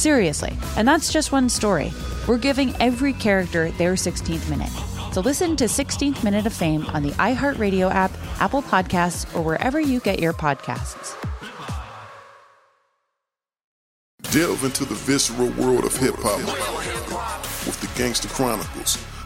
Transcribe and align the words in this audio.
Seriously, 0.00 0.56
and 0.78 0.88
that's 0.88 1.12
just 1.12 1.30
one 1.30 1.50
story. 1.50 1.92
We're 2.26 2.38
giving 2.38 2.74
every 2.80 3.12
character 3.12 3.70
their 3.72 3.96
16th 3.96 4.48
minute. 4.48 4.70
So 5.12 5.20
listen 5.20 5.56
to 5.56 5.64
16th 5.64 6.24
Minute 6.24 6.46
of 6.46 6.54
Fame 6.54 6.86
on 6.94 7.02
the 7.02 7.10
iHeartRadio 7.10 7.90
app, 7.90 8.10
Apple 8.40 8.62
Podcasts, 8.62 9.26
or 9.36 9.42
wherever 9.42 9.78
you 9.78 10.00
get 10.00 10.18
your 10.18 10.32
podcasts. 10.32 11.14
Delve 14.32 14.64
into 14.64 14.86
the 14.86 14.94
visceral 14.94 15.50
world 15.50 15.84
of 15.84 15.94
hip 15.94 16.14
hop 16.16 16.38
with 17.66 17.78
the 17.82 17.98
Gangster 17.98 18.28
Chronicles, 18.28 18.96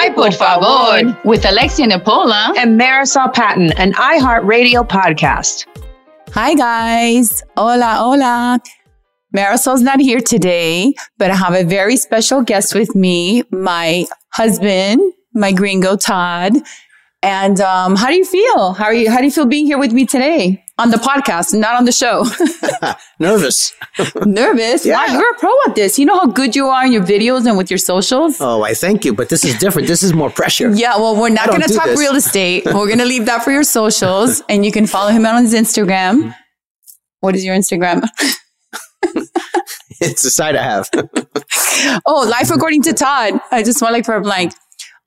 Ay, 0.00 0.10
por 0.10 0.30
favor, 0.30 1.18
with 1.24 1.44
Alexia 1.44 1.84
Nepola. 1.86 2.56
and 2.56 2.80
Marysol 2.80 3.34
Patton, 3.34 3.72
an 3.72 3.92
iHeartRadio 3.94 4.86
podcast. 4.88 5.66
Hi, 6.32 6.54
guys. 6.54 7.42
Hola, 7.56 7.96
hola. 7.98 8.60
Marysol's 9.36 9.82
not 9.82 9.98
here 9.98 10.20
today, 10.20 10.94
but 11.18 11.32
I 11.32 11.34
have 11.34 11.54
a 11.54 11.64
very 11.64 11.96
special 11.96 12.42
guest 12.42 12.76
with 12.76 12.94
me, 12.94 13.42
my 13.50 14.06
husband, 14.32 15.00
my 15.34 15.50
gringo 15.50 15.96
Todd. 15.96 16.52
And 17.22 17.60
um, 17.60 17.96
how 17.96 18.08
do 18.08 18.14
you 18.14 18.24
feel? 18.24 18.74
How 18.74 18.84
are 18.84 18.94
you? 18.94 19.10
How 19.10 19.18
do 19.18 19.24
you 19.24 19.30
feel 19.30 19.46
being 19.46 19.66
here 19.66 19.78
with 19.78 19.92
me 19.92 20.06
today 20.06 20.64
on 20.78 20.90
the 20.90 20.98
podcast, 20.98 21.52
not 21.58 21.74
on 21.74 21.84
the 21.84 21.90
show? 21.92 22.24
Nervous. 23.18 23.74
Nervous? 24.24 24.86
Yeah. 24.86 24.94
Wow, 25.04 25.14
you're 25.14 25.30
a 25.32 25.38
pro 25.38 25.50
at 25.66 25.74
this. 25.74 25.98
You 25.98 26.06
know 26.06 26.16
how 26.16 26.26
good 26.26 26.54
you 26.54 26.68
are 26.68 26.86
in 26.86 26.92
your 26.92 27.02
videos 27.02 27.46
and 27.46 27.58
with 27.58 27.70
your 27.70 27.78
socials. 27.78 28.40
Oh, 28.40 28.62
I 28.62 28.74
thank 28.74 29.04
you, 29.04 29.12
but 29.14 29.28
this 29.30 29.44
is 29.44 29.58
different. 29.58 29.88
This 29.88 30.04
is 30.04 30.12
more 30.12 30.30
pressure. 30.30 30.72
Yeah, 30.72 30.96
well, 30.96 31.20
we're 31.20 31.28
not 31.30 31.48
going 31.48 31.62
to 31.62 31.74
talk 31.74 31.86
this. 31.86 31.98
real 31.98 32.14
estate. 32.14 32.64
We're 32.66 32.86
going 32.86 32.98
to 32.98 33.04
leave 33.04 33.26
that 33.26 33.42
for 33.42 33.50
your 33.50 33.64
socials, 33.64 34.42
and 34.48 34.64
you 34.64 34.70
can 34.70 34.86
follow 34.86 35.10
him 35.10 35.26
out 35.26 35.34
on 35.34 35.42
his 35.42 35.54
Instagram. 35.54 36.34
What 37.20 37.34
is 37.34 37.44
your 37.44 37.56
Instagram? 37.56 38.08
It's 40.00 40.24
a 40.24 40.30
side 40.30 40.54
I 40.54 40.62
have. 40.62 40.88
Oh, 42.06 42.26
Life 42.30 42.50
According 42.52 42.82
to 42.82 42.92
Todd. 42.92 43.40
I 43.50 43.64
just 43.64 43.82
want 43.82 43.92
like 43.94 44.04
for 44.04 44.14
a 44.14 44.20
blank, 44.20 44.52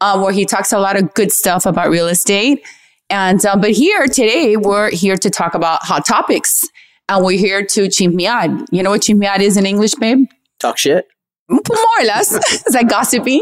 um, 0.02 0.22
where 0.22 0.34
he 0.34 0.46
talks 0.46 0.74
a 0.74 0.80
lot 0.80 0.98
of 0.98 1.14
good 1.14 1.32
stuff 1.32 1.66
about 1.66 1.90
real 1.90 2.08
estate. 2.08 2.62
And 3.10 3.46
um, 3.46 3.62
but 3.62 3.72
here 3.72 4.08
today 4.08 4.58
we're 4.58 4.90
here 4.90 5.18
to 5.18 5.30
talk 5.30 5.54
about 5.54 5.84
hot 5.84 6.06
topics, 6.06 6.68
and 7.08 7.24
we're 7.24 7.38
here 7.38 7.66
to 7.66 7.88
chismear. 7.88 8.66
You 8.72 8.84
know 8.84 8.90
what 8.90 9.02
chismear 9.02 9.40
is 9.40 9.58
in 9.58 9.66
English, 9.66 9.96
babe? 9.96 10.28
Talk 10.60 10.78
shit. 10.78 11.08
More 11.50 11.62
or 12.00 12.06
less, 12.06 12.34
it's 12.52 12.74
like 12.74 12.90
gossipy. 12.90 13.42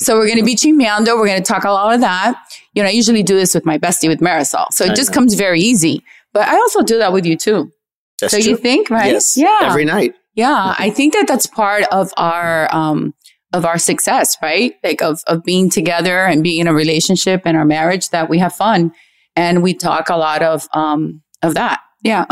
So 0.00 0.16
we're 0.16 0.26
going 0.26 0.38
to 0.38 0.44
be 0.44 0.54
chismeando. 0.54 1.18
We're 1.18 1.26
going 1.26 1.42
to 1.42 1.52
talk 1.52 1.64
a 1.64 1.70
lot 1.70 1.92
of 1.92 2.00
that. 2.02 2.40
You 2.74 2.84
know, 2.84 2.88
I 2.88 2.92
usually 2.92 3.24
do 3.24 3.34
this 3.34 3.52
with 3.52 3.66
my 3.66 3.78
bestie, 3.78 4.08
with 4.08 4.20
Marysol, 4.20 4.66
so 4.70 4.84
it 4.84 4.92
I 4.92 4.94
just 4.94 5.10
know. 5.10 5.14
comes 5.14 5.34
very 5.34 5.60
easy. 5.60 6.04
But 6.32 6.46
I 6.46 6.54
also 6.54 6.82
do 6.82 6.98
that 6.98 7.12
with 7.12 7.26
you 7.26 7.36
too. 7.36 7.72
That's 8.20 8.32
so 8.32 8.40
true. 8.40 8.50
you 8.50 8.56
think, 8.56 8.90
right? 8.90 9.12
Yes. 9.12 9.36
Yeah. 9.36 9.58
Every 9.62 9.84
night. 9.84 10.14
Yeah, 10.34 10.76
I 10.78 10.90
think 10.90 11.14
that 11.14 11.26
that's 11.26 11.48
part 11.48 11.82
of 11.90 12.12
our 12.16 12.72
um 12.72 13.12
of 13.52 13.64
our 13.64 13.78
success, 13.78 14.36
right? 14.42 14.74
Like 14.82 15.02
of 15.02 15.22
of 15.26 15.42
being 15.44 15.70
together 15.70 16.20
and 16.20 16.42
being 16.42 16.60
in 16.60 16.66
a 16.66 16.74
relationship 16.74 17.42
and 17.44 17.56
our 17.56 17.64
marriage 17.64 18.10
that 18.10 18.28
we 18.28 18.38
have 18.38 18.54
fun 18.54 18.92
and 19.36 19.62
we 19.62 19.74
talk 19.74 20.08
a 20.08 20.16
lot 20.16 20.42
of 20.42 20.68
um 20.74 21.22
of 21.42 21.54
that. 21.54 21.80
Yeah. 22.02 22.26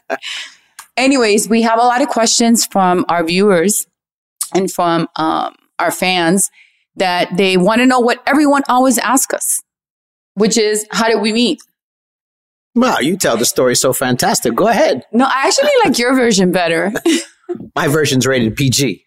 Anyways, 0.96 1.48
we 1.48 1.62
have 1.62 1.78
a 1.78 1.82
lot 1.82 2.02
of 2.02 2.08
questions 2.08 2.66
from 2.66 3.04
our 3.08 3.24
viewers 3.24 3.86
and 4.54 4.70
from 4.70 5.08
um 5.16 5.54
our 5.78 5.90
fans 5.90 6.50
that 6.96 7.36
they 7.36 7.56
want 7.56 7.80
to 7.80 7.86
know 7.86 8.00
what 8.00 8.22
everyone 8.26 8.62
always 8.68 8.98
asks 8.98 9.34
us, 9.34 9.62
which 10.34 10.58
is 10.58 10.86
how 10.92 11.08
did 11.08 11.20
we 11.20 11.32
meet? 11.32 11.60
Wow, 12.74 12.98
you 13.00 13.16
tell 13.16 13.36
the 13.36 13.44
story 13.44 13.74
so 13.76 13.92
fantastic. 13.92 14.54
Go 14.54 14.68
ahead. 14.68 15.04
No, 15.12 15.26
I 15.26 15.46
actually 15.46 15.70
like 15.84 15.98
your 15.98 16.14
version 16.14 16.52
better. 16.52 16.92
My 17.76 17.88
version's 17.88 18.26
rated 18.26 18.56
PG. 18.56 19.04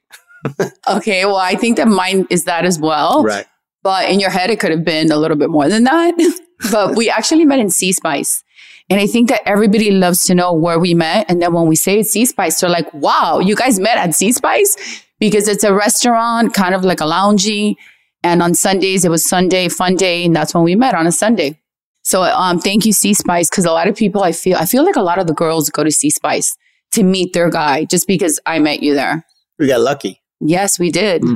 Okay, 0.87 1.25
well, 1.25 1.37
I 1.37 1.55
think 1.55 1.77
that 1.77 1.87
mine 1.87 2.27
is 2.29 2.43
that 2.45 2.65
as 2.65 2.79
well. 2.79 3.23
Right. 3.23 3.45
But 3.83 4.09
in 4.09 4.19
your 4.19 4.29
head, 4.29 4.49
it 4.49 4.59
could 4.59 4.71
have 4.71 4.83
been 4.83 5.11
a 5.11 5.17
little 5.17 5.37
bit 5.37 5.49
more 5.49 5.69
than 5.69 5.83
that. 5.83 6.15
but 6.71 6.95
we 6.95 7.09
actually 7.09 7.45
met 7.45 7.59
in 7.59 7.67
Seaspice. 7.67 8.43
And 8.89 8.99
I 8.99 9.07
think 9.07 9.29
that 9.29 9.41
everybody 9.45 9.91
loves 9.91 10.25
to 10.25 10.35
know 10.35 10.53
where 10.53 10.79
we 10.79 10.93
met. 10.93 11.25
And 11.29 11.41
then 11.41 11.53
when 11.53 11.67
we 11.67 11.75
say 11.75 11.99
it's 11.99 12.15
Seaspice, 12.15 12.59
they're 12.59 12.69
like, 12.69 12.91
wow, 12.93 13.39
you 13.39 13.55
guys 13.55 13.79
met 13.79 13.97
at 13.97 14.11
Seaspice? 14.11 15.03
Because 15.19 15.47
it's 15.47 15.63
a 15.63 15.73
restaurant, 15.73 16.53
kind 16.53 16.75
of 16.75 16.83
like 16.83 17.01
a 17.01 17.05
loungy. 17.05 17.75
And 18.23 18.43
on 18.43 18.53
Sundays, 18.53 19.05
it 19.05 19.09
was 19.09 19.27
Sunday 19.27 19.69
fun 19.69 19.95
day. 19.95 20.25
And 20.25 20.35
that's 20.35 20.53
when 20.53 20.63
we 20.63 20.75
met 20.75 20.93
on 20.93 21.07
a 21.07 21.11
Sunday. 21.11 21.59
So 22.03 22.21
um, 22.21 22.59
thank 22.59 22.85
you, 22.85 22.93
Seaspice, 22.93 23.49
because 23.49 23.65
a 23.65 23.71
lot 23.71 23.87
of 23.87 23.95
people, 23.95 24.23
I 24.23 24.31
feel, 24.31 24.57
I 24.57 24.65
feel 24.65 24.85
like 24.85 24.95
a 24.95 25.01
lot 25.01 25.17
of 25.17 25.25
the 25.25 25.33
girls 25.33 25.69
go 25.71 25.83
to 25.83 25.89
Seaspice 25.89 26.55
to 26.91 27.03
meet 27.03 27.33
their 27.33 27.49
guy 27.49 27.85
just 27.85 28.07
because 28.07 28.39
I 28.45 28.59
met 28.59 28.83
you 28.83 28.93
there. 28.93 29.25
We 29.57 29.67
got 29.67 29.81
lucky. 29.81 30.21
Yes, 30.47 30.79
we 30.79 30.91
did. 30.91 31.21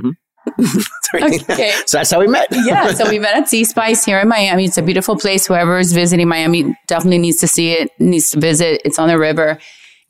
Mhm. 0.50 0.84
Okay. 1.14 1.72
so 1.86 1.98
that's 1.98 2.10
how 2.10 2.20
we 2.20 2.28
met. 2.28 2.48
yeah, 2.52 2.92
so 2.94 3.08
we 3.10 3.20
met 3.20 3.36
at 3.36 3.44
Seaspice 3.44 4.04
here 4.06 4.20
in 4.20 4.28
Miami. 4.28 4.66
It's 4.66 4.78
a 4.78 4.82
beautiful 4.82 5.16
place. 5.16 5.46
Whoever 5.46 5.78
is 5.78 5.92
visiting 5.94 6.28
Miami 6.28 6.76
definitely 6.88 7.20
needs 7.20 7.38
to 7.42 7.48
see 7.48 7.74
it, 7.74 7.92
needs 8.00 8.32
to 8.32 8.40
visit. 8.40 8.82
It's 8.84 8.98
on 8.98 9.10
the 9.10 9.20
river, 9.20 9.60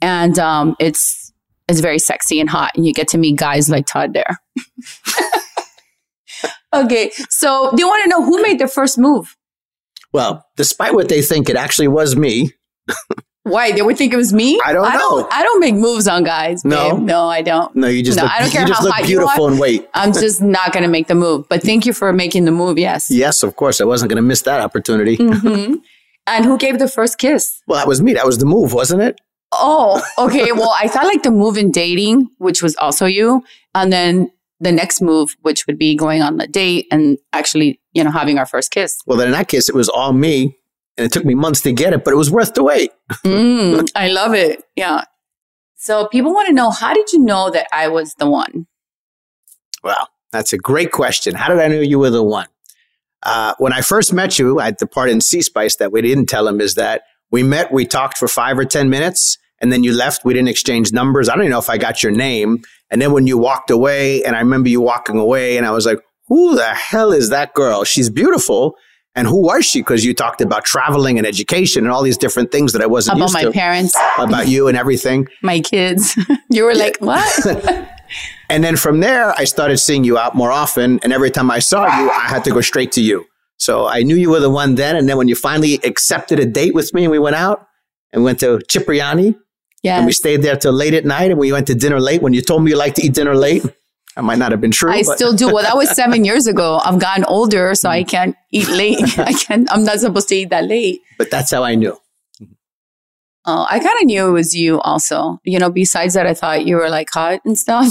and 0.01 0.38
um, 0.40 0.75
it's 0.80 1.34
it's 1.68 1.81
very 1.81 2.00
sexy 2.00 2.40
and 2.40 2.50
hot, 2.50 2.72
and 2.75 2.86
you 2.86 2.94
get 2.94 3.07
to 3.10 3.18
meet 3.18 3.38
guys 3.38 3.69
like 3.69 3.86
Todd 3.88 4.13
there. 4.13 4.38
Okay, 6.72 7.10
so 7.30 7.72
do 7.75 7.81
you 7.81 7.88
want 7.88 8.04
to 8.04 8.10
know 8.10 8.24
who 8.24 8.42
made 8.44 8.60
the 8.60 8.68
first 8.68 8.98
move? 9.00 9.36
Well, 10.13 10.45
despite 10.56 10.94
what 10.94 11.10
they 11.10 11.24
think, 11.24 11.50
it 11.50 11.56
actually 11.56 11.88
was 11.88 12.16
me. 12.16 12.52
Why 13.44 13.72
they 13.72 13.82
would 13.82 13.98
think 13.98 14.14
it 14.14 14.18
was 14.18 14.34
me? 14.34 14.60
I 14.64 14.74
don't 14.74 14.86
I 14.86 14.94
know. 14.94 15.00
don't. 15.00 15.34
I 15.34 15.42
don't 15.44 15.60
make 15.60 15.74
moves 15.76 16.08
on 16.08 16.24
guys. 16.24 16.64
No? 16.66 16.96
babe. 16.96 17.04
no, 17.06 17.28
I 17.28 17.42
don't. 17.42 17.74
No, 17.76 17.88
you 17.88 18.04
just 18.04 18.18
No, 18.18 18.24
look, 18.24 18.32
I 18.34 18.40
don't 18.40 18.52
care 18.52 18.62
you 18.62 18.68
just 18.68 18.80
how 18.80 18.86
look 18.86 18.94
hot 18.96 19.02
you 19.04 19.08
beautiful 19.18 19.46
are. 19.46 19.52
and 19.52 19.60
wait. 19.60 19.88
I'm 19.94 20.12
just 20.14 20.42
not 20.42 20.74
going 20.74 20.84
to 20.84 20.90
make 20.90 21.08
the 21.08 21.16
move. 21.16 21.48
But 21.50 21.64
thank 21.64 21.86
you 21.86 21.94
for 21.94 22.12
making 22.14 22.46
the 22.46 22.52
move. 22.52 22.78
Yes. 22.78 23.10
Yes, 23.10 23.42
of 23.42 23.56
course. 23.56 23.80
I 23.82 23.86
wasn't 23.86 24.10
going 24.10 24.18
to 24.18 24.22
miss 24.28 24.42
that 24.44 24.60
opportunity. 24.62 25.16
hmm 25.16 25.76
And 26.28 26.46
who 26.46 26.60
gave 26.60 26.78
the 26.78 26.88
first 26.88 27.18
kiss? 27.18 27.60
Well, 27.66 27.80
that 27.80 27.88
was 27.88 28.04
me. 28.04 28.14
That 28.14 28.26
was 28.26 28.38
the 28.38 28.46
move, 28.46 28.72
wasn't 28.74 29.02
it? 29.02 29.20
Oh, 29.52 30.00
okay. 30.20 30.52
well, 30.52 30.76
I 30.80 30.88
thought 30.88 31.06
like 31.06 31.24
the 31.24 31.32
move 31.32 31.58
in 31.58 31.72
dating, 31.72 32.28
which 32.38 32.62
was 32.62 32.76
also 32.76 33.08
you, 33.08 33.44
and 33.74 33.92
then 33.92 34.30
the 34.60 34.72
next 34.72 35.02
move, 35.02 35.36
which 35.42 35.66
would 35.66 35.80
be 35.80 35.96
going 35.96 36.22
on 36.22 36.38
the 36.38 36.46
date 36.46 36.86
and 36.92 37.18
actually, 37.34 37.80
you 37.94 38.04
know, 38.04 38.12
having 38.12 38.38
our 38.38 38.46
first 38.46 38.70
kiss. 38.70 39.00
Well, 39.08 39.18
then 39.18 39.28
in 39.28 39.34
that 39.34 39.48
case, 39.48 39.70
it 39.70 39.74
was 39.76 39.90
all 39.90 40.14
me. 40.14 40.59
And 41.00 41.06
it 41.06 41.13
took 41.13 41.24
me 41.24 41.34
months 41.34 41.62
to 41.62 41.72
get 41.72 41.94
it, 41.94 42.04
but 42.04 42.12
it 42.12 42.18
was 42.18 42.30
worth 42.30 42.54
the 42.56 42.63
wait. 42.63 42.92
Mm, 43.24 43.90
I 43.96 44.10
love 44.10 44.34
it. 44.34 44.63
Yeah. 44.75 45.06
So 45.78 46.07
people 46.07 46.34
want 46.34 46.50
to 46.50 46.54
know 46.54 46.72
how 46.72 46.94
did 46.94 47.13
you 47.13 47.19
know 47.19 47.50
that 47.51 47.68
I 47.72 47.88
was 47.88 48.13
the 48.16 48.30
one? 48.30 48.68
Well, 49.81 50.10
that's 50.34 50.51
a 50.51 50.57
great 50.57 50.92
question. 50.92 51.36
How 51.36 51.48
did 51.48 51.60
I 51.60 51.69
know 51.69 51.80
you 51.80 52.00
were 52.00 52.10
the 52.10 52.22
one? 52.22 52.48
Uh, 53.24 53.54
when 53.60 53.72
I 53.72 53.80
first 53.80 54.12
met 54.12 54.38
you 54.38 54.60
at 54.60 54.80
the 54.80 54.88
part 54.88 55.10
in 55.10 55.19
Seaspice 55.19 55.78
that 55.78 55.94
we 55.94 56.01
didn't 56.01 56.25
tell 56.25 56.48
him 56.48 56.60
is 56.60 56.75
that 56.75 57.04
we 57.31 57.44
met, 57.44 57.72
we 57.72 57.86
talked 57.86 58.18
for 58.18 58.28
five 58.28 58.60
or 58.60 58.66
10 58.66 58.90
minutes, 58.90 59.38
and 59.62 59.72
then 59.72 59.84
you 59.84 59.94
left. 59.94 60.25
We 60.25 60.34
didn't 60.34 60.50
exchange 60.50 60.92
numbers. 60.92 61.30
I 61.30 61.34
don't 61.36 61.44
even 61.44 61.52
know 61.52 61.60
if 61.60 61.69
I 61.69 61.78
got 61.78 62.04
your 62.04 62.12
name. 62.12 62.62
And 62.92 63.02
then 63.02 63.13
when 63.13 63.25
you 63.25 63.38
walked 63.38 63.69
away, 63.69 64.24
and 64.24 64.36
I 64.36 64.40
remember 64.40 64.68
you 64.68 64.81
walking 64.81 65.18
away, 65.18 65.56
and 65.56 65.66
I 65.66 65.72
was 65.72 65.86
like, 65.86 66.00
who 66.28 66.56
the 66.56 66.74
hell 66.74 67.13
is 67.13 67.30
that 67.30 67.54
girl? 67.54 67.86
She's 67.86 68.10
beautiful. 68.10 68.75
And 69.19 69.27
who 69.27 69.42
was 69.42 69.66
she? 69.66 69.81
Because 69.81 70.06
you 70.06 70.13
talked 70.13 70.39
about 70.39 70.63
traveling 70.63 71.18
and 71.18 71.27
education 71.27 71.83
and 71.83 71.92
all 71.92 72.04
these 72.04 72.18
different 72.18 72.54
things 72.54 72.71
that 72.71 72.81
I 72.81 72.86
wasn't 72.86 73.18
About 73.18 73.33
my 73.33 73.44
to. 73.44 73.51
parents, 73.51 73.94
About 74.18 74.48
you 74.48 74.69
and 74.69 74.77
everything. 74.77 75.27
my 75.44 75.60
kids. 75.60 76.18
you 76.50 76.63
were 76.63 76.74
like, 76.74 76.98
what? 77.01 77.30
And 78.50 78.63
then 78.63 78.75
from 78.75 79.01
there, 79.01 79.36
I 79.38 79.44
started 79.44 79.77
seeing 79.77 80.04
you 80.04 80.18
out 80.18 80.33
more 80.33 80.51
often. 80.51 81.00
And 81.04 81.13
every 81.13 81.30
time 81.30 81.51
I 81.51 81.60
saw 81.60 81.86
you, 81.86 82.10
I 82.10 82.27
had 82.27 82.44
to 82.45 82.50
go 82.50 82.62
straight 82.62 82.92
to 82.94 83.01
you. 83.01 83.25
So 83.57 83.86
I 83.86 84.01
knew 84.01 84.16
you 84.16 84.31
were 84.31 84.39
the 84.39 84.50
one 84.50 84.74
then. 84.74 84.95
And 84.95 85.07
then 85.07 85.18
when 85.18 85.27
you 85.27 85.36
finally 85.36 85.75
accepted 85.83 86.39
a 86.39 86.45
date 86.48 86.74
with 86.74 86.92
me 86.92 87.04
and 87.04 87.12
we 87.12 87.19
went 87.19 87.36
out 87.36 87.68
and 88.12 88.24
went 88.24 88.39
to 88.39 88.60
Cipriani 88.68 89.36
yeah. 89.83 89.98
and 89.98 90.07
we 90.07 90.12
stayed 90.13 90.42
there 90.42 90.56
till 90.56 90.74
late 90.74 90.95
at 90.95 91.06
night 91.06 91.30
and 91.30 91.39
we 91.39 91.51
went 91.51 91.68
to 91.68 91.75
dinner 91.75 92.00
late. 92.00 92.24
When 92.24 92.33
you 92.33 92.42
told 92.42 92.63
me 92.63 92.71
you 92.71 92.77
like 92.77 92.95
to 92.95 93.04
eat 93.06 93.13
dinner 93.13 93.36
late, 93.36 93.63
that 94.16 94.24
might 94.24 94.38
not 94.40 94.52
have 94.52 94.60
been 94.62 94.72
true. 94.72 94.92
I 94.92 95.04
but- 95.04 95.16
still 95.16 95.34
do. 95.34 95.54
Well, 95.54 95.64
that 95.64 95.78
was 95.78 95.90
seven 95.92 96.26
years 96.30 96.48
ago. 96.48 96.80
I've 96.84 97.00
gotten 97.00 97.26
older, 97.26 97.74
so 97.76 97.90
I 97.90 98.04
can't 98.04 98.36
eat 98.52 98.68
late. 98.70 99.00
I 99.20 99.34
can't, 99.34 99.72
I'm 99.72 99.84
not 99.84 100.00
supposed 100.00 100.28
to 100.30 100.36
eat 100.36 100.50
that 100.50 100.66
late. 100.66 101.02
but 101.18 101.30
that's 101.32 101.52
how 101.52 101.64
I 101.64 101.76
knew. 101.76 101.98
Oh, 103.46 103.66
I 103.70 103.80
kind 103.80 103.96
of 104.02 104.06
knew 104.06 104.28
it 104.28 104.32
was 104.32 104.54
you 104.54 104.80
also. 104.82 105.40
You 105.44 105.60
know, 105.60 105.70
besides 105.72 106.14
that, 106.14 106.28
I 106.28 106.34
thought 106.34 106.66
you 106.66 106.76
were 106.76 106.90
like 106.90 107.10
hot 107.12 107.40
and 107.46 107.58
stuff. 107.58 107.88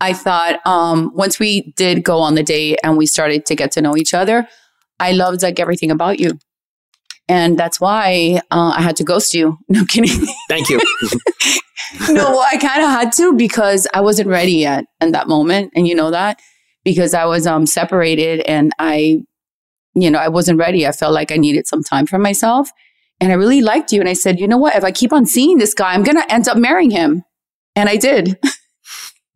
I 0.00 0.12
thought 0.12 0.64
um, 0.66 1.12
once 1.14 1.38
we 1.38 1.72
did 1.76 2.02
go 2.04 2.18
on 2.20 2.34
the 2.34 2.42
date 2.42 2.78
and 2.82 2.96
we 2.96 3.06
started 3.06 3.44
to 3.46 3.54
get 3.54 3.72
to 3.72 3.82
know 3.82 3.96
each 3.96 4.14
other, 4.14 4.48
I 5.00 5.12
loved 5.12 5.42
like 5.42 5.58
everything 5.60 5.90
about 5.90 6.18
you. 6.20 6.38
And 7.28 7.58
that's 7.58 7.80
why 7.80 8.40
uh, 8.50 8.74
I 8.76 8.82
had 8.82 8.96
to 8.96 9.04
ghost 9.04 9.34
you. 9.34 9.58
No 9.68 9.84
kidding. 9.84 10.26
Thank 10.48 10.68
you. 10.68 10.78
no, 12.10 12.40
I 12.40 12.56
kind 12.58 12.82
of 12.82 12.90
had 12.90 13.12
to 13.12 13.32
because 13.34 13.86
I 13.94 14.00
wasn't 14.00 14.28
ready 14.28 14.52
yet 14.52 14.84
in 15.00 15.12
that 15.12 15.28
moment. 15.28 15.72
And 15.74 15.88
you 15.88 15.94
know 15.94 16.10
that 16.10 16.40
because 16.84 17.14
I 17.14 17.24
was 17.24 17.46
um, 17.46 17.66
separated 17.66 18.40
and 18.40 18.72
I, 18.78 19.22
you 19.94 20.10
know, 20.10 20.18
I 20.18 20.28
wasn't 20.28 20.58
ready. 20.58 20.86
I 20.86 20.92
felt 20.92 21.14
like 21.14 21.32
I 21.32 21.36
needed 21.36 21.66
some 21.66 21.82
time 21.82 22.06
for 22.06 22.18
myself. 22.18 22.70
And 23.20 23.30
I 23.30 23.36
really 23.36 23.60
liked 23.60 23.92
you. 23.92 24.00
And 24.00 24.08
I 24.08 24.14
said, 24.14 24.40
you 24.40 24.48
know 24.48 24.58
what? 24.58 24.74
If 24.74 24.84
I 24.84 24.90
keep 24.90 25.12
on 25.12 25.26
seeing 25.26 25.58
this 25.58 25.74
guy, 25.74 25.94
I'm 25.94 26.02
going 26.02 26.16
to 26.16 26.32
end 26.32 26.48
up 26.48 26.56
marrying 26.56 26.90
him. 26.90 27.22
And 27.76 27.88
I 27.88 27.96
did. 27.96 28.36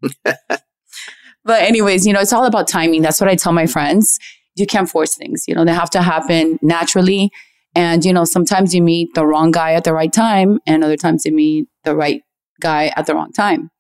but, 0.25 1.63
anyways, 1.63 2.07
you 2.07 2.13
know, 2.13 2.21
it's 2.21 2.33
all 2.33 2.47
about 2.47 2.69
timing. 2.69 3.03
That's 3.03 3.21
what 3.21 3.31
I 3.31 3.37
tell 3.37 3.53
my 3.53 3.67
friends. 3.67 4.19
You 4.57 4.67
can't 4.67 4.89
force 4.89 5.15
things, 5.15 5.45
you 5.47 5.55
know, 5.55 5.65
they 5.65 5.73
have 5.73 5.91
to 5.91 6.03
happen 6.03 6.59
naturally. 6.63 7.31
And, 7.77 8.05
you 8.05 8.13
know, 8.13 8.25
sometimes 8.25 8.75
you 8.75 8.83
meet 8.83 9.15
the 9.15 9.27
wrong 9.27 9.51
guy 9.51 9.75
at 9.75 9.85
the 9.85 9.93
right 9.93 10.13
time, 10.13 10.59
and 10.67 10.83
other 10.83 10.97
times 10.97 11.25
you 11.27 11.33
meet 11.33 11.69
the 11.85 11.95
right 11.95 12.23
guy 12.61 12.91
at 12.97 13.05
the 13.07 13.15
wrong 13.15 13.33
time. 13.33 13.71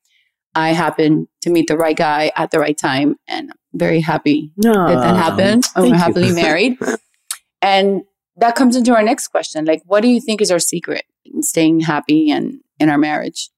I 0.54 0.70
happened 0.70 1.28
to 1.43 1.50
meet 1.50 1.66
the 1.66 1.76
right 1.78 1.96
guy 1.96 2.31
at 2.37 2.50
the 2.50 2.60
right 2.60 2.76
time, 2.76 3.16
and 3.26 3.50
I'm 3.50 3.78
very 3.78 4.00
happy 4.00 4.52
that 4.87 5.00
that 5.00 5.16
happened. 5.16 5.64
We're 5.76 5.94
happily 5.96 6.32
married. 6.43 6.78
and 7.62 8.02
that 8.37 8.54
comes 8.54 8.76
into 8.76 8.94
our 8.94 9.02
next 9.02 9.28
question. 9.28 9.64
Like, 9.64 9.82
what 9.87 10.02
do 10.02 10.08
you 10.08 10.20
think 10.20 10.40
is 10.42 10.50
our 10.50 10.58
secret 10.58 11.04
in 11.25 11.42
staying 11.42 11.81
happy 11.81 12.31
and 12.31 12.60
in 12.78 12.90
our 12.90 12.99
marriage? 12.99 13.49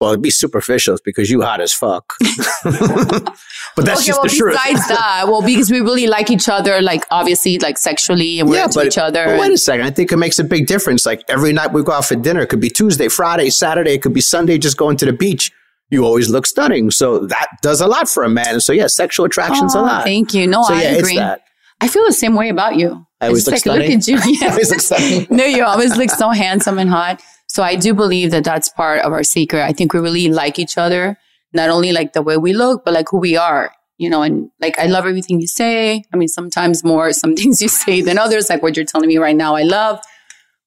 Well, 0.00 0.10
it'd 0.12 0.22
be 0.22 0.30
superficial 0.30 0.96
because 1.04 1.30
you 1.30 1.42
hot 1.42 1.60
as 1.60 1.72
fuck. 1.74 2.14
but 2.64 3.84
that's 3.84 4.00
okay, 4.00 4.06
just 4.06 4.18
well, 4.18 4.22
the 4.22 4.28
truth. 4.36 4.54
besides 4.54 4.88
that, 4.88 5.24
well, 5.26 5.42
because 5.42 5.70
we 5.70 5.80
really 5.80 6.06
like 6.06 6.30
each 6.30 6.48
other, 6.48 6.80
like 6.80 7.04
obviously, 7.10 7.58
like 7.58 7.76
sexually, 7.78 8.40
and 8.40 8.48
we're 8.48 8.64
into 8.64 8.82
each 8.82 8.98
other. 8.98 9.26
But 9.26 9.40
wait 9.40 9.52
a 9.52 9.58
second. 9.58 9.86
I 9.86 9.90
think 9.90 10.10
it 10.12 10.16
makes 10.16 10.38
a 10.38 10.44
big 10.44 10.66
difference. 10.66 11.04
Like 11.04 11.22
every 11.28 11.52
night 11.52 11.72
we 11.72 11.82
go 11.82 11.92
out 11.92 12.06
for 12.06 12.16
dinner, 12.16 12.40
it 12.40 12.46
could 12.48 12.60
be 12.60 12.70
Tuesday, 12.70 13.08
Friday, 13.08 13.50
Saturday, 13.50 13.92
it 13.94 14.02
could 14.02 14.14
be 14.14 14.20
Sunday, 14.20 14.58
just 14.58 14.76
going 14.76 14.96
to 14.98 15.04
the 15.04 15.12
beach. 15.12 15.52
You 15.90 16.04
always 16.04 16.30
look 16.30 16.46
stunning. 16.46 16.90
So 16.90 17.26
that 17.26 17.48
does 17.62 17.80
a 17.80 17.86
lot 17.86 18.08
for 18.08 18.22
a 18.22 18.28
man. 18.28 18.60
So 18.60 18.72
yeah, 18.72 18.86
sexual 18.86 19.26
attraction's 19.26 19.74
Oh, 19.74 19.80
a 19.80 19.82
lot. 19.82 20.04
Thank 20.04 20.32
you. 20.34 20.46
No, 20.46 20.62
so 20.62 20.74
I 20.74 20.82
yeah, 20.82 20.88
agree. 20.92 21.10
it's 21.12 21.18
that. 21.20 21.42
I 21.80 21.88
feel 21.88 22.04
the 22.06 22.12
same 22.12 22.34
way 22.36 22.48
about 22.48 22.76
you. 22.76 23.06
I 23.20 23.26
always 23.26 23.46
It's 23.48 23.66
look 23.66 23.74
like, 23.76 23.88
look 23.90 24.02
stunning. 24.02 24.20
at 24.22 24.38
you. 24.38 24.38
I 24.46 24.50
always 24.50 24.70
look 24.70 24.80
stunning. 24.80 25.26
no, 25.36 25.44
you 25.44 25.64
always 25.64 25.96
look 25.96 26.10
so 26.10 26.30
handsome 26.30 26.78
and 26.78 26.88
hot. 26.88 27.20
So 27.52 27.64
I 27.64 27.74
do 27.74 27.94
believe 27.94 28.30
that 28.30 28.44
that's 28.44 28.68
part 28.68 29.00
of 29.00 29.12
our 29.12 29.24
secret. 29.24 29.62
I 29.64 29.72
think 29.72 29.92
we 29.92 29.98
really 29.98 30.28
like 30.28 30.60
each 30.60 30.78
other, 30.78 31.18
not 31.52 31.68
only 31.68 31.90
like 31.90 32.12
the 32.12 32.22
way 32.22 32.36
we 32.36 32.52
look, 32.52 32.84
but 32.84 32.94
like 32.94 33.08
who 33.10 33.18
we 33.18 33.36
are, 33.36 33.72
you 33.98 34.08
know, 34.08 34.22
and 34.22 34.50
like 34.60 34.78
I 34.78 34.86
love 34.86 35.04
everything 35.04 35.40
you 35.40 35.48
say. 35.48 36.04
I 36.14 36.16
mean, 36.16 36.28
sometimes 36.28 36.84
more 36.84 37.12
some 37.22 37.34
things 37.34 37.60
you 37.60 37.66
say 37.66 38.02
than 38.02 38.18
others, 38.18 38.48
like 38.48 38.62
what 38.62 38.76
you're 38.76 38.86
telling 38.86 39.08
me 39.08 39.18
right 39.18 39.34
now, 39.34 39.56
I 39.56 39.64
love. 39.64 39.98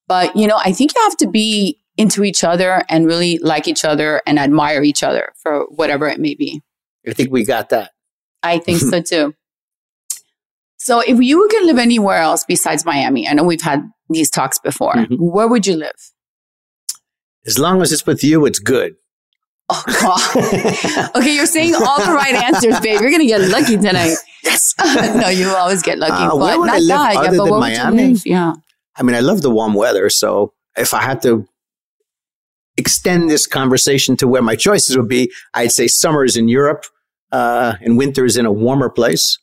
But, 0.09 0.35
you 0.35 0.45
know, 0.45 0.59
I 0.61 0.73
think 0.73 0.93
you 0.93 1.01
have 1.03 1.15
to 1.17 1.27
be 1.29 1.79
into 1.95 2.25
each 2.25 2.43
other 2.43 2.83
and 2.89 3.05
really 3.05 3.37
like 3.37 3.65
each 3.69 3.85
other 3.85 4.21
and 4.27 4.37
admire 4.37 4.83
each 4.83 5.03
other 5.03 5.31
for 5.41 5.65
whatever 5.69 6.05
it 6.09 6.19
may 6.19 6.35
be. 6.35 6.61
I 7.07 7.13
think 7.13 7.31
we 7.31 7.45
got 7.45 7.69
that. 7.69 7.91
I 8.43 8.57
think 8.59 8.79
so 8.79 9.01
too. 9.11 9.33
So 10.77 10.99
if 10.99 11.17
you 11.21 11.47
could 11.49 11.65
live 11.65 11.77
anywhere 11.77 12.17
else 12.17 12.43
besides 12.45 12.83
Miami, 12.85 13.25
I 13.25 13.31
know 13.35 13.45
we've 13.45 13.61
had 13.61 13.89
these 14.09 14.29
talks 14.29 14.59
before, 14.59 14.95
Mhm. 14.95 15.15
where 15.17 15.47
would 15.47 15.65
you 15.65 15.77
live? 15.77 15.95
As 17.45 17.59
long 17.59 17.81
as 17.81 17.91
it's 17.91 18.05
with 18.05 18.23
you, 18.23 18.45
it's 18.45 18.59
good. 18.59 18.95
Oh 19.69 19.83
God. 20.01 21.15
okay, 21.15 21.35
you're 21.35 21.45
saying 21.45 21.75
all 21.75 21.99
the 21.99 22.13
right 22.13 22.35
answers, 22.35 22.79
babe. 22.79 23.01
You're 23.01 23.11
gonna 23.11 23.25
get 23.25 23.41
lucky 23.49 23.77
tonight. 23.77 24.15
Yes. 24.43 24.73
no, 25.15 25.29
you 25.29 25.47
always 25.49 25.81
get 25.81 25.97
lucky. 25.97 26.13
Uh, 26.13 26.37
but 26.37 26.57
not 26.57 26.69
I 26.69 26.79
live 26.79 26.87
that. 26.87 27.15
other 27.15 27.23
yeah, 27.23 27.37
but 27.37 27.45
than 27.45 27.59
Miami? 27.59 27.95
would 27.95 28.01
you 28.01 28.13
live? 28.13 28.25
Yeah. 28.25 28.53
I 28.95 29.03
mean, 29.03 29.15
I 29.15 29.21
love 29.21 29.41
the 29.41 29.49
warm 29.49 29.73
weather. 29.73 30.09
So 30.09 30.53
if 30.77 30.93
I 30.93 31.01
had 31.01 31.21
to 31.23 31.47
extend 32.77 33.29
this 33.29 33.47
conversation 33.47 34.17
to 34.17 34.27
where 34.27 34.41
my 34.41 34.55
choices 34.55 34.97
would 34.97 35.07
be, 35.07 35.31
I'd 35.53 35.71
say 35.71 35.87
summers 35.87 36.35
in 36.35 36.47
Europe 36.47 36.85
uh, 37.31 37.75
and 37.81 37.97
winters 37.97 38.37
in 38.37 38.45
a 38.45 38.51
warmer 38.51 38.89
place. 38.89 39.39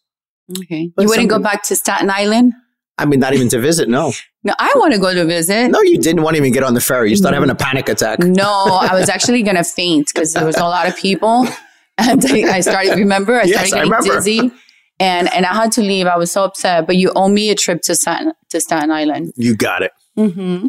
Okay. 0.59 0.92
But 0.95 1.02
you 1.02 1.09
wouldn't 1.09 1.30
go 1.30 1.38
back 1.38 1.62
to 1.64 1.76
Staten 1.76 2.11
Island? 2.11 2.54
I 2.99 3.07
mean, 3.07 3.21
not 3.21 3.35
even 3.35 3.49
to 3.50 3.59
visit. 3.59 3.88
No, 3.88 4.12
No, 4.42 4.54
I 4.59 4.73
want 4.76 4.94
to 4.94 4.99
go 4.99 5.12
to 5.12 5.25
visit. 5.26 5.68
no, 5.68 5.82
you 5.82 5.99
didn't 5.99 6.23
want 6.23 6.35
to 6.37 6.40
even 6.42 6.52
get 6.52 6.62
on 6.62 6.73
the 6.75 6.80
ferry. 6.80 7.11
You 7.11 7.16
started 7.16 7.35
having 7.37 7.50
a 7.50 7.54
panic 7.54 7.88
attack. 7.88 8.18
No, 8.25 8.49
I 8.80 8.94
was 8.99 9.09
actually 9.11 9.42
gonna 9.42 9.64
faint 9.64 10.09
because 10.12 10.32
there 10.32 10.47
was 10.47 10.56
a 10.56 10.64
lot 10.64 10.88
of 10.88 10.97
people, 10.97 11.47
and 11.99 12.25
I 12.25 12.56
I 12.56 12.61
started. 12.61 12.97
Remember, 12.97 13.35
I 13.40 13.44
Yes, 13.44 13.68
started 13.68 13.75
I 13.75 13.76
getting 13.76 13.90
remember. 13.92 14.14
dizzy, 14.16 14.50
and 14.99 15.32
and 15.35 15.44
I 15.44 15.54
had 15.54 15.73
to 15.73 15.82
leave. 15.82 16.06
I 16.06 16.16
was 16.16 16.32
so 16.32 16.44
upset. 16.44 16.87
But 16.87 16.97
you 16.97 17.12
owe 17.14 17.28
me 17.28 17.50
a 17.50 17.54
trip 17.54 17.82
to 17.82 17.94
Staten 17.94 18.32
to 18.50 18.61
Staten 18.61 18.90
Island. 18.90 19.32
You 19.37 19.54
got 19.56 19.82
it. 19.82 19.92
hmm 20.16 20.68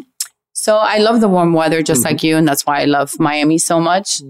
So 0.52 0.76
I 0.76 0.98
love 0.98 1.20
the 1.22 1.28
warm 1.28 1.54
weather, 1.54 1.82
just 1.82 2.04
like 2.04 2.22
you, 2.22 2.36
and 2.36 2.46
that's 2.46 2.66
why 2.66 2.82
I 2.82 2.84
love 2.84 3.18
Miami 3.18 3.56
so 3.58 3.80
much. 3.80 4.20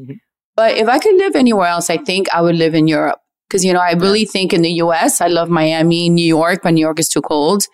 But 0.54 0.76
if 0.78 0.87
I 0.88 0.99
could 0.99 1.16
live 1.16 1.34
anywhere 1.34 1.66
else, 1.66 1.90
I 1.90 1.96
think 1.96 2.28
I 2.32 2.40
would 2.42 2.54
live 2.54 2.75
in 2.76 2.87
Europe 2.87 3.18
because 3.49 3.64
you 3.64 3.72
know 3.72 3.80
I 3.80 3.92
really 3.94 4.25
think 4.25 4.52
in 4.52 4.62
the 4.62 4.75
U.S. 4.84 5.20
I 5.20 5.26
love 5.26 5.49
Miami, 5.50 6.08
New 6.11 6.25
York, 6.38 6.61
but 6.62 6.70
New 6.75 6.80
York 6.88 7.00
is 7.00 7.08
too 7.08 7.22
cold, 7.22 7.64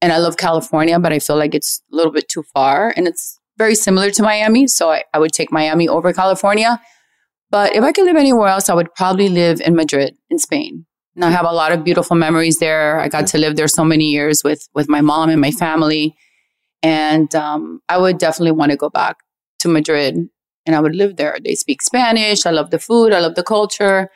and 0.00 0.12
I 0.12 0.18
love 0.18 0.36
California, 0.36 0.98
but 0.98 1.12
I 1.12 1.18
feel 1.18 1.36
like 1.36 1.54
it's 1.54 1.82
a 1.92 1.96
little 1.96 2.12
bit 2.12 2.28
too 2.28 2.44
far, 2.54 2.92
and 2.96 3.06
it's 3.08 3.38
very 3.58 3.74
similar 3.74 4.10
to 4.10 4.22
Miami. 4.22 4.66
So 4.66 4.90
I, 4.90 5.04
I 5.14 5.18
would 5.18 5.32
take 5.32 5.50
Miami 5.50 5.88
over 5.88 6.12
California. 6.12 6.80
But 7.50 7.74
if 7.74 7.82
I 7.82 7.92
could 7.92 8.04
live 8.04 8.16
anywhere 8.16 8.48
else, 8.48 8.68
I 8.68 8.74
would 8.74 8.92
probably 8.94 9.28
live 9.28 9.60
in 9.60 9.74
Madrid, 9.74 10.16
in 10.30 10.38
Spain. 10.38 10.84
And 11.14 11.24
I 11.24 11.30
have 11.30 11.46
a 11.46 11.52
lot 11.52 11.72
of 11.72 11.84
beautiful 11.84 12.16
memories 12.16 12.58
there. 12.58 13.00
I 13.00 13.08
got 13.08 13.26
to 13.28 13.38
live 13.38 13.56
there 13.56 13.68
so 13.68 13.84
many 13.84 14.10
years 14.10 14.42
with 14.44 14.68
with 14.74 14.88
my 14.88 15.00
mom 15.00 15.30
and 15.30 15.40
my 15.40 15.50
family. 15.50 16.14
And 16.82 17.34
um, 17.34 17.80
I 17.88 17.96
would 17.96 18.18
definitely 18.18 18.52
want 18.52 18.72
to 18.72 18.76
go 18.76 18.90
back 18.90 19.16
to 19.60 19.68
Madrid 19.68 20.28
and 20.66 20.76
I 20.76 20.80
would 20.80 20.94
live 20.94 21.16
there. 21.16 21.38
They 21.42 21.54
speak 21.54 21.80
Spanish. 21.80 22.44
I 22.44 22.50
love 22.50 22.70
the 22.70 22.78
food. 22.78 23.12
I 23.12 23.20
love 23.20 23.34
the 23.34 23.44
culture 23.44 24.10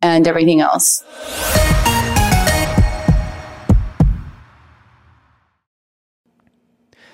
and 0.00 0.26
everything 0.26 0.60
else. 0.60 1.04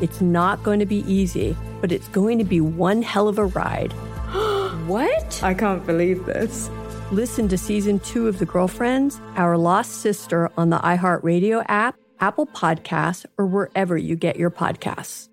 It's 0.00 0.20
not 0.20 0.62
going 0.62 0.80
to 0.80 0.86
be 0.86 1.04
easy, 1.10 1.56
but 1.80 1.92
it's 1.92 2.08
going 2.08 2.38
to 2.38 2.44
be 2.44 2.60
one 2.60 3.02
hell 3.02 3.28
of 3.28 3.38
a 3.38 3.44
ride. 3.46 3.92
what? 4.86 5.42
I 5.42 5.54
can't 5.54 5.84
believe 5.86 6.24
this. 6.26 6.70
Listen 7.12 7.48
to 7.48 7.58
season 7.58 7.98
two 8.00 8.28
of 8.28 8.38
The 8.38 8.46
Girlfriends, 8.46 9.20
Our 9.36 9.58
Lost 9.58 10.00
Sister 10.00 10.50
on 10.56 10.70
the 10.70 10.78
iHeartRadio 10.78 11.64
app, 11.68 11.96
Apple 12.20 12.46
Podcasts, 12.46 13.26
or 13.36 13.46
wherever 13.46 13.96
you 13.96 14.16
get 14.16 14.36
your 14.36 14.50
podcasts. 14.50 15.28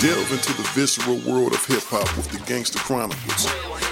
Delve 0.00 0.32
into 0.32 0.52
the 0.54 0.68
visceral 0.74 1.16
world 1.18 1.52
of 1.52 1.64
hip 1.66 1.84
hop 1.84 2.16
with 2.16 2.28
the 2.30 2.38
Gangster 2.46 2.78
Chronicles, 2.80 3.46
a 3.46 3.91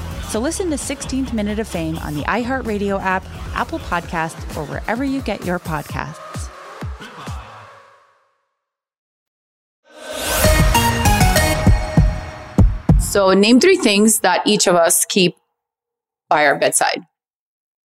So 0.31 0.39
listen 0.39 0.69
to 0.69 0.77
16th 0.77 1.33
Minute 1.33 1.59
of 1.59 1.67
Fame 1.67 1.97
on 1.97 2.13
the 2.13 2.21
iHeartRadio 2.21 3.01
app, 3.01 3.25
Apple 3.53 3.79
Podcasts, 3.79 4.55
or 4.55 4.63
wherever 4.63 5.03
you 5.03 5.21
get 5.21 5.45
your 5.45 5.59
podcasts. 5.59 6.47
So, 13.01 13.33
name 13.33 13.59
three 13.59 13.75
things 13.75 14.21
that 14.21 14.47
each 14.47 14.67
of 14.67 14.75
us 14.75 15.03
keep 15.03 15.35
by 16.29 16.45
our 16.45 16.57
bedside. 16.57 17.01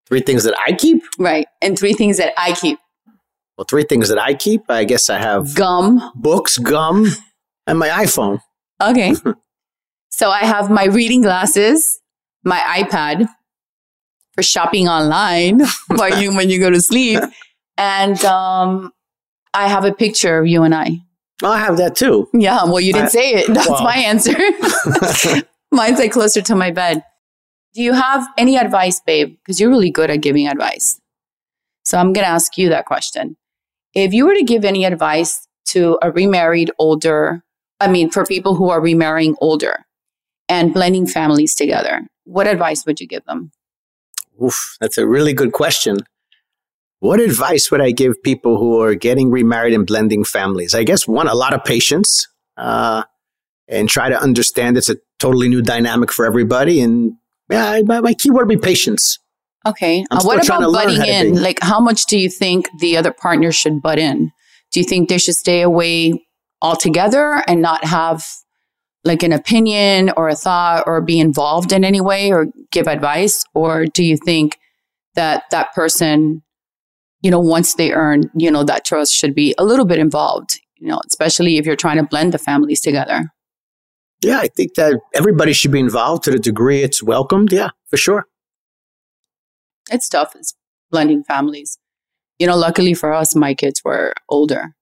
Three 0.06 0.20
things 0.20 0.44
that 0.44 0.54
I 0.64 0.70
keep? 0.70 1.02
Right. 1.18 1.48
And 1.60 1.76
three 1.76 1.94
things 1.94 2.18
that 2.18 2.32
I 2.36 2.52
keep. 2.52 2.78
Well, 3.58 3.64
three 3.64 3.82
things 3.82 4.08
that 4.08 4.20
I 4.20 4.34
keep. 4.34 4.70
I 4.70 4.84
guess 4.84 5.10
I 5.10 5.18
have 5.18 5.56
gum, 5.56 6.12
books, 6.14 6.58
gum, 6.58 7.08
and 7.66 7.76
my 7.76 7.88
iPhone. 7.88 8.38
Okay. 8.80 9.16
so 10.10 10.30
I 10.30 10.44
have 10.44 10.70
my 10.70 10.84
reading 10.84 11.22
glasses, 11.22 12.00
my 12.46 12.58
iPad 12.60 13.26
for 14.34 14.42
shopping 14.42 14.88
online 14.88 15.60
while 15.88 16.22
you 16.22 16.34
when 16.34 16.48
you 16.48 16.58
go 16.58 16.70
to 16.70 16.80
sleep, 16.80 17.20
and 17.76 18.24
um, 18.24 18.92
I 19.52 19.68
have 19.68 19.84
a 19.84 19.92
picture 19.92 20.38
of 20.38 20.46
you 20.46 20.62
and 20.62 20.74
I. 20.74 20.98
Oh, 21.42 21.50
I 21.50 21.58
have 21.58 21.76
that 21.76 21.96
too. 21.96 22.28
Yeah. 22.32 22.64
Well, 22.64 22.80
you 22.80 22.92
didn't 22.94 23.06
I- 23.06 23.10
say 23.10 23.30
it. 23.34 23.46
That's 23.54 23.68
well. 23.68 23.82
my 23.82 23.96
answer. 23.96 24.32
Mine's 25.70 25.98
like 25.98 26.12
closer 26.12 26.40
to 26.40 26.54
my 26.54 26.70
bed. 26.70 27.02
Do 27.74 27.82
you 27.82 27.92
have 27.92 28.26
any 28.38 28.56
advice, 28.56 29.00
babe? 29.04 29.36
Because 29.36 29.60
you're 29.60 29.68
really 29.68 29.90
good 29.90 30.08
at 30.08 30.22
giving 30.22 30.48
advice. 30.48 30.98
So 31.84 31.98
I'm 31.98 32.14
going 32.14 32.24
to 32.24 32.30
ask 32.30 32.56
you 32.56 32.70
that 32.70 32.86
question. 32.86 33.36
If 33.94 34.14
you 34.14 34.26
were 34.26 34.34
to 34.34 34.42
give 34.42 34.64
any 34.64 34.84
advice 34.84 35.46
to 35.66 35.98
a 36.00 36.10
remarried 36.10 36.70
older, 36.78 37.42
I 37.80 37.88
mean, 37.88 38.10
for 38.10 38.24
people 38.24 38.54
who 38.54 38.70
are 38.70 38.80
remarrying 38.80 39.36
older 39.40 39.85
and 40.48 40.72
blending 40.72 41.06
families 41.06 41.54
together, 41.54 42.06
what 42.24 42.46
advice 42.46 42.84
would 42.86 43.00
you 43.00 43.06
give 43.06 43.24
them? 43.24 43.50
Oof, 44.42 44.76
that's 44.80 44.98
a 44.98 45.06
really 45.06 45.32
good 45.32 45.52
question. 45.52 45.98
What 47.00 47.20
advice 47.20 47.70
would 47.70 47.80
I 47.80 47.90
give 47.90 48.22
people 48.22 48.58
who 48.58 48.80
are 48.80 48.94
getting 48.94 49.30
remarried 49.30 49.74
and 49.74 49.86
blending 49.86 50.24
families? 50.24 50.74
I 50.74 50.82
guess 50.82 51.06
one, 51.06 51.28
a 51.28 51.34
lot 51.34 51.52
of 51.52 51.62
patience, 51.64 52.28
uh, 52.56 53.04
and 53.68 53.88
try 53.88 54.08
to 54.08 54.20
understand 54.20 54.76
it's 54.76 54.88
a 54.88 54.96
totally 55.18 55.48
new 55.48 55.62
dynamic 55.62 56.12
for 56.12 56.24
everybody. 56.24 56.80
And 56.80 57.12
yeah, 57.50 57.80
my, 57.84 58.00
my 58.00 58.14
key 58.14 58.30
word 58.30 58.48
would 58.48 58.60
be 58.60 58.64
patience. 58.64 59.18
Okay. 59.66 60.04
Uh, 60.10 60.22
what 60.22 60.44
about 60.44 60.72
butting 60.72 61.04
in? 61.04 61.42
Like, 61.42 61.58
how 61.60 61.80
much 61.80 62.06
do 62.06 62.18
you 62.18 62.30
think 62.30 62.68
the 62.78 62.96
other 62.96 63.12
partner 63.12 63.52
should 63.52 63.82
butt 63.82 63.98
in? 63.98 64.30
Do 64.72 64.80
you 64.80 64.86
think 64.86 65.08
they 65.08 65.18
should 65.18 65.34
stay 65.34 65.62
away 65.62 66.24
altogether 66.62 67.42
and 67.46 67.60
not 67.60 67.84
have 67.84 68.24
like 69.06 69.22
an 69.22 69.32
opinion 69.32 70.12
or 70.16 70.28
a 70.28 70.34
thought 70.34 70.84
or 70.86 71.00
be 71.00 71.18
involved 71.18 71.72
in 71.72 71.84
any 71.84 72.00
way 72.00 72.32
or 72.32 72.46
give 72.72 72.86
advice? 72.88 73.44
Or 73.54 73.86
do 73.86 74.04
you 74.04 74.16
think 74.16 74.58
that 75.14 75.44
that 75.50 75.72
person, 75.74 76.42
you 77.22 77.30
know, 77.30 77.40
once 77.40 77.74
they 77.74 77.92
earn, 77.92 78.30
you 78.36 78.50
know, 78.50 78.64
that 78.64 78.84
trust 78.84 79.14
should 79.14 79.34
be 79.34 79.54
a 79.58 79.64
little 79.64 79.86
bit 79.86 79.98
involved, 79.98 80.60
you 80.76 80.88
know, 80.88 81.00
especially 81.06 81.56
if 81.56 81.64
you're 81.64 81.76
trying 81.76 81.96
to 81.96 82.02
blend 82.04 82.34
the 82.34 82.38
families 82.38 82.80
together? 82.80 83.32
Yeah, 84.22 84.38
I 84.40 84.48
think 84.48 84.74
that 84.74 85.00
everybody 85.14 85.52
should 85.52 85.72
be 85.72 85.80
involved 85.80 86.24
to 86.24 86.30
the 86.30 86.38
degree 86.38 86.82
it's 86.82 87.02
welcomed. 87.02 87.52
Yeah, 87.52 87.70
for 87.88 87.96
sure. 87.96 88.26
it's 89.90 90.08
tough 90.08 90.34
it's 90.34 90.54
blending 90.90 91.22
families 91.24 91.78
you 92.38 92.46
know 92.46 92.56
luckily 92.56 92.94
for 92.94 93.12
us 93.12 93.34
my 93.34 93.54
kids 93.54 93.82
were 93.84 94.12
older 94.28 94.74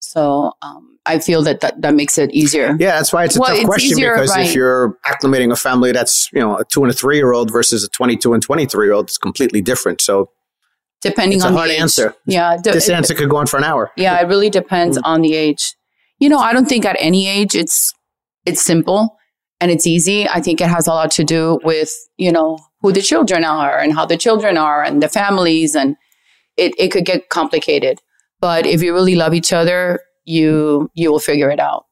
so 0.00 0.52
um, 0.62 0.97
i 1.14 1.18
feel 1.18 1.42
that, 1.42 1.60
that 1.60 1.80
that 1.82 1.94
makes 1.94 2.18
it 2.18 2.30
easier 2.32 2.76
Yeah, 2.78 2.96
that's 2.96 3.12
why 3.12 3.24
it's 3.24 3.36
a 3.36 3.40
Well, 3.40 3.48
tough 3.50 3.58
it's 3.58 3.66
question 3.66 3.98
easier, 3.98 4.14
because 4.14 4.30
right. 4.36 4.46
if 4.48 4.54
you're 4.54 4.96
acclimating 5.04 5.50
a 5.52 5.56
family 5.56 5.90
that's, 5.92 6.28
you 6.32 6.40
know, 6.40 6.56
a 6.58 6.64
two 6.64 6.82
and 6.84 6.90
a 6.92 6.94
three 6.94 7.16
year 7.16 7.32
old 7.32 7.50
versus 7.52 7.82
a 7.84 7.88
22 7.88 8.34
and 8.34 8.42
23 8.42 8.86
year 8.86 8.94
old, 8.94 9.06
it's 9.06 9.18
completely 9.18 9.60
different. 9.60 10.00
So 10.00 10.30
depending 11.02 11.38
it's 11.38 11.44
on 11.44 11.52
a 11.54 11.56
the 11.56 11.64
age. 11.64 11.80
answer. 11.80 12.14
yeah 12.26 12.56
de- 12.56 12.72
this 12.72 12.88
answer 12.88 13.14
could 13.14 13.28
go 13.30 13.36
on 13.36 13.46
for 13.46 13.56
an 13.56 13.64
hour. 13.64 13.90
yeah 13.96 14.20
it 14.20 14.26
really 14.26 14.50
depends 14.50 14.98
mm. 14.98 15.02
on 15.04 15.20
the 15.22 15.34
age 15.34 15.74
you 16.18 16.28
know 16.28 16.38
i 16.38 16.52
don't 16.52 16.68
think 16.68 16.84
at 16.84 16.96
any 16.98 17.28
age 17.28 17.54
it's 17.54 17.92
it's 18.44 18.62
simple 18.62 19.16
and 19.60 19.70
it's 19.70 19.86
easy 19.86 20.28
i 20.28 20.40
think 20.40 20.60
it 20.60 20.68
has 20.68 20.86
a 20.86 20.90
lot 20.90 21.10
to 21.10 21.24
do 21.24 21.58
with 21.62 21.92
you 22.16 22.32
know 22.32 22.58
who 22.80 22.92
the 22.92 23.02
children 23.02 23.44
are 23.44 23.78
and 23.78 23.94
how 23.94 24.04
the 24.06 24.16
children 24.16 24.56
are 24.56 24.82
and 24.82 25.02
the 25.02 25.08
families 25.08 25.74
and 25.74 25.96
it, 26.56 26.72
it 26.78 26.88
could 26.90 27.04
get 27.04 27.28
complicated 27.28 28.00
but 28.40 28.66
if 28.66 28.82
you 28.82 28.92
really 28.92 29.14
love 29.14 29.34
each 29.34 29.52
other 29.52 30.00
you 30.28 30.90
you 30.94 31.10
will 31.10 31.20
figure 31.20 31.50
it 31.50 31.60
out. 31.60 31.86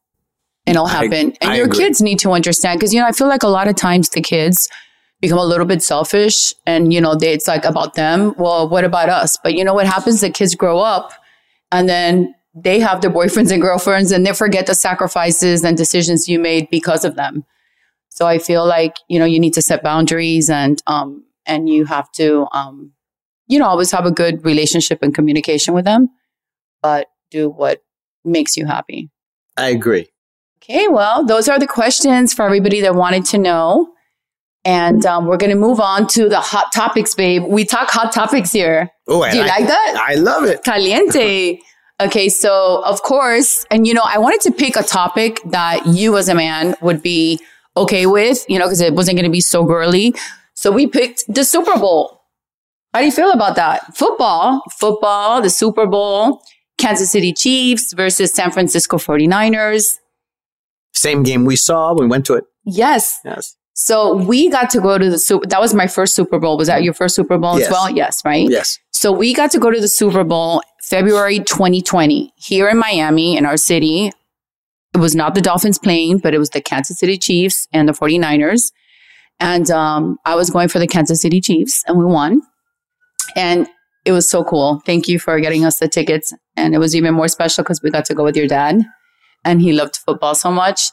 And 0.66 0.77
it'll 0.77 0.87
I- 0.87 0.90
happen. 0.90 1.33
And 1.40 1.53
I 1.53 1.57
your 1.57 1.66
agree. 1.66 1.79
kids 1.79 2.01
need 2.03 2.18
to 2.20 2.33
understand 2.33 2.79
because 2.79 2.92
you 2.94 3.01
know 3.01 3.07
i 3.07 3.12
feel 3.12 3.29
like 3.29 3.42
a 3.42 3.49
lot 3.49 3.68
of 3.68 3.77
times 3.77 4.09
the 4.11 4.20
kids 4.20 4.68
become 5.20 5.38
a 5.38 5.44
little 5.44 5.64
bit 5.66 5.83
selfish 5.83 6.55
and 6.66 6.92
you 6.92 7.01
know 7.01 7.14
they, 7.14 7.33
it's 7.33 7.49
like 7.49 7.64
about 7.64 7.94
them. 7.94 8.35
Well 8.37 8.68
what 8.68 8.85
about 8.85 9.09
us? 9.09 9.38
But 9.42 9.55
you 9.55 9.64
know 9.64 9.75
what 9.75 9.87
happens? 9.87 10.20
The 10.20 10.31
kids 10.31 10.55
grow 10.55 10.79
up 10.81 11.12
and 11.72 11.88
then 11.88 12.35
they 12.55 12.81
have 12.81 13.01
their 13.01 13.11
boyfriends 13.11 13.51
and 13.53 13.61
girlfriends 13.62 14.12
and 14.12 14.27
they 14.27 14.33
forget 14.33 14.66
the 14.66 14.75
sacrifices 14.75 15.64
and 15.64 15.77
decisions 15.77 16.29
you 16.29 16.38
made 16.38 16.68
because 16.70 17.05
of 17.05 17.14
them. 17.16 17.44
So 18.11 18.27
i 18.27 18.38
feel 18.38 18.66
like 18.66 18.94
you 19.09 19.18
know 19.18 19.25
you 19.27 19.38
need 19.40 19.55
to 19.55 19.62
set 19.62 19.83
boundaries 19.83 20.51
and 20.51 20.83
um 20.87 21.25
and 21.46 21.68
you 21.68 21.85
have 21.85 22.11
to 22.12 22.46
um 22.53 22.92
you 23.46 23.59
know 23.59 23.66
always 23.66 23.90
have 23.92 24.07
a 24.07 24.11
good 24.11 24.44
relationship 24.44 24.99
and 25.03 25.14
communication 25.14 25.75
with 25.75 25.85
them 25.85 26.09
but 26.83 27.07
do 27.31 27.49
what 27.51 27.83
makes 28.27 28.57
you 28.57 28.67
happy 28.67 29.09
I 29.57 29.69
agree. 29.71 30.07
Okay, 30.62 30.87
well, 30.89 31.25
those 31.25 31.49
are 31.49 31.59
the 31.59 31.67
questions 31.67 32.35
for 32.35 32.45
everybody 32.45 32.81
that 32.83 32.95
wanted 32.95 33.25
to 33.27 33.39
know. 33.39 33.89
And 34.67 35.07
um, 35.07 35.27
we're 35.27 35.37
going 35.37 35.51
to 35.51 35.57
move 35.57 35.79
on 35.81 36.09
to 36.09 36.29
the 36.29 36.41
hot 36.41 36.73
topics, 36.75 37.15
babe. 37.15 37.45
We 37.45 37.65
talk 37.65 37.89
hot 37.89 38.12
topics 38.12 38.51
here. 38.53 38.91
Oh, 39.09 39.25
Do 39.31 39.37
you 39.37 39.43
like- 39.45 39.61
like 39.61 39.69
that? 39.69 40.05
I 40.09 40.15
love 40.17 40.45
it. 40.45 40.62
Caliente. 40.65 41.61
Okay, 41.99 42.29
so 42.29 42.83
of 42.85 43.01
course, 43.03 43.65
and 43.71 43.87
you 43.87 43.95
know, 43.95 44.03
I 44.05 44.19
wanted 44.19 44.43
to 44.43 44.51
pick 44.53 44.77
a 44.77 44.83
topic 44.83 45.41
that 45.47 45.87
you 45.87 46.19
as 46.19 46.29
a 46.29 46.35
man 46.35 46.75
would 46.83 47.01
be 47.03 47.41
okay 47.75 48.05
with, 48.05 48.45
you 48.51 48.59
know, 48.59 48.67
because 48.67 48.83
it 48.83 48.93
wasn't 48.93 49.17
going 49.17 49.25
to 49.25 49.33
be 49.33 49.41
so 49.41 49.65
girly. 49.65 50.15
So 50.53 50.71
we 50.71 50.87
picked 50.87 51.25
the 51.27 51.43
Super 51.43 51.79
Bowl. 51.79 52.21
How 52.93 53.01
do 53.01 53.07
you 53.07 53.12
feel 53.12 53.31
about 53.33 53.57
that? 53.57 53.97
Football, 53.97 54.61
football, 54.79 55.41
the 55.41 55.49
Super 55.49 55.87
Bowl, 55.87 56.43
Kansas 56.79 57.11
City 57.11 57.33
Chiefs 57.33 57.93
versus 57.95 58.33
San 58.33 58.51
Francisco 58.51 58.97
49ers. 58.99 59.99
Same 60.95 61.23
game 61.23 61.45
we 61.45 61.57
saw. 61.57 61.95
We 61.95 62.07
went 62.07 62.27
to 62.27 62.35
it. 62.35 62.45
Yes. 62.65 63.19
Yes. 63.25 63.57
So 63.75 64.15
we 64.15 64.49
got 64.49 64.71
to 64.71 64.81
go 64.81 64.97
to 64.97 65.11
the 65.11 65.19
Super. 65.19 65.47
That 65.47 65.61
was 65.61 65.75
my 65.75 65.87
first 65.87 66.15
Super 66.15 66.39
Bowl. 66.39 66.57
Was 66.57 66.69
that 66.69 66.83
your 66.83 66.95
first 66.95 67.15
Super 67.15 67.37
Bowl 67.37 67.59
Yes. 67.59 67.67
as 67.69 67.73
well? 67.73 67.91
Yes, 67.91 68.23
right? 68.25 68.49
Yes. 68.49 68.79
So 68.93 69.12
we 69.12 69.35
got 69.35 69.51
to 69.51 69.59
go 69.59 69.71
to 69.71 69.81
the 69.81 69.89
Super 69.89 70.25
Bowl 70.25 70.62
February 70.83 71.41
2020 71.41 72.33
here 72.37 72.69
in 72.69 72.79
Miami 72.79 73.37
in 73.37 73.45
our 73.45 73.59
city. 73.59 74.11
It 74.95 74.99
was 74.99 75.15
not 75.15 75.35
the 75.35 75.43
Dolphins 75.43 75.79
playing, 75.79 76.19
but 76.19 76.33
it 76.33 76.39
was 76.39 76.49
the 76.51 76.62
Kansas 76.62 76.99
City 76.99 77.19
Chiefs 77.19 77.69
and 77.73 77.87
the 77.87 77.93
49ers. 77.93 78.73
And 79.39 79.71
um, 79.71 80.17
I 80.25 80.35
was 80.35 80.49
going 80.49 80.69
for 80.69 80.79
the 80.79 80.87
Kansas 80.87 81.21
City 81.21 81.43
Chiefs 81.43 81.85
and 81.87 81.99
we 81.99 82.07
won. 82.07 82.41
And 83.37 83.69
it 84.07 84.12
was 84.12 84.31
so 84.31 84.43
cool. 84.43 84.81
Thank 84.87 85.07
you 85.09 85.19
for 85.19 85.39
getting 85.39 85.67
us 85.67 85.79
the 85.79 85.89
tickets. 85.89 86.33
And 86.57 86.75
it 86.75 86.79
was 86.79 86.95
even 86.97 87.14
more 87.14 87.29
special 87.29 87.62
because 87.64 87.83
we 87.83 87.90
got 87.90 88.05
to 88.07 88.14
go 88.14 88.25
with 88.25 88.37
your 88.37 88.47
dad 88.49 88.83
and 89.45 89.61
he 89.61 89.73
loved 89.73 89.97
football 89.97 90.35
so 90.35 90.51
much. 90.51 90.90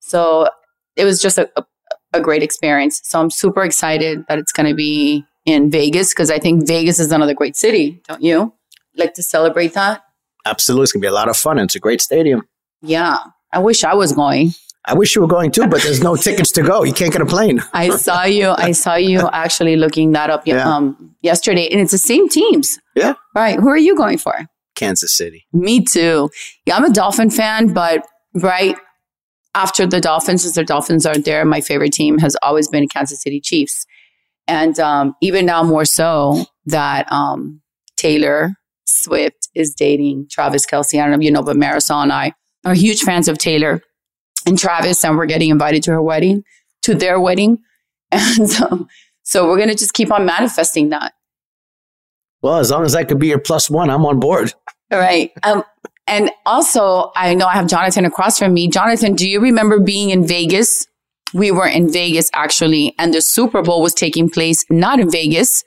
So 0.00 0.48
it 0.96 1.04
was 1.04 1.20
just 1.20 1.38
a, 1.38 1.50
a, 1.56 1.64
a 2.14 2.20
great 2.20 2.42
experience. 2.42 3.00
So 3.04 3.20
I'm 3.20 3.30
super 3.30 3.62
excited 3.64 4.24
that 4.28 4.38
it's 4.38 4.52
going 4.52 4.68
to 4.68 4.74
be 4.74 5.24
in 5.46 5.70
Vegas 5.70 6.10
because 6.12 6.30
I 6.30 6.38
think 6.38 6.66
Vegas 6.66 7.00
is 7.00 7.10
another 7.12 7.34
great 7.34 7.56
city, 7.56 8.00
don't 8.08 8.22
you? 8.22 8.52
Like 8.96 9.14
to 9.14 9.22
celebrate 9.22 9.74
that? 9.74 10.02
Absolutely. 10.46 10.84
It's 10.84 10.92
going 10.92 11.00
to 11.02 11.04
be 11.06 11.10
a 11.10 11.12
lot 11.14 11.28
of 11.28 11.36
fun. 11.36 11.58
and 11.58 11.66
It's 11.66 11.74
a 11.74 11.80
great 11.80 12.00
stadium. 12.00 12.42
Yeah. 12.82 13.18
I 13.52 13.58
wish 13.58 13.84
I 13.84 13.94
was 13.94 14.12
going. 14.12 14.52
I 14.86 14.94
wish 14.94 15.14
you 15.14 15.20
were 15.20 15.28
going 15.28 15.50
too, 15.50 15.66
but 15.66 15.82
there's 15.82 16.02
no 16.02 16.16
tickets 16.26 16.50
to 16.52 16.62
go. 16.62 16.84
You 16.84 16.92
can't 16.94 17.12
get 17.12 17.20
a 17.20 17.26
plane. 17.26 17.62
I 17.72 17.90
saw 17.90 18.24
you. 18.24 18.50
I 18.56 18.72
saw 18.72 18.94
you 18.94 19.28
actually 19.32 19.76
looking 19.76 20.12
that 20.12 20.30
up 20.30 20.46
Yeah. 20.46 20.66
um, 20.68 21.14
yesterday, 21.20 21.68
and 21.68 21.80
it's 21.80 21.92
the 21.92 21.98
same 21.98 22.28
teams. 22.28 22.78
Yeah. 22.94 23.14
Right. 23.34 23.58
Who 23.58 23.68
are 23.68 23.76
you 23.78 23.96
going 23.96 24.16
for? 24.18 24.46
Kansas 24.80 25.16
City. 25.16 25.46
Me 25.52 25.84
too. 25.84 26.30
Yeah, 26.66 26.76
I'm 26.76 26.84
a 26.84 26.90
Dolphin 26.92 27.30
fan, 27.30 27.72
but 27.72 28.06
right 28.34 28.74
after 29.54 29.86
the 29.86 30.00
Dolphins, 30.00 30.42
since 30.42 30.54
the 30.54 30.64
Dolphins 30.64 31.06
aren't 31.06 31.24
there, 31.24 31.44
my 31.44 31.60
favorite 31.60 31.92
team 31.92 32.18
has 32.18 32.36
always 32.42 32.66
been 32.66 32.88
Kansas 32.88 33.22
City 33.22 33.40
Chiefs. 33.40 33.86
And 34.48 34.80
um, 34.80 35.14
even 35.20 35.46
now, 35.46 35.62
more 35.62 35.84
so 35.84 36.44
that 36.66 37.10
um, 37.12 37.60
Taylor 37.96 38.54
Swift 38.86 39.48
is 39.54 39.74
dating 39.74 40.28
Travis 40.30 40.66
Kelce. 40.66 40.98
I 40.98 41.02
don't 41.02 41.10
know 41.10 41.18
if 41.18 41.22
you 41.22 41.30
know, 41.30 41.42
but 41.42 41.56
Marysol 41.56 42.02
and 42.02 42.12
I 42.12 42.32
are 42.64 42.74
huge 42.74 43.02
fans 43.02 43.28
of 43.28 43.38
Taylor 43.38 43.82
and 44.46 44.58
Travis, 44.58 45.04
and 45.04 45.16
we're 45.16 45.26
getting 45.26 45.50
invited 45.50 45.82
to 45.84 45.92
her 45.92 46.02
wedding, 46.02 46.42
to 46.82 46.94
their 46.94 47.20
wedding. 47.20 47.58
And 48.12 48.50
so 49.22 49.46
we're 49.46 49.58
going 49.58 49.68
to 49.68 49.76
just 49.76 49.94
keep 49.94 50.10
on 50.10 50.26
manifesting 50.26 50.88
that. 50.88 51.12
Well, 52.42 52.56
as 52.56 52.70
long 52.70 52.84
as 52.84 52.94
I 52.94 53.04
could 53.04 53.18
be 53.18 53.28
your 53.28 53.38
plus 53.38 53.68
one, 53.68 53.90
I'm 53.90 54.06
on 54.06 54.18
board. 54.18 54.54
Right. 54.90 55.30
Um, 55.42 55.62
and 56.06 56.30
also, 56.46 57.12
I 57.14 57.34
know 57.34 57.46
I 57.46 57.54
have 57.54 57.68
Jonathan 57.68 58.04
across 58.04 58.38
from 58.38 58.54
me. 58.54 58.68
Jonathan, 58.68 59.14
do 59.14 59.28
you 59.28 59.40
remember 59.40 59.78
being 59.78 60.10
in 60.10 60.26
Vegas? 60.26 60.86
We 61.32 61.52
were 61.52 61.68
in 61.68 61.92
Vegas 61.92 62.28
actually, 62.34 62.94
and 62.98 63.14
the 63.14 63.22
Super 63.22 63.62
Bowl 63.62 63.82
was 63.82 63.94
taking 63.94 64.28
place 64.28 64.64
not 64.68 64.98
in 64.98 65.10
Vegas. 65.10 65.62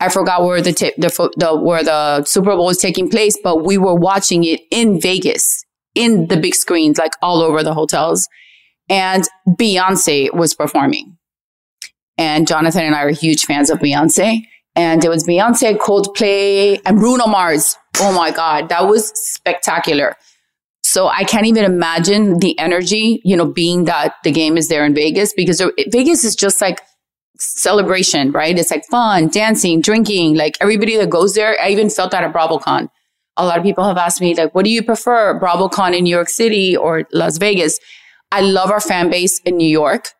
I 0.00 0.08
forgot 0.08 0.44
where 0.44 0.62
the, 0.62 0.72
ta- 0.72 0.96
the, 0.96 1.30
the 1.36 1.56
where 1.56 1.82
the 1.82 2.24
Super 2.24 2.56
Bowl 2.56 2.66
was 2.66 2.78
taking 2.78 3.10
place, 3.10 3.38
but 3.42 3.64
we 3.64 3.76
were 3.76 3.94
watching 3.94 4.44
it 4.44 4.60
in 4.70 5.00
Vegas 5.00 5.64
in 5.94 6.28
the 6.28 6.36
big 6.36 6.54
screens, 6.54 6.98
like 6.98 7.12
all 7.20 7.42
over 7.42 7.62
the 7.62 7.74
hotels. 7.74 8.28
And 8.88 9.24
Beyonce 9.58 10.32
was 10.32 10.54
performing. 10.54 11.16
And 12.18 12.46
Jonathan 12.46 12.84
and 12.84 12.94
I 12.94 13.02
are 13.02 13.10
huge 13.10 13.44
fans 13.44 13.68
of 13.68 13.78
Beyonce. 13.78 14.42
And 14.76 15.02
it 15.02 15.08
was 15.08 15.26
Beyonce, 15.26 15.76
Coldplay, 15.78 16.80
and 16.84 16.98
Bruno 16.98 17.26
Mars. 17.26 17.76
Oh 17.98 18.14
my 18.14 18.30
God, 18.30 18.68
that 18.68 18.86
was 18.86 19.08
spectacular. 19.14 20.16
So 20.82 21.08
I 21.08 21.24
can't 21.24 21.46
even 21.46 21.64
imagine 21.64 22.38
the 22.38 22.56
energy, 22.58 23.20
you 23.24 23.36
know, 23.36 23.46
being 23.46 23.86
that 23.86 24.14
the 24.22 24.30
game 24.30 24.56
is 24.56 24.68
there 24.68 24.84
in 24.84 24.94
Vegas 24.94 25.32
because 25.34 25.62
Vegas 25.88 26.24
is 26.24 26.36
just 26.36 26.60
like 26.60 26.80
celebration, 27.38 28.32
right? 28.32 28.56
It's 28.56 28.70
like 28.70 28.84
fun, 28.86 29.28
dancing, 29.28 29.80
drinking, 29.80 30.36
like 30.36 30.56
everybody 30.60 30.96
that 30.96 31.10
goes 31.10 31.34
there. 31.34 31.60
I 31.60 31.70
even 31.70 31.90
felt 31.90 32.12
that 32.12 32.22
at 32.22 32.32
BravoCon. 32.32 32.88
A 33.36 33.44
lot 33.44 33.58
of 33.58 33.64
people 33.64 33.84
have 33.84 33.98
asked 33.98 34.20
me, 34.20 34.34
like, 34.34 34.54
what 34.54 34.64
do 34.64 34.70
you 34.70 34.82
prefer, 34.82 35.38
BravoCon 35.38 35.96
in 35.96 36.04
New 36.04 36.14
York 36.14 36.28
City 36.28 36.76
or 36.76 37.04
Las 37.12 37.36
Vegas? 37.38 37.78
I 38.30 38.40
love 38.40 38.70
our 38.70 38.80
fan 38.80 39.10
base 39.10 39.40
in 39.40 39.56
New 39.56 39.68
York. 39.68 40.10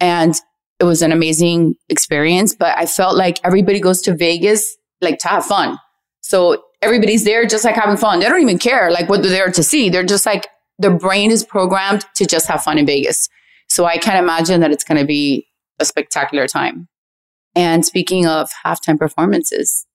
And 0.00 0.34
it 0.82 0.84
was 0.84 1.00
an 1.00 1.12
amazing 1.12 1.76
experience, 1.88 2.56
but 2.56 2.76
I 2.76 2.86
felt 2.86 3.16
like 3.16 3.38
everybody 3.44 3.78
goes 3.78 4.02
to 4.02 4.16
Vegas 4.16 4.76
like 5.00 5.18
to 5.20 5.28
have 5.28 5.46
fun. 5.46 5.78
So 6.22 6.64
everybody's 6.82 7.24
there 7.24 7.46
just 7.46 7.64
like 7.64 7.76
having 7.76 7.96
fun. 7.96 8.18
They 8.18 8.28
don't 8.28 8.42
even 8.42 8.58
care 8.58 8.90
like 8.90 9.08
what 9.08 9.22
they're 9.22 9.30
there 9.30 9.52
to 9.52 9.62
see. 9.62 9.90
They're 9.90 10.02
just 10.02 10.26
like 10.26 10.48
their 10.80 10.96
brain 10.96 11.30
is 11.30 11.44
programmed 11.44 12.04
to 12.16 12.26
just 12.26 12.48
have 12.48 12.64
fun 12.64 12.78
in 12.78 12.86
Vegas. 12.86 13.28
So 13.68 13.84
I 13.84 13.96
can't 13.96 14.18
imagine 14.18 14.60
that 14.60 14.72
it's 14.72 14.82
going 14.82 14.98
to 14.98 15.06
be 15.06 15.46
a 15.78 15.84
spectacular 15.84 16.48
time. 16.48 16.88
And 17.54 17.86
speaking 17.86 18.26
of 18.26 18.50
halftime 18.66 18.98
performances, 18.98 19.86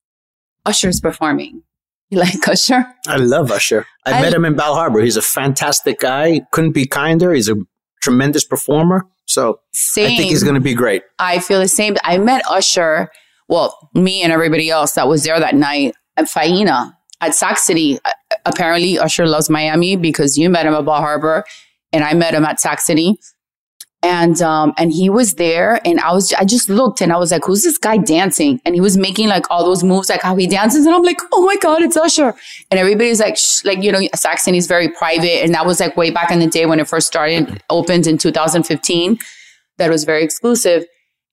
Usher's 0.66 1.02
performing. 1.02 1.64
You 2.10 2.20
like 2.20 2.48
Usher? 2.48 2.86
I 3.08 3.18
love 3.18 3.52
Usher. 3.52 3.86
I, 4.06 4.14
I 4.14 4.22
met 4.22 4.34
him 4.34 4.46
in 4.46 4.56
Bal 4.56 4.74
Harbour. 4.74 5.02
He's 5.02 5.18
a 5.18 5.22
fantastic 5.22 6.00
guy. 6.00 6.42
Couldn't 6.54 6.72
be 6.72 6.86
kinder. 6.86 7.34
He's 7.34 7.50
a 7.50 7.58
tremendous 8.02 8.46
performer. 8.46 9.06
So 9.28 9.60
same. 9.74 10.14
I 10.14 10.18
think 10.18 10.30
he's 10.30 10.44
going 10.44 10.56
to 10.56 10.62
be 10.62 10.74
great. 10.74 11.04
I 11.20 11.40
feel 11.40 11.60
the 11.60 11.68
same. 11.68 11.96
I 12.04 12.18
met 12.18 12.42
Usher, 12.50 13.12
well, 13.48 13.90
me 13.94 14.22
and 14.24 14.32
everybody 14.32 14.70
else 14.70 14.94
that 14.94 15.08
was 15.08 15.24
there 15.24 15.40
that 15.40 15.56
night 15.56 15.96
at 16.16 16.26
Faena 16.26 16.94
at 17.22 17.36
Sac 17.36 17.58
City. 17.58 18.00
Apparently, 18.46 18.98
Usher 18.98 19.28
loves 19.28 19.50
Miami 19.50 19.96
because 19.96 20.38
you 20.38 20.50
met 20.50 20.66
him 20.66 20.74
at 20.74 20.86
Bal 20.86 21.02
Harbour 21.02 21.44
and 21.94 22.04
I 22.04 22.14
met 22.14 22.34
him 22.34 22.46
at 22.46 22.60
Sac 22.60 22.80
City 22.80 23.20
and 24.04 24.42
um 24.42 24.74
and 24.78 24.94
he 24.94 25.10
was 25.10 25.36
there 25.36 25.82
and 25.86 26.00
i 26.02 26.14
was 26.14 26.32
i 26.34 26.46
just 26.46 26.70
looked 26.70 27.02
and 27.02 27.12
i 27.12 27.18
was 27.18 27.32
like 27.32 27.44
who's 27.46 27.64
this 27.64 27.78
guy 27.78 27.98
dancing? 27.98 28.62
And 28.64 28.76
he 28.76 28.82
was 28.82 28.96
making 28.96 29.28
like 29.28 29.50
all 29.50 29.66
those 29.66 29.84
moves 29.84 30.10
like 30.10 30.22
how 30.22 30.36
he 30.36 30.48
dances. 30.48 30.86
And 30.86 30.94
i'm 30.94 31.04
like 31.04 31.20
oh 31.34 31.46
my 31.46 31.56
god 31.58 31.82
it's 31.82 31.98
usher. 31.98 32.36
And 32.70 32.80
everybody's 32.80 33.20
like 33.20 33.38
Shh, 33.38 33.66
like 33.66 33.82
you 33.82 33.92
know 33.92 34.02
saxon 34.16 34.54
is 34.56 34.68
very 34.68 34.90
private. 34.90 35.44
And 35.44 35.54
that 35.54 35.66
was 35.66 35.80
like 35.80 35.98
way 35.98 36.12
back 36.12 36.32
in 36.32 36.40
the 36.40 36.48
day 36.48 36.66
when 36.66 36.80
it 36.80 36.88
first 36.88 37.08
started 37.08 37.62
opened 37.70 38.08
in 38.08 38.18
2015 38.18 39.18
that 39.78 39.90
was 39.90 40.04
very 40.04 40.24
exclusive. 40.24 40.86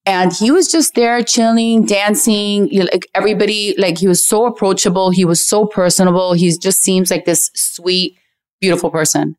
And 0.07 0.33
he 0.33 0.51
was 0.51 0.71
just 0.71 0.95
there 0.95 1.23
chilling 1.23 1.87
dancing. 1.87 2.69
You 2.69 2.81
know, 2.81 2.89
like 2.93 3.07
everybody 3.15 3.75
like 3.79 3.99
he 3.99 4.07
was 4.07 4.27
so 4.27 4.45
approachable. 4.45 5.11
He 5.11 5.25
was 5.25 5.47
so 5.47 5.67
personable. 5.67 6.35
He 6.35 6.55
just 6.59 6.83
seems 6.83 7.11
like 7.11 7.25
this 7.25 7.51
sweet 7.55 8.19
beautiful 8.61 8.91
person. 8.91 9.37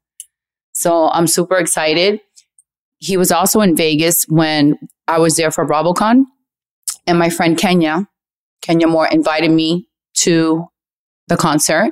So 0.74 1.10
i'm 1.10 1.26
super 1.26 1.56
excited 1.56 2.20
he 3.00 3.18
was 3.18 3.32
also 3.32 3.62
in 3.62 3.76
Vegas 3.76 4.26
when 4.28 4.78
I 5.08 5.20
was 5.20 5.36
there 5.36 5.52
for 5.52 5.68
BravoCon. 5.68 6.24
And 7.08 7.20
my 7.20 7.30
friend 7.30 7.58
Kenya, 7.58 8.08
Kenya 8.62 8.88
Moore, 8.88 9.08
invited 9.08 9.52
me 9.52 9.88
to 10.20 10.66
the 11.28 11.38
concert. 11.38 11.92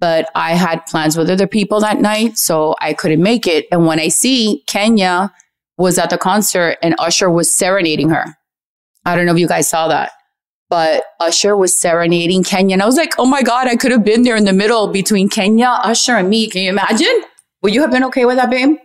But 0.00 0.28
I 0.34 0.54
had 0.54 0.84
plans 0.86 1.16
with 1.16 1.30
other 1.30 1.46
people 1.46 1.80
that 1.80 2.00
night, 2.00 2.36
so 2.36 2.74
I 2.80 2.92
couldn't 2.92 3.22
make 3.22 3.46
it. 3.46 3.66
And 3.70 3.86
when 3.86 4.00
I 4.00 4.08
see 4.08 4.64
Kenya 4.66 5.32
was 5.76 5.98
at 5.98 6.10
the 6.10 6.18
concert 6.18 6.78
and 6.82 6.94
Usher 6.98 7.30
was 7.30 7.54
serenading 7.54 8.10
her. 8.10 8.36
I 9.04 9.16
don't 9.16 9.26
know 9.26 9.32
if 9.32 9.38
you 9.38 9.48
guys 9.48 9.68
saw 9.68 9.88
that, 9.88 10.12
but 10.70 11.04
Usher 11.20 11.56
was 11.56 11.78
serenading 11.78 12.44
Kenya. 12.44 12.74
And 12.74 12.82
I 12.82 12.86
was 12.86 12.96
like, 12.96 13.14
oh 13.18 13.26
my 13.26 13.42
God, 13.42 13.66
I 13.66 13.76
could 13.76 13.90
have 13.90 14.04
been 14.04 14.22
there 14.22 14.36
in 14.36 14.44
the 14.44 14.52
middle 14.52 14.88
between 14.88 15.28
Kenya, 15.28 15.78
Usher, 15.82 16.16
and 16.16 16.28
me. 16.28 16.48
Can 16.48 16.62
you 16.62 16.70
imagine? 16.70 17.22
Would 17.62 17.74
you 17.74 17.80
have 17.80 17.90
been 17.90 18.04
okay 18.04 18.24
with 18.24 18.36
that, 18.36 18.50
babe? 18.50 18.76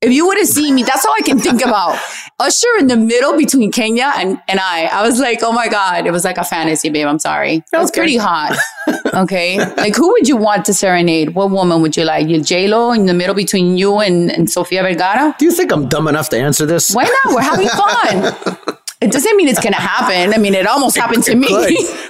If 0.00 0.12
you 0.12 0.26
would 0.28 0.38
have 0.38 0.46
seen 0.46 0.76
me, 0.76 0.84
that's 0.84 1.04
all 1.04 1.12
I 1.18 1.22
can 1.22 1.40
think 1.40 1.60
about. 1.60 1.98
Usher 2.38 2.68
in 2.78 2.86
the 2.86 2.96
middle 2.96 3.36
between 3.36 3.72
Kenya 3.72 4.12
and, 4.14 4.40
and 4.46 4.60
I. 4.60 4.84
I 4.92 5.02
was 5.02 5.18
like, 5.18 5.40
oh 5.42 5.50
my 5.50 5.66
God. 5.66 6.06
It 6.06 6.12
was 6.12 6.24
like 6.24 6.38
a 6.38 6.44
fantasy, 6.44 6.88
babe. 6.88 7.08
I'm 7.08 7.18
sorry. 7.18 7.64
It 7.72 7.76
was 7.76 7.90
pretty 7.90 8.16
hot. 8.16 8.56
Okay. 9.12 9.58
like, 9.74 9.94
who 9.96 10.08
would 10.12 10.26
you 10.28 10.36
want 10.36 10.64
to 10.66 10.72
serenade? 10.72 11.34
What 11.34 11.50
woman 11.50 11.82
would 11.82 11.94
you 11.96 12.04
like? 12.04 12.26
You 12.28 12.42
J-Lo 12.42 12.92
in 12.92 13.04
the 13.04 13.12
middle 13.12 13.34
between 13.34 13.76
you 13.76 13.98
and, 13.98 14.30
and 14.30 14.48
Sofia 14.48 14.82
Vergara? 14.82 15.34
Do 15.38 15.44
you 15.44 15.50
think 15.50 15.72
I'm 15.72 15.88
dumb 15.88 16.08
enough 16.08 16.30
to 16.30 16.38
answer 16.38 16.64
this? 16.64 16.94
Why 16.94 17.04
not? 17.04 17.34
We're 17.34 17.42
having 17.42 17.68
fun. 18.64 18.78
It 19.02 19.12
doesn't 19.12 19.36
mean 19.36 19.48
it's 19.48 19.60
going 19.60 19.74
to 19.74 19.80
happen. 19.80 20.32
I 20.32 20.38
mean, 20.38 20.54
it 20.54 20.66
almost 20.66 20.96
it, 20.96 21.00
happened 21.00 21.24
to 21.24 21.34
me. 21.34 21.48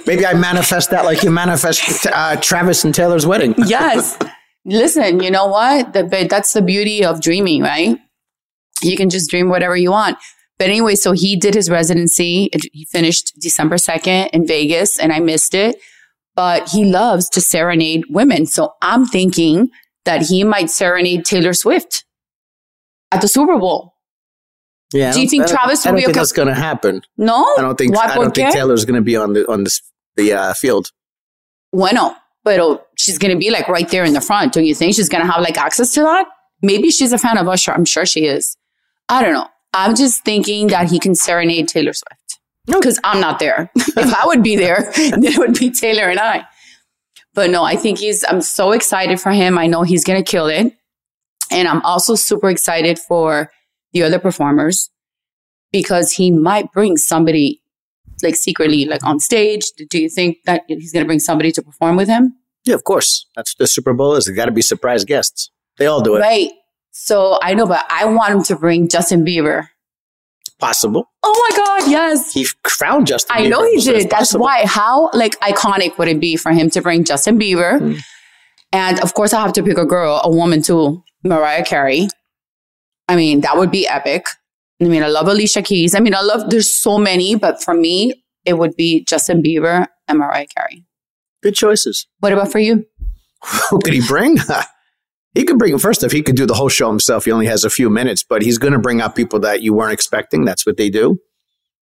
Maybe 0.07 0.25
I 0.25 0.33
manifest 0.35 0.91
that 0.91 1.03
like 1.03 1.21
you 1.23 1.31
manifest 1.31 2.05
uh, 2.05 2.37
Travis 2.37 2.85
and 2.85 2.95
Taylor's 2.95 3.25
wedding. 3.25 3.55
yes. 3.65 4.17
Listen, 4.65 5.21
you 5.21 5.31
know 5.31 5.47
what? 5.47 5.93
The, 5.93 6.27
that's 6.29 6.53
the 6.53 6.61
beauty 6.61 7.03
of 7.03 7.21
dreaming, 7.21 7.61
right? 7.61 7.97
You 8.81 8.97
can 8.97 9.09
just 9.09 9.29
dream 9.29 9.49
whatever 9.49 9.75
you 9.75 9.91
want. 9.91 10.17
But 10.57 10.67
anyway, 10.67 10.95
so 10.95 11.13
he 11.13 11.37
did 11.37 11.53
his 11.53 11.69
residency. 11.69 12.49
He 12.73 12.85
finished 12.85 13.33
December 13.39 13.77
2nd 13.77 14.29
in 14.31 14.45
Vegas 14.45 14.99
and 14.99 15.13
I 15.13 15.19
missed 15.19 15.53
it. 15.53 15.77
But 16.35 16.69
he 16.69 16.85
loves 16.85 17.29
to 17.29 17.41
serenade 17.41 18.03
women. 18.09 18.45
So 18.45 18.73
I'm 18.81 19.05
thinking 19.05 19.69
that 20.05 20.23
he 20.23 20.43
might 20.43 20.69
serenade 20.69 21.25
Taylor 21.25 21.53
Swift 21.53 22.05
at 23.11 23.21
the 23.21 23.27
Super 23.27 23.57
Bowl. 23.57 23.95
Yeah. 24.93 25.13
Do 25.13 25.21
you 25.21 25.29
think 25.29 25.47
Travis 25.47 25.85
will 25.85 25.93
be 25.93 25.99
I 25.99 26.01
don't 26.01 26.09
okay? 26.09 26.19
That's 26.19 26.31
going 26.31 26.47
to 26.47 26.53
happen. 26.53 27.01
No, 27.17 27.35
I 27.57 27.61
don't 27.61 27.77
think. 27.77 27.95
I 27.95 28.15
don't 28.15 28.33
think 28.33 28.51
Taylor's 28.51 28.85
going 28.85 28.95
to 28.95 29.03
be 29.03 29.15
on 29.15 29.33
the 29.33 29.49
on 29.49 29.63
the 29.63 29.79
the 30.15 30.33
uh, 30.33 30.53
field. 30.53 30.91
Bueno, 31.71 32.15
but 32.43 32.87
she's 32.97 33.17
going 33.17 33.33
to 33.33 33.37
be 33.37 33.49
like 33.49 33.67
right 33.67 33.89
there 33.89 34.03
in 34.03 34.13
the 34.13 34.21
front. 34.21 34.53
Don't 34.53 34.65
you 34.65 34.75
think 34.75 34.95
she's 34.95 35.09
going 35.09 35.25
to 35.25 35.31
have 35.31 35.41
like 35.41 35.57
access 35.57 35.93
to 35.93 36.01
that? 36.01 36.27
Maybe 36.61 36.89
she's 36.89 37.13
a 37.13 37.17
fan 37.17 37.37
of 37.37 37.47
Usher. 37.47 37.71
I'm 37.71 37.85
sure 37.85 38.05
she 38.05 38.25
is. 38.25 38.55
I 39.07 39.21
don't 39.21 39.33
know. 39.33 39.47
I'm 39.73 39.95
just 39.95 40.23
thinking 40.23 40.67
that 40.67 40.89
he 40.89 40.99
can 40.99 41.15
serenade 41.15 41.67
Taylor 41.67 41.93
Swift 41.93 42.39
because 42.65 42.99
I'm 43.03 43.21
not 43.21 43.39
there. 43.39 43.71
if 43.75 44.13
I 44.13 44.25
would 44.25 44.43
be 44.43 44.55
there, 44.55 44.91
then 44.95 45.23
it 45.23 45.37
would 45.37 45.57
be 45.57 45.71
Taylor 45.71 46.09
and 46.09 46.19
I. 46.19 46.45
But 47.33 47.49
no, 47.51 47.63
I 47.63 47.75
think 47.75 47.99
he's, 47.99 48.25
I'm 48.27 48.41
so 48.41 48.71
excited 48.71 49.19
for 49.19 49.31
him. 49.31 49.57
I 49.57 49.67
know 49.67 49.83
he's 49.83 50.03
going 50.03 50.23
to 50.23 50.29
kill 50.29 50.47
it. 50.47 50.73
And 51.51 51.67
I'm 51.67 51.81
also 51.81 52.15
super 52.15 52.49
excited 52.49 52.99
for 52.99 53.51
the 53.93 54.03
other 54.03 54.19
performers 54.19 54.89
because 55.71 56.11
he 56.11 56.31
might 56.31 56.71
bring 56.71 56.97
somebody 56.97 57.61
like 58.23 58.35
secretly 58.35 58.85
like 58.85 59.03
on 59.03 59.19
stage? 59.19 59.65
Do 59.89 60.01
you 60.01 60.09
think 60.09 60.37
that 60.45 60.63
he's 60.67 60.91
going 60.93 61.03
to 61.03 61.07
bring 61.07 61.19
somebody 61.19 61.51
to 61.53 61.61
perform 61.61 61.95
with 61.95 62.07
him? 62.07 62.35
Yeah, 62.65 62.75
of 62.75 62.83
course. 62.83 63.25
That's 63.35 63.55
the 63.55 63.67
Super 63.67 63.93
Bowl 63.93 64.15
is. 64.15 64.25
They 64.25 64.33
got 64.33 64.45
to 64.45 64.51
be 64.51 64.61
surprise 64.61 65.05
guests. 65.05 65.51
They 65.77 65.85
all 65.85 66.01
do 66.01 66.15
it. 66.15 66.19
Right. 66.19 66.51
So 66.91 67.39
I 67.41 67.53
know, 67.53 67.65
but 67.65 67.85
I 67.89 68.05
want 68.05 68.33
him 68.33 68.43
to 68.43 68.55
bring 68.55 68.89
Justin 68.89 69.25
Bieber. 69.25 69.67
Possible. 70.59 71.05
Oh 71.23 71.49
my 71.49 71.57
God, 71.57 71.89
yes. 71.89 72.33
He 72.33 72.45
found 72.67 73.07
Justin 73.07 73.37
I 73.37 73.43
Bieber, 73.43 73.49
know 73.49 73.63
he 73.63 73.79
so 73.79 73.93
did. 73.93 74.09
That's 74.09 74.33
why. 74.33 74.65
How 74.65 75.09
like 75.13 75.39
iconic 75.39 75.97
would 75.97 76.09
it 76.09 76.19
be 76.19 76.35
for 76.35 76.51
him 76.51 76.69
to 76.71 76.81
bring 76.81 77.05
Justin 77.05 77.39
Bieber? 77.39 77.79
Mm. 77.79 77.99
And 78.73 78.99
of 78.99 79.13
course, 79.13 79.33
I 79.33 79.41
have 79.41 79.53
to 79.53 79.63
pick 79.63 79.77
a 79.77 79.85
girl, 79.85 80.19
a 80.23 80.29
woman 80.29 80.61
too, 80.61 81.01
Mariah 81.23 81.63
Carey. 81.63 82.07
I 83.07 83.15
mean, 83.15 83.41
that 83.41 83.57
would 83.57 83.71
be 83.71 83.87
epic. 83.87 84.25
I 84.81 84.85
mean, 84.85 85.03
I 85.03 85.07
love 85.07 85.27
Alicia 85.27 85.61
Keys. 85.61 85.93
I 85.93 85.99
mean, 85.99 86.15
I 86.15 86.21
love, 86.21 86.49
there's 86.49 86.71
so 86.71 86.97
many, 86.97 87.35
but 87.35 87.61
for 87.61 87.73
me, 87.73 88.23
it 88.45 88.57
would 88.57 88.75
be 88.75 89.03
Justin 89.03 89.43
Bieber 89.43 89.87
and 90.07 90.19
Mariah 90.19 90.47
Carey. 90.47 90.85
Good 91.43 91.55
choices. 91.55 92.07
What 92.19 92.31
about 92.31 92.51
for 92.51 92.59
you? 92.59 92.85
Who 93.69 93.79
could 93.79 93.93
he 93.93 94.01
bring? 94.05 94.37
he 95.33 95.43
could 95.43 95.57
bring, 95.57 95.77
first 95.79 96.03
if 96.03 96.11
he 96.11 96.21
could 96.21 96.35
do 96.35 96.45
the 96.45 96.53
whole 96.53 96.69
show 96.69 96.89
himself. 96.89 97.25
He 97.25 97.31
only 97.31 97.45
has 97.47 97.63
a 97.63 97.69
few 97.69 97.89
minutes, 97.89 98.23
but 98.23 98.41
he's 98.41 98.57
going 98.57 98.73
to 98.73 98.79
bring 98.79 99.01
out 99.01 99.15
people 99.15 99.39
that 99.41 99.61
you 99.61 99.73
weren't 99.73 99.93
expecting. 99.93 100.45
That's 100.45 100.65
what 100.65 100.77
they 100.77 100.89
do. 100.89 101.19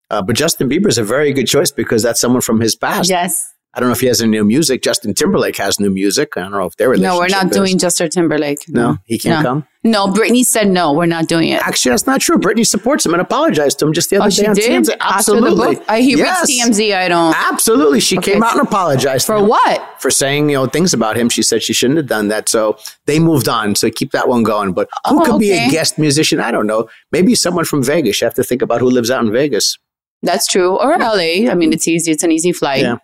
Uh, 0.09 0.21
but 0.21 0.35
Justin 0.35 0.69
Bieber 0.69 0.87
is 0.87 0.97
a 0.97 1.03
very 1.03 1.33
good 1.33 1.47
choice 1.47 1.71
because 1.71 2.01
that's 2.01 2.19
someone 2.19 2.41
from 2.41 2.61
his 2.61 2.75
past. 2.75 3.09
Yes. 3.09 3.53
I 3.77 3.79
don't 3.79 3.89
know 3.89 3.93
if 3.93 3.99
he 3.99 4.07
has 4.07 4.21
any 4.21 4.31
new 4.31 4.43
music. 4.43 4.81
Justin 4.81 5.13
Timberlake 5.13 5.55
has 5.57 5.79
new 5.79 5.91
music. 5.91 6.35
I 6.35 6.41
don't 6.41 6.51
know 6.51 6.65
if 6.65 6.75
they're 6.77 6.95
No, 6.95 7.19
we're 7.19 7.27
not 7.27 7.45
is. 7.45 7.51
doing 7.51 7.77
Justin 7.77 8.09
Timberlake. 8.09 8.67
No, 8.67 8.97
he 9.05 9.19
can't 9.19 9.43
no. 9.43 9.49
come. 9.49 9.67
No, 9.83 10.07
Britney 10.07 10.43
said 10.43 10.67
no. 10.67 10.93
We're 10.93 11.05
not 11.05 11.27
doing 11.27 11.49
it. 11.49 11.61
Actually, 11.61 11.91
that's 11.91 12.07
not 12.07 12.19
true. 12.19 12.39
Britney 12.39 12.65
supports 12.65 13.05
him 13.05 13.13
and 13.13 13.21
apologized 13.21 13.77
to 13.77 13.85
him 13.85 13.93
just 13.93 14.09
the 14.09 14.15
oh, 14.15 14.21
other 14.21 14.25
oh, 14.25 14.29
day 14.29 14.35
she 14.35 14.47
on 14.47 14.55
did? 14.55 14.83
TMZ. 14.85 14.97
Absolutely. 14.99 15.79
I 15.87 16.01
he 16.01 16.17
yes. 16.17 16.49
reached 16.49 16.59
TMZ. 16.59 16.95
I 16.95 17.07
don't. 17.07 17.35
Absolutely, 17.37 17.99
she 17.99 18.17
okay. 18.17 18.33
came 18.33 18.41
out 18.41 18.57
and 18.57 18.67
apologized 18.67 19.27
for 19.27 19.43
what? 19.43 20.01
For 20.01 20.09
saying 20.09 20.49
you 20.49 20.55
know 20.55 20.65
things 20.65 20.95
about 20.95 21.15
him. 21.15 21.29
She 21.29 21.43
said 21.43 21.61
she 21.61 21.73
shouldn't 21.73 21.97
have 21.97 22.07
done 22.07 22.29
that. 22.29 22.49
So 22.49 22.79
they 23.05 23.19
moved 23.19 23.47
on. 23.47 23.75
So 23.75 23.91
keep 23.91 24.11
that 24.11 24.27
one 24.27 24.41
going. 24.41 24.73
But 24.73 24.89
who 25.07 25.21
oh, 25.21 25.23
could 25.23 25.35
okay. 25.35 25.39
be 25.39 25.51
a 25.51 25.69
guest 25.69 25.99
musician? 25.99 26.39
I 26.39 26.49
don't 26.49 26.65
know. 26.65 26.89
Maybe 27.11 27.35
someone 27.35 27.63
from 27.65 27.83
Vegas. 27.83 28.19
You 28.21 28.25
have 28.25 28.33
to 28.33 28.43
think 28.43 28.63
about 28.63 28.81
who 28.81 28.89
lives 28.89 29.11
out 29.11 29.23
in 29.23 29.31
Vegas. 29.31 29.77
That's 30.23 30.47
true. 30.47 30.75
Or 30.79 30.97
LA. 30.97 31.47
I 31.47 31.53
mean, 31.53 31.71
it's 31.71 31.87
easy. 31.87 32.09
It's 32.09 32.23
an 32.23 32.31
easy 32.31 32.51
flight. 32.51 32.81
Yeah 32.81 32.97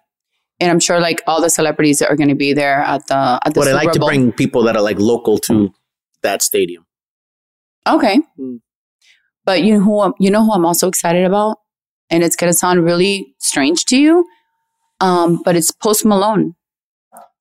and 0.63 0.71
I'm 0.71 0.80
sure 0.80 0.99
like 0.99 1.21
all 1.28 1.41
the 1.41 1.49
celebrities 1.49 1.99
that 1.99 2.10
are 2.10 2.15
going 2.15 2.30
to 2.30 2.36
be 2.36 2.54
there 2.54 2.80
at 2.80 3.06
the 3.08 3.39
at 3.45 3.54
the. 3.54 3.60
But 3.60 3.65
Super 3.65 3.69
I 3.69 3.73
like 3.73 3.86
Bowl. 3.86 3.93
to 3.93 3.99
bring 3.99 4.32
people 4.32 4.63
that 4.63 4.76
are 4.76 4.82
like 4.82 4.99
local 4.99 5.38
to 5.39 5.73
that 6.21 6.41
stadium. 6.41 6.86
Okay, 7.86 8.21
mm. 8.39 8.60
but 9.45 9.63
you 9.63 9.76
know 9.76 9.84
who 9.84 9.99
I'm, 10.02 10.13
you 10.19 10.32
know 10.32 10.43
who 10.45 10.54
I'm 10.54 10.65
also 10.65 10.88
excited 10.88 11.26
about 11.26 11.58
and 12.13 12.23
it's 12.23 12.36
gonna 12.36 12.54
sound 12.54 12.84
really 12.84 13.36
strange 13.39 13.86
to 13.86 13.97
you, 13.97 14.26
um, 14.99 15.41
but 15.43 15.56
it's 15.56 15.71
Post 15.71 16.06
Malone. 16.06 16.54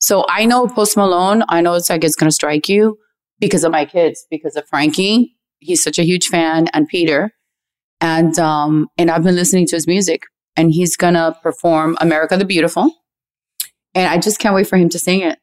So 0.01 0.25
I 0.29 0.47
know 0.47 0.67
Post 0.67 0.97
Malone. 0.97 1.45
I 1.49 1.61
know 1.61 1.75
it's 1.75 1.91
like 1.91 2.03
it's 2.05 2.17
gonna 2.17 2.33
strike 2.33 2.69
you 2.71 2.99
because 3.39 3.65
of 3.65 3.71
my 3.71 3.85
kids, 3.85 4.27
because 4.31 4.57
of 4.57 4.67
Frankie. 4.69 5.37
He's 5.59 5.83
such 5.83 5.99
a 5.99 6.05
huge 6.05 6.27
fan, 6.27 6.69
and 6.73 6.89
Peter, 6.89 7.33
and 8.01 8.37
um, 8.39 8.89
and 8.97 9.11
I've 9.11 9.23
been 9.23 9.37
listening 9.37 9.67
to 9.69 9.77
his 9.77 9.87
music, 9.87 10.23
and 10.57 10.73
he's 10.73 10.97
gonna 10.97 11.37
perform 11.43 11.99
"America 12.01 12.37
the 12.39 12.47
Beautiful," 12.47 12.91
and 13.95 14.09
I 14.09 14.19
just 14.19 14.39
can't 14.39 14.55
wait 14.55 14.69
for 14.69 14.77
him 14.77 14.89
to 14.91 14.99
sing 14.99 15.21
it. 15.21 15.39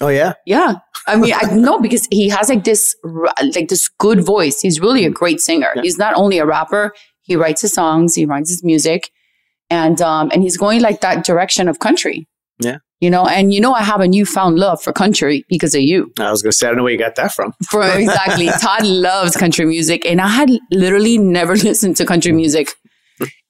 Oh 0.00 0.08
yeah, 0.08 0.32
Yeah, 0.44 0.76
I 1.06 1.16
mean, 1.16 1.32
I 1.34 1.54
know 1.54 1.78
because 1.80 2.08
he 2.10 2.28
has 2.28 2.48
like 2.48 2.64
this, 2.64 2.96
like 3.54 3.68
this 3.68 3.88
good 4.00 4.24
voice. 4.24 4.60
He's 4.60 4.80
really 4.80 5.04
a 5.04 5.10
great 5.10 5.40
singer. 5.40 5.68
He's 5.82 5.98
not 5.98 6.14
only 6.16 6.38
a 6.38 6.46
rapper; 6.46 6.92
he 7.22 7.36
writes 7.36 7.62
his 7.62 7.74
songs, 7.74 8.14
he 8.14 8.24
writes 8.26 8.50
his 8.50 8.64
music, 8.64 9.10
and 9.70 10.00
um, 10.02 10.30
and 10.32 10.42
he's 10.42 10.56
going 10.56 10.80
like 10.80 11.00
that 11.02 11.24
direction 11.24 11.68
of 11.68 11.78
country. 11.78 12.26
yeah. 12.58 12.78
You 13.00 13.10
know, 13.10 13.26
and 13.26 13.52
you 13.52 13.60
know, 13.60 13.74
I 13.74 13.82
have 13.82 14.00
a 14.00 14.08
newfound 14.08 14.58
love 14.58 14.82
for 14.82 14.92
country 14.92 15.44
because 15.48 15.74
of 15.74 15.82
you. 15.82 16.10
I 16.18 16.30
was 16.30 16.42
gonna 16.42 16.52
say 16.52 16.66
I 16.66 16.70
don't 16.70 16.78
know 16.78 16.84
where 16.84 16.92
you 16.92 16.98
got 16.98 17.16
that 17.16 17.32
from. 17.34 17.52
For 17.70 17.84
exactly, 17.84 18.48
Todd 18.60 18.86
loves 18.86 19.36
country 19.36 19.66
music, 19.66 20.06
and 20.06 20.20
I 20.22 20.28
had 20.28 20.50
literally 20.70 21.18
never 21.18 21.54
listened 21.68 21.98
to 21.98 22.06
country 22.06 22.32
music, 22.32 22.70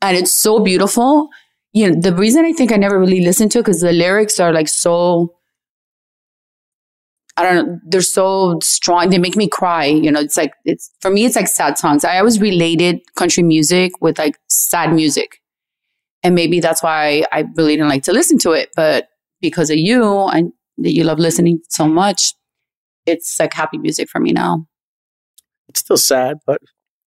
and 0.03 0.17
it's 0.17 0.35
so 0.35 0.59
beautiful. 0.59 1.29
You 1.75 1.91
know, 1.91 2.01
the 2.01 2.15
reason 2.15 2.45
I 2.45 2.53
think 2.53 2.73
I 2.73 2.77
never 2.77 2.99
really 2.99 3.21
listened 3.21 3.51
to 3.53 3.59
it 3.59 3.63
because 3.63 3.81
the 3.81 3.93
lyrics 3.93 4.41
are 4.41 4.53
like 4.53 4.69
so. 4.69 5.35
I 7.37 7.43
don't 7.43 7.67
know. 7.67 7.79
They're 7.85 8.01
so 8.01 8.61
strong. 8.63 9.11
They 9.11 9.19
make 9.19 9.35
me 9.35 9.49
cry. 9.49 9.87
You 9.87 10.13
know, 10.13 10.21
it's 10.21 10.37
like 10.37 10.53
it's 10.65 10.91
for 11.01 11.11
me. 11.11 11.25
It's 11.25 11.35
like 11.35 11.49
sad 11.49 11.77
songs. 11.77 12.05
I 12.05 12.19
always 12.19 12.41
related 12.41 13.01
country 13.17 13.43
music 13.43 14.01
with 14.01 14.19
like 14.19 14.39
sad 14.49 14.95
music, 14.95 15.41
and 16.23 16.37
maybe 16.37 16.61
that's 16.61 16.81
why 16.81 17.25
I 17.33 17.45
really 17.57 17.73
didn't 17.75 17.89
like 17.89 18.05
to 18.05 18.13
listen 18.13 18.39
to 18.39 18.53
it. 18.53 18.69
But 18.77 19.09
because 19.41 19.69
of 19.69 19.77
you 19.79 20.27
and 20.29 20.53
that 20.79 20.93
you 20.93 21.03
love 21.03 21.19
listening 21.19 21.59
so 21.69 21.89
much, 21.89 22.35
it's 23.05 23.37
like 23.41 23.53
happy 23.53 23.79
music 23.79 24.09
for 24.09 24.21
me 24.21 24.31
now. 24.33 24.67
It's 25.69 25.81
still 25.81 25.97
sad, 25.97 26.37
but 26.47 26.61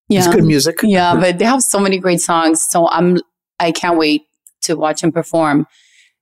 Yeah. 0.09 0.19
it's 0.19 0.27
good 0.27 0.43
music. 0.43 0.79
Yeah, 0.83 1.15
but 1.21 1.39
they 1.39 1.45
have 1.45 1.63
so 1.63 1.79
many 1.79 1.99
great 1.99 2.19
songs. 2.19 2.61
So 2.69 2.89
I'm 2.89 3.19
I 3.61 3.71
can't 3.71 3.97
wait 3.97 4.23
to 4.67 4.75
watch 4.75 5.03
him 5.03 5.11
perform. 5.11 5.67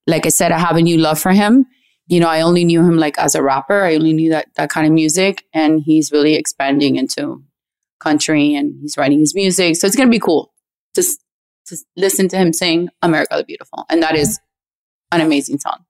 Like 0.07 0.25
I 0.25 0.29
said, 0.29 0.51
I 0.51 0.59
have 0.59 0.77
a 0.77 0.81
new 0.81 0.97
love 0.97 1.19
for 1.19 1.31
him. 1.31 1.65
You 2.07 2.19
know, 2.19 2.27
I 2.27 2.41
only 2.41 2.63
knew 2.63 2.81
him 2.81 2.97
like 2.97 3.17
as 3.17 3.35
a 3.35 3.41
rapper. 3.41 3.83
I 3.83 3.95
only 3.95 4.13
knew 4.13 4.29
that 4.29 4.47
that 4.55 4.69
kind 4.69 4.85
of 4.85 4.93
music, 4.93 5.43
and 5.53 5.81
he's 5.81 6.11
really 6.11 6.35
expanding 6.35 6.95
into 6.95 7.43
country, 7.99 8.55
and 8.55 8.75
he's 8.81 8.97
writing 8.97 9.19
his 9.19 9.33
music. 9.33 9.75
So 9.75 9.87
it's 9.87 9.95
gonna 9.95 10.11
be 10.11 10.19
cool 10.19 10.53
to 10.93 11.03
to 11.67 11.77
listen 11.97 12.27
to 12.29 12.37
him 12.37 12.53
sing 12.53 12.89
"America 13.01 13.37
the 13.37 13.43
Beautiful," 13.43 13.85
and 13.89 14.03
that 14.03 14.15
is 14.15 14.39
an 15.11 15.21
amazing 15.21 15.59
song. 15.59 15.85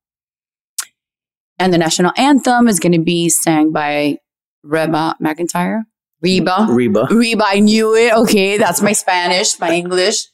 And 1.60 1.74
the 1.74 1.78
national 1.78 2.12
anthem 2.18 2.68
is 2.68 2.80
gonna 2.80 3.00
be 3.00 3.28
sang 3.30 3.72
by 3.72 4.20
Reba 4.63 5.15
McEntire. 5.22 5.84
Reba. 6.22 6.68
Reba. 6.70 7.08
Reba, 7.12 7.44
I 7.46 7.60
knew 7.60 7.94
it. 7.94 8.13
Okay, 8.13 8.58
that's 8.58 8.82
my 8.82 8.94
Spanish, 8.94 9.60
my 9.60 9.72
English. 9.72 10.28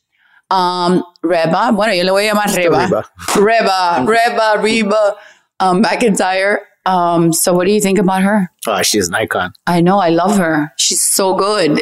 Um, 0.51 1.03
Reba, 1.23 1.71
bueno, 1.71 1.93
yo 1.93 2.03
le 2.03 2.11
voy 2.11 2.27
a 2.27 2.33
llamar 2.33 2.53
Reba. 2.55 3.05
Reba, 3.37 4.05
Reba, 4.05 4.61
Reba, 4.61 5.15
um, 5.59 5.81
McEntire. 5.81 6.57
Um, 6.85 7.31
so 7.31 7.53
what 7.53 7.65
do 7.65 7.71
you 7.71 7.79
think 7.79 7.99
about 7.99 8.23
her? 8.23 8.49
Oh, 8.67 8.81
she's 8.81 9.07
an 9.07 9.15
icon. 9.15 9.53
I 9.65 9.81
know, 9.81 9.99
I 9.99 10.09
love 10.09 10.37
her. 10.37 10.73
She's 10.77 11.01
so 11.01 11.35
good. 11.35 11.79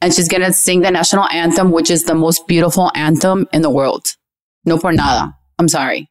And 0.00 0.14
she's 0.14 0.28
gonna 0.28 0.52
sing 0.52 0.80
the 0.80 0.90
national 0.90 1.26
anthem, 1.30 1.70
which 1.70 1.90
is 1.90 2.04
the 2.04 2.14
most 2.14 2.46
beautiful 2.46 2.90
anthem 2.94 3.46
in 3.52 3.62
the 3.62 3.70
world. 3.70 4.06
No 4.64 4.78
por 4.78 4.92
nada. 4.92 5.34
I'm 5.58 5.68
sorry. 5.68 6.08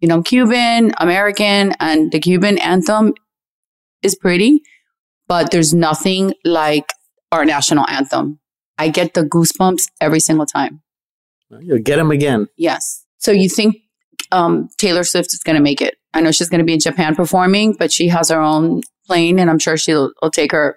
You 0.00 0.08
know, 0.08 0.14
I'm 0.16 0.22
Cuban, 0.22 0.92
American, 0.98 1.74
and 1.80 2.12
the 2.12 2.20
Cuban 2.20 2.58
anthem 2.58 3.12
is 4.02 4.14
pretty, 4.14 4.62
but 5.26 5.50
there's 5.50 5.74
nothing 5.74 6.34
like 6.44 6.92
our 7.32 7.44
national 7.44 7.86
anthem. 7.88 8.38
I 8.78 8.88
get 8.88 9.14
the 9.14 9.22
goosebumps 9.22 9.88
every 10.00 10.20
single 10.20 10.46
time. 10.46 10.82
You'll 11.60 11.78
get 11.82 11.98
him 11.98 12.10
again. 12.10 12.48
Yes. 12.56 13.04
So 13.18 13.30
you 13.32 13.48
think 13.48 13.76
um, 14.32 14.68
Taylor 14.78 15.04
Swift 15.04 15.32
is 15.32 15.40
going 15.44 15.56
to 15.56 15.62
make 15.62 15.80
it? 15.80 15.96
I 16.12 16.20
know 16.20 16.30
she's 16.32 16.48
going 16.48 16.58
to 16.60 16.64
be 16.64 16.74
in 16.74 16.80
Japan 16.80 17.14
performing, 17.14 17.74
but 17.78 17.92
she 17.92 18.08
has 18.08 18.30
her 18.30 18.40
own 18.40 18.82
plane, 19.06 19.38
and 19.38 19.50
I'm 19.50 19.58
sure 19.58 19.76
she'll 19.76 20.12
it'll 20.22 20.30
take 20.30 20.52
her 20.52 20.76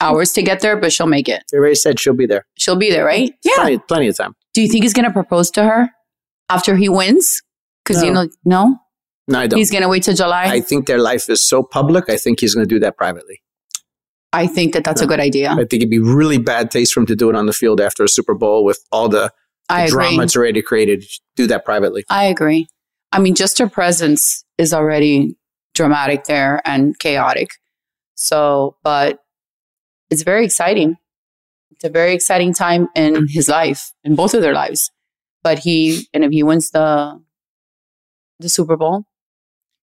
hours 0.00 0.32
to 0.32 0.42
get 0.42 0.60
there, 0.60 0.76
but 0.76 0.92
she'll 0.92 1.06
make 1.06 1.28
it. 1.28 1.42
They 1.52 1.58
already 1.58 1.74
said 1.74 2.00
she'll 2.00 2.14
be 2.14 2.26
there. 2.26 2.46
She'll 2.56 2.76
be 2.76 2.90
there, 2.90 3.04
right? 3.04 3.32
Yeah. 3.44 3.52
Plenty, 3.56 3.78
plenty 3.78 4.08
of 4.08 4.16
time. 4.16 4.34
Do 4.54 4.62
you 4.62 4.68
think 4.68 4.82
he's 4.84 4.94
going 4.94 5.04
to 5.06 5.12
propose 5.12 5.50
to 5.52 5.62
her 5.64 5.90
after 6.48 6.76
he 6.76 6.88
wins? 6.88 7.40
Because 7.84 8.02
you 8.02 8.12
know, 8.12 8.28
no, 8.44 8.76
No, 9.28 9.40
I 9.40 9.46
don't. 9.46 9.58
he's 9.58 9.70
going 9.70 9.82
to 9.82 9.88
wait 9.88 10.02
till 10.04 10.14
July. 10.14 10.44
I 10.44 10.60
think 10.60 10.86
their 10.86 10.98
life 10.98 11.28
is 11.28 11.46
so 11.46 11.62
public. 11.62 12.08
I 12.08 12.16
think 12.16 12.40
he's 12.40 12.54
going 12.54 12.66
to 12.66 12.74
do 12.74 12.78
that 12.80 12.96
privately. 12.96 13.42
I 14.32 14.46
think 14.46 14.74
that 14.74 14.84
that's 14.84 15.00
a 15.00 15.06
good 15.06 15.18
idea. 15.18 15.50
I 15.50 15.56
think 15.56 15.74
it'd 15.74 15.90
be 15.90 15.98
really 15.98 16.38
bad 16.38 16.70
taste 16.70 16.92
for 16.92 17.00
him 17.00 17.06
to 17.06 17.16
do 17.16 17.28
it 17.30 17.36
on 17.36 17.46
the 17.46 17.52
field 17.52 17.80
after 17.80 18.04
a 18.04 18.08
Super 18.08 18.34
Bowl 18.34 18.64
with 18.64 18.78
all 18.92 19.08
the, 19.08 19.32
I 19.70 19.82
the 19.82 19.92
agree. 19.92 20.04
drama 20.08 20.22
it's 20.24 20.36
already 20.36 20.62
created. 20.62 21.04
Do 21.36 21.46
that 21.46 21.64
privately. 21.64 22.04
I 22.08 22.24
agree. 22.24 22.68
I 23.12 23.18
mean, 23.20 23.34
just 23.34 23.58
her 23.58 23.68
presence 23.68 24.44
is 24.58 24.72
already 24.72 25.36
dramatic 25.74 26.24
there 26.24 26.60
and 26.64 26.98
chaotic. 26.98 27.50
So, 28.14 28.76
but 28.82 29.20
it's 30.10 30.22
very 30.22 30.44
exciting. 30.44 30.96
It's 31.70 31.84
a 31.84 31.88
very 31.88 32.12
exciting 32.12 32.52
time 32.52 32.88
in 32.94 33.14
mm-hmm. 33.14 33.24
his 33.28 33.48
life, 33.48 33.92
in 34.04 34.14
both 34.14 34.34
of 34.34 34.42
their 34.42 34.52
lives. 34.52 34.90
But 35.42 35.60
he, 35.60 36.06
and 36.12 36.24
if 36.24 36.30
he 36.30 36.42
wins 36.42 36.70
the 36.70 37.20
the 38.38 38.48
Super 38.48 38.76
Bowl, 38.76 39.04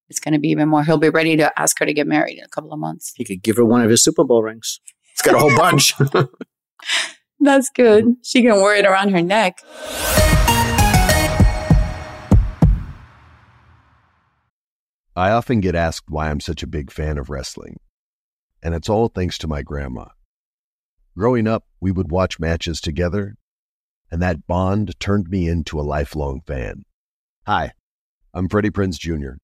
it's 0.10 0.20
going 0.20 0.34
to 0.34 0.40
be 0.40 0.50
even 0.50 0.70
more. 0.70 0.84
He'll 0.84 0.98
be 0.98 1.10
ready 1.10 1.36
to 1.38 1.60
ask 1.60 1.80
her 1.80 1.86
to 1.86 1.94
get 1.94 2.08
married 2.08 2.38
in 2.38 2.44
a 2.44 2.50
couple 2.50 2.72
of 2.74 2.80
months. 2.80 3.14
He 3.16 3.24
could 3.24 3.42
give 3.44 3.58
her 3.58 3.66
one 3.66 3.82
of 3.82 3.90
his 3.90 4.04
Super 4.04 4.24
Bowl 4.24 4.44
rings. 4.44 4.80
He's 5.12 5.22
got 5.22 5.36
a 5.36 5.40
whole 5.40 5.56
bunch. 5.56 5.94
That's 7.40 7.70
good. 7.70 8.16
She 8.24 8.42
can 8.42 8.56
wear 8.62 8.76
it 8.76 8.86
around 8.86 9.10
her 9.10 9.22
neck. 9.22 9.60
I 15.16 15.32
often 15.32 15.62
get 15.62 15.76
asked 15.76 16.10
why 16.10 16.30
I'm 16.30 16.40
such 16.40 16.62
a 16.62 16.68
big 16.68 16.92
fan 16.92 17.18
of 17.18 17.30
wrestling, 17.30 17.80
and 18.62 18.76
it's 18.76 18.90
all 18.90 19.08
thanks 19.08 19.38
to 19.40 19.48
my 19.48 19.64
grandma. 19.64 20.06
Growing 21.18 21.48
up, 21.48 21.66
we 21.82 21.92
would 21.92 22.12
watch 22.12 22.40
matches 22.40 22.80
together, 22.80 23.36
and 24.12 24.22
that 24.22 24.46
bond 24.46 25.00
turned 25.00 25.30
me 25.30 25.48
into 25.48 25.80
a 25.80 25.82
lifelong 25.82 26.42
fan. 26.46 26.84
Hi, 27.48 27.72
I'm 28.34 28.48
Freddie 28.48 28.70
Prinz 28.70 29.00
Jr., 29.00 29.38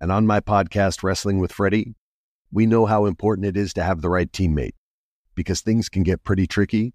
and 0.00 0.10
on 0.10 0.26
my 0.26 0.40
podcast, 0.40 1.02
Wrestling 1.02 1.38
with 1.38 1.52
Freddie, 1.52 1.94
we 2.50 2.64
know 2.64 2.86
how 2.86 3.04
important 3.04 3.46
it 3.46 3.56
is 3.56 3.72
to 3.74 3.82
have 3.82 4.00
the 4.00 4.08
right 4.08 4.32
teammate 4.32 4.74
because 5.34 5.60
things 5.60 5.88
can 5.88 6.02
get 6.02 6.24
pretty 6.24 6.46
tricky 6.46 6.94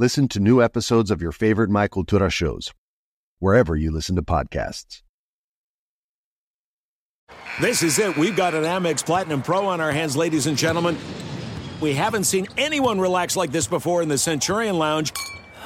Listen 0.00 0.28
to 0.28 0.38
new 0.38 0.62
episodes 0.62 1.10
of 1.10 1.20
your 1.20 1.32
favorite 1.32 1.70
My 1.70 1.88
Cultura 1.88 2.30
shows, 2.30 2.72
wherever 3.40 3.74
you 3.74 3.90
listen 3.90 4.14
to 4.14 4.22
podcasts. 4.22 5.02
This 7.60 7.82
is 7.82 7.98
it. 7.98 8.16
We've 8.16 8.36
got 8.36 8.54
an 8.54 8.62
Amex 8.62 9.04
Platinum 9.04 9.42
Pro 9.42 9.66
on 9.66 9.80
our 9.80 9.90
hands, 9.90 10.16
ladies 10.16 10.46
and 10.46 10.56
gentlemen. 10.56 10.96
We 11.80 11.94
haven't 11.94 12.24
seen 12.24 12.46
anyone 12.56 13.00
relax 13.00 13.34
like 13.34 13.50
this 13.50 13.66
before 13.66 14.00
in 14.00 14.08
the 14.08 14.18
Centurion 14.18 14.78
Lounge. 14.78 15.12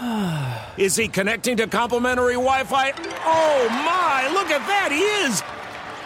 Is 0.79 0.97
he 0.97 1.09
connecting 1.09 1.59
to 1.59 1.67
complimentary 1.67 2.33
Wi 2.33 2.65
Fi? 2.65 2.93
Oh 3.27 3.69
my, 3.69 4.31
look 4.33 4.51
at 4.51 4.67
that! 4.67 4.89
He 4.93 5.03
is! 5.27 5.62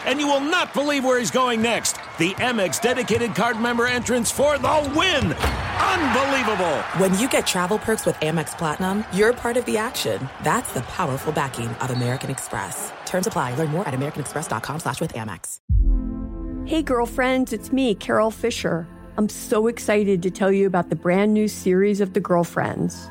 And 0.06 0.20
you 0.20 0.26
will 0.26 0.40
not 0.40 0.72
believe 0.72 1.04
where 1.04 1.18
he's 1.18 1.30
going 1.30 1.60
next. 1.60 1.96
The 2.18 2.32
Amex 2.34 2.80
dedicated 2.80 3.34
card 3.34 3.60
member 3.60 3.86
entrance 3.86 4.30
for 4.30 4.56
the 4.56 4.92
win! 4.96 5.32
Unbelievable! 5.32 6.76
When 6.98 7.18
you 7.18 7.28
get 7.28 7.46
travel 7.46 7.78
perks 7.78 8.06
with 8.06 8.16
Amex 8.16 8.56
Platinum, 8.56 9.04
you're 9.12 9.32
part 9.32 9.56
of 9.56 9.64
the 9.64 9.76
action. 9.76 10.28
That's 10.42 10.72
the 10.72 10.82
powerful 10.82 11.32
backing 11.32 11.68
of 11.68 11.90
American 11.90 12.30
Express. 12.30 12.92
Terms 13.04 13.26
apply. 13.26 13.54
Learn 13.56 13.70
more 13.70 13.86
at 13.86 13.94
americanexpress.com 13.94 14.80
slash 14.80 15.00
with 15.00 15.12
Amex. 15.12 15.60
Hey, 16.66 16.82
girlfriends, 16.82 17.52
it's 17.52 17.72
me, 17.72 17.94
Carol 17.94 18.30
Fisher. 18.30 18.88
I'm 19.16 19.28
so 19.28 19.66
excited 19.66 20.22
to 20.22 20.30
tell 20.30 20.52
you 20.52 20.66
about 20.66 20.90
the 20.90 20.96
brand 20.96 21.32
new 21.32 21.48
series 21.48 22.00
of 22.00 22.12
The 22.12 22.20
Girlfriends. 22.20 23.08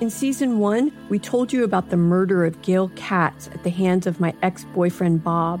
In 0.00 0.10
season 0.10 0.58
one, 0.58 0.92
we 1.08 1.18
told 1.18 1.52
you 1.52 1.64
about 1.64 1.90
the 1.90 1.96
murder 1.96 2.44
of 2.44 2.60
Gail 2.62 2.90
Katz 2.96 3.48
at 3.48 3.62
the 3.62 3.70
hands 3.70 4.06
of 4.06 4.20
my 4.20 4.34
ex 4.42 4.64
boyfriend 4.74 5.22
Bob. 5.22 5.60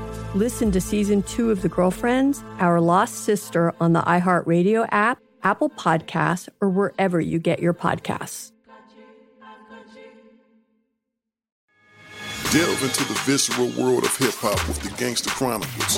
Listen 0.33 0.71
to 0.71 0.79
season 0.79 1.23
two 1.23 1.51
of 1.51 1.61
The 1.61 1.67
Girlfriends, 1.67 2.41
Our 2.59 2.79
Lost 2.79 3.25
Sister 3.25 3.73
on 3.81 3.91
the 3.91 4.01
iHeartRadio 4.03 4.87
app, 4.89 5.19
Apple 5.43 5.69
Podcasts, 5.69 6.47
or 6.61 6.69
wherever 6.69 7.19
you 7.19 7.37
get 7.37 7.59
your 7.59 7.73
podcasts. 7.73 8.53
Delve 12.53 12.83
into 12.83 13.03
the 13.03 13.19
visceral 13.25 13.71
world 13.77 14.05
of 14.05 14.15
hip 14.15 14.33
hop 14.35 14.65
with 14.69 14.81
the 14.81 14.89
Gangster 14.97 15.29
Chronicles, 15.31 15.97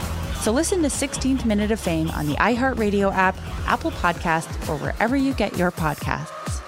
So 0.41 0.51
listen 0.51 0.81
to 0.81 0.87
16th 0.87 1.45
Minute 1.45 1.69
of 1.69 1.79
Fame 1.79 2.09
on 2.09 2.25
the 2.25 2.33
iHeartRadio 2.33 3.13
app, 3.13 3.37
Apple 3.67 3.91
Podcasts, 3.91 4.67
or 4.67 4.75
wherever 4.77 5.15
you 5.15 5.35
get 5.35 5.55
your 5.55 5.69
podcasts. 5.69 6.61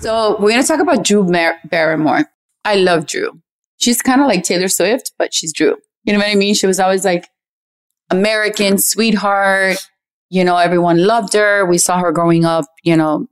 So 0.00 0.36
we're 0.40 0.50
going 0.50 0.60
to 0.60 0.68
talk 0.68 0.80
about 0.80 1.02
Drew 1.02 1.24
Mar- 1.24 1.58
Barrymore. 1.64 2.26
I 2.66 2.74
love 2.74 3.06
Drew. 3.06 3.40
She's 3.78 4.02
kind 4.02 4.20
of 4.20 4.26
like 4.26 4.44
Taylor 4.44 4.68
Swift, 4.68 5.12
but 5.18 5.32
she's 5.32 5.54
Drew. 5.54 5.76
You 6.04 6.12
know 6.12 6.18
what 6.18 6.28
I 6.28 6.34
mean? 6.34 6.52
She 6.52 6.66
was 6.66 6.78
always 6.78 7.06
like 7.06 7.28
American 8.10 8.76
sweetheart. 8.76 9.78
You 10.28 10.44
know, 10.44 10.58
everyone 10.58 10.98
loved 10.98 11.32
her. 11.32 11.64
We 11.64 11.78
saw 11.78 11.98
her 12.00 12.12
growing 12.12 12.44
up, 12.44 12.66
you 12.82 12.94
know, 12.94 13.26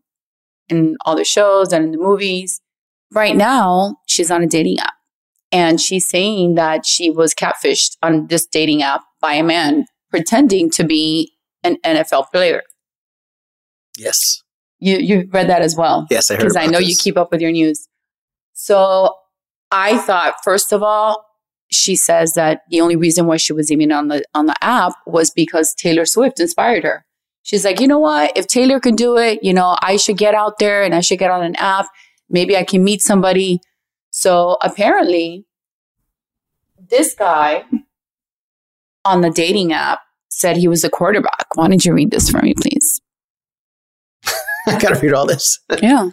in 0.71 0.97
all 1.05 1.17
the 1.17 1.25
shows 1.25 1.71
and 1.75 1.85
in 1.85 1.93
the 1.93 1.99
movies. 1.99 2.63
Right 3.13 3.37
now, 3.37 3.97
she's 4.07 4.31
on 4.31 4.43
a 4.43 4.47
dating 4.47 4.79
app 4.81 4.95
and 5.51 5.81
she's 5.81 6.09
saying 6.09 6.57
that 6.57 6.85
she 6.85 7.11
was 7.11 7.35
catfished 7.35 7.97
on 8.03 8.27
this 8.27 8.47
dating 8.47 8.83
app 8.83 9.03
by 9.21 9.33
a 9.35 9.43
man 9.43 9.87
pretending 10.11 10.71
to 10.73 10.85
be 10.85 11.33
an 11.65 11.77
NFL 11.85 12.31
player. 12.31 12.63
Yes. 13.97 14.43
You 14.79 14.99
you 14.99 15.29
read 15.33 15.49
that 15.49 15.63
as 15.63 15.75
well. 15.77 16.07
Yes, 16.11 16.31
I 16.31 16.35
heard 16.35 16.41
Because 16.41 16.57
I 16.57 16.67
know 16.67 16.79
this. 16.79 16.89
you 16.91 16.97
keep 16.97 17.17
up 17.17 17.33
with 17.33 17.41
your 17.41 17.51
news. 17.51 17.89
So 18.53 19.15
I 19.71 19.99
thought, 19.99 20.37
first 20.45 20.73
of 20.73 20.83
all, 20.83 21.25
she 21.71 21.97
says 21.97 22.35
that 22.35 22.61
the 22.71 22.81
only 22.81 22.97
reason 22.97 23.27
why 23.27 23.37
she 23.39 23.53
was 23.53 23.73
even 23.73 23.91
on 23.91 24.09
the 24.09 24.23
on 24.35 24.47
the 24.47 24.55
app 24.63 24.93
was 25.07 25.31
because 25.31 25.75
Taylor 25.75 26.07
Swift 26.07 26.39
inspired 26.41 26.85
her. 26.85 27.05
She's 27.43 27.65
like, 27.65 27.81
you 27.81 27.89
know 27.89 27.99
what? 27.99 28.37
If 28.37 28.47
Taylor 28.47 28.79
can 28.79 28.95
do 28.95 29.17
it, 29.17 29.43
you 29.43 29.53
know, 29.55 29.77
I 29.81 29.97
should 29.97 30.19
get 30.19 30.35
out 30.35 30.59
there 30.59 30.83
and 30.85 30.95
I 30.95 31.01
should 31.01 31.19
get 31.19 31.31
on 31.31 31.43
an 31.43 31.57
app. 31.57 31.87
Maybe 32.31 32.57
I 32.57 32.65
can 32.65 32.85
meet 32.85 33.03
somebody. 33.03 33.61
So 34.11 34.57
apparently, 34.63 35.47
this 36.89 37.15
guy 37.15 37.65
on 39.05 39.21
the 39.21 39.31
dating 39.31 39.73
app 39.73 40.01
said 40.29 40.57
he 40.57 40.69
was 40.69 40.85
a 40.85 40.91
quarterback. 40.91 41.47
Why 41.55 41.69
don't 41.69 41.85
you 41.85 41.93
read 41.93 42.11
this 42.11 42.31
for 42.31 42.41
me, 42.43 42.55
please? 42.55 43.01
I 44.67 44.79
gotta 44.79 45.01
read 45.01 45.15
all 45.15 45.27
this. 45.27 45.59
Yeah. 45.83 46.11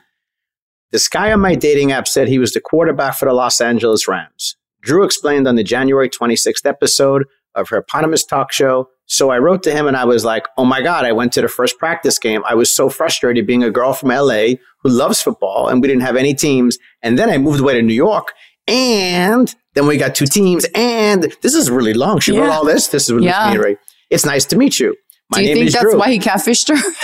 This 0.91 1.07
guy 1.09 1.31
on 1.31 1.41
my 1.41 1.55
dating 1.55 1.91
app 1.91 2.07
said 2.07 2.27
he 2.27 2.39
was 2.39 2.53
the 2.53 2.61
quarterback 2.61 3.15
for 3.15 3.25
the 3.25 3.33
Los 3.33 3.59
Angeles 3.59 4.07
Rams. 4.07 4.55
Drew 4.81 5.03
explained 5.03 5.47
on 5.47 5.55
the 5.55 5.63
January 5.63 6.09
26th 6.09 6.65
episode 6.65 7.25
of 7.53 7.69
her 7.69 7.77
eponymous 7.77 8.23
talk 8.23 8.51
show. 8.51 8.89
So 9.07 9.29
I 9.29 9.37
wrote 9.37 9.61
to 9.63 9.71
him 9.71 9.85
and 9.87 9.95
I 9.95 10.05
was 10.05 10.25
like, 10.25 10.47
oh 10.57 10.65
my 10.65 10.81
God, 10.81 11.05
I 11.05 11.11
went 11.11 11.33
to 11.33 11.41
the 11.41 11.47
first 11.47 11.77
practice 11.77 12.17
game. 12.17 12.41
I 12.47 12.55
was 12.55 12.71
so 12.71 12.89
frustrated 12.89 13.45
being 13.45 13.63
a 13.63 13.69
girl 13.69 13.93
from 13.93 14.09
LA 14.09 14.55
who 14.81 14.89
loves 14.89 15.21
football 15.21 15.67
and 15.67 15.81
we 15.81 15.87
didn't 15.87 16.01
have 16.01 16.15
any 16.15 16.33
teams. 16.33 16.77
And 17.03 17.17
then 17.17 17.29
I 17.29 17.37
moved 17.37 17.59
away 17.59 17.75
to 17.75 17.81
New 17.81 17.93
York 17.93 18.33
and 18.67 19.53
then 19.75 19.85
we 19.85 19.97
got 19.97 20.15
two 20.15 20.25
teams. 20.25 20.65
And 20.73 21.35
this 21.41 21.53
is 21.53 21.69
really 21.69 21.93
long. 21.93 22.19
She 22.19 22.37
wrote 22.37 22.49
all 22.49 22.65
this. 22.65 22.87
This 22.87 23.05
is 23.05 23.13
really 23.13 23.27
Yeah. 23.27 23.53
yeah. 23.53 23.75
It's 24.09 24.25
nice 24.25 24.45
to 24.45 24.57
meet 24.57 24.79
you. 24.79 24.95
My 25.29 25.39
Do 25.39 25.47
you 25.47 25.55
think 25.55 25.71
that's 25.71 25.83
Drew. 25.83 25.97
why 25.97 26.11
he 26.11 26.19
catfished 26.19 26.75
her? 26.75 26.91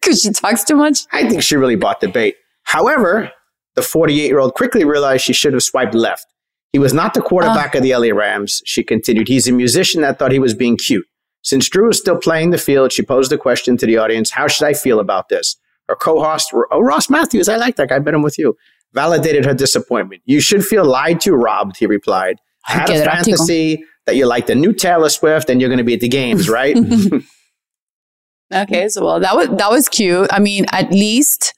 Because 0.00 0.20
she 0.20 0.32
talks 0.32 0.64
too 0.64 0.76
much? 0.76 0.98
I 1.12 1.26
think 1.26 1.42
she 1.42 1.56
really 1.56 1.76
bought 1.76 2.00
the 2.00 2.08
bait. 2.08 2.34
However, 2.64 3.32
the 3.74 3.80
48 3.80 4.26
year 4.26 4.38
old 4.38 4.52
quickly 4.52 4.84
realized 4.84 5.24
she 5.24 5.32
should 5.32 5.54
have 5.54 5.62
swiped 5.62 5.94
left. 5.94 6.26
He 6.72 6.78
was 6.78 6.92
not 6.92 7.14
the 7.14 7.22
quarterback 7.22 7.70
ah. 7.74 7.78
of 7.78 7.82
the 7.82 7.96
LA 7.96 8.14
Rams, 8.14 8.60
she 8.66 8.82
continued. 8.82 9.28
He's 9.28 9.48
a 9.48 9.52
musician 9.52 10.02
that 10.02 10.18
thought 10.18 10.30
he 10.30 10.38
was 10.38 10.52
being 10.52 10.76
cute. 10.76 11.06
Since 11.44 11.68
Drew 11.68 11.90
is 11.90 11.98
still 11.98 12.16
playing 12.16 12.50
the 12.50 12.58
field, 12.58 12.90
she 12.90 13.02
posed 13.02 13.30
a 13.32 13.38
question 13.38 13.76
to 13.76 13.86
the 13.86 13.98
audience 13.98 14.30
How 14.30 14.48
should 14.48 14.66
I 14.66 14.72
feel 14.72 14.98
about 14.98 15.28
this? 15.28 15.56
Her 15.88 15.94
co 15.94 16.22
host, 16.22 16.50
oh, 16.54 16.80
Ross 16.80 17.10
Mathews, 17.10 17.48
I 17.48 17.56
like 17.56 17.76
that 17.76 17.90
guy, 17.90 17.96
I 17.96 17.98
bet 17.98 18.14
him 18.14 18.22
with 18.22 18.38
you, 18.38 18.56
validated 18.94 19.44
her 19.44 19.54
disappointment. 19.54 20.22
You 20.24 20.40
should 20.40 20.64
feel 20.64 20.84
lied 20.84 21.20
to, 21.20 21.34
robbed, 21.34 21.76
he 21.76 21.86
replied. 21.86 22.38
I 22.66 22.72
had 22.72 22.90
a 22.90 23.04
fantasy 23.04 23.84
that 24.06 24.16
you 24.16 24.26
like 24.26 24.46
the 24.46 24.54
new 24.54 24.72
Taylor 24.72 25.10
Swift 25.10 25.50
and 25.50 25.60
you're 25.60 25.68
going 25.68 25.78
to 25.78 25.84
be 25.84 25.94
at 25.94 26.00
the 26.00 26.08
games, 26.08 26.48
right? 26.58 26.76
okay, 28.54 28.88
so 28.88 29.04
well, 29.04 29.20
that 29.20 29.36
was 29.36 29.48
that 29.48 29.70
was 29.70 29.88
cute. 29.90 30.28
I 30.32 30.38
mean, 30.38 30.64
at 30.72 30.90
least 30.90 31.52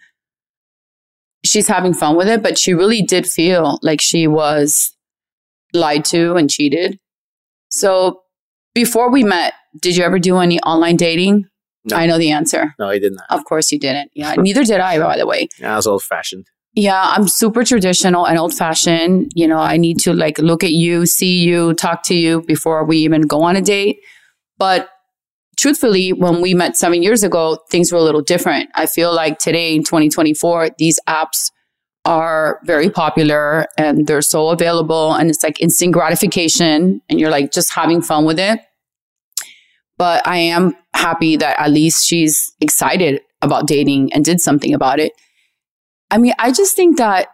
she's 1.45 1.69
having 1.69 1.95
fun 1.95 2.17
with 2.17 2.27
it, 2.27 2.43
but 2.43 2.59
she 2.59 2.75
really 2.75 3.03
did 3.03 3.27
feel 3.27 3.79
like 3.83 4.01
she 4.01 4.27
was 4.27 4.97
lied 5.73 6.05
to 6.07 6.35
and 6.35 6.51
cheated. 6.51 6.99
So 7.69 8.23
before 8.75 9.11
we 9.11 9.23
met, 9.23 9.55
did 9.81 9.97
you 9.97 10.05
ever 10.05 10.19
do 10.19 10.39
any 10.39 10.59
online 10.61 10.97
dating? 10.97 11.47
No. 11.85 11.97
I 11.97 12.07
know 12.07 12.19
the 12.19 12.31
answer. 12.33 12.75
No, 12.79 12.89
I 12.89 12.99
did 12.99 13.15
not. 13.15 13.27
Of 13.31 13.45
course 13.45 13.71
you 13.71 13.79
didn't. 13.79 14.11
Yeah, 14.15 14.35
neither 14.37 14.65
did 14.65 14.81
I, 14.81 14.99
by 14.99 15.17
the 15.17 15.27
way. 15.27 15.49
Yeah, 15.59 15.75
I 15.75 15.77
was 15.77 15.87
old 15.87 16.03
fashioned. 16.03 16.47
Yeah, 16.75 17.01
I'm 17.01 17.27
super 17.29 17.65
traditional 17.65 18.27
and 18.27 18.39
old 18.39 18.53
fashioned. 18.53 19.33
You 19.35 19.47
know, 19.49 19.59
I 19.59 19.77
need 19.77 19.99
to 20.01 20.13
like 20.13 20.39
look 20.39 20.63
at 20.63 20.73
you, 20.73 21.07
see 21.07 21.39
you, 21.39 21.75
talk 21.75 22.03
to 22.05 22.15
you 22.15 22.43
before 22.43 22.85
we 22.85 22.99
even 22.99 23.23
go 23.23 23.43
on 23.43 23.57
a 23.57 23.63
date. 23.63 23.99
But 24.59 24.89
truthfully, 25.57 26.13
when 26.13 26.43
we 26.43 26.55
met 26.55 26.77
seven 26.77 27.03
years 27.03 27.23
ago, 27.23 27.59
things 27.71 27.93
were 27.93 27.99
a 27.99 28.03
little 28.03 28.21
different. 28.21 28.69
I 28.75 28.87
feel 28.87 29.15
like 29.15 29.39
today 29.39 29.75
in 29.75 29.85
2024, 29.85 30.71
these 30.79 30.99
apps 31.09 31.51
are 32.05 32.61
very 32.65 32.89
popular 32.91 33.67
and 33.77 34.07
they're 34.07 34.23
so 34.23 34.51
available 34.51 35.13
and 35.13 35.29
it's 35.29 35.43
like 35.43 35.61
instant 35.61 35.93
gratification 35.93 37.01
and 37.09 37.19
you're 37.19 37.31
like 37.31 37.53
just 37.53 37.73
having 37.73 38.01
fun 38.01 38.25
with 38.25 38.39
it. 38.39 38.61
But 39.99 40.27
I 40.27 40.37
am 40.37 40.77
happy 40.95 41.37
that 41.37 41.59
at 41.59 41.71
least 41.71 42.07
she's 42.07 42.53
excited 42.61 43.21
about 43.43 43.67
dating 43.67 44.13
and 44.13 44.25
did 44.25 44.41
something 44.41 44.75
about 44.75 45.01
it. 45.01 45.13
I 46.11 46.19
mean, 46.19 46.35
I 46.39 46.53
just 46.53 46.77
think 46.77 46.99
that 46.99 47.29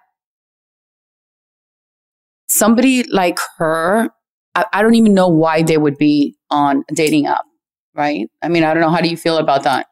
somebody 2.48 3.02
like 3.04 3.38
her, 3.58 4.10
I, 4.54 4.66
I 4.72 4.82
don't 4.82 4.94
even 4.94 5.14
know 5.14 5.28
why 5.28 5.62
they 5.62 5.78
would 5.78 5.98
be 5.98 6.36
on 6.50 6.84
a 6.90 6.94
dating 6.94 7.26
app, 7.26 7.44
right? 7.94 8.28
I 8.42 8.48
mean, 8.48 8.64
I 8.64 8.74
don't 8.74 8.82
know. 8.82 8.90
How 8.90 9.00
do 9.00 9.08
you 9.08 9.16
feel 9.16 9.38
about 9.38 9.64
that? 9.64 9.86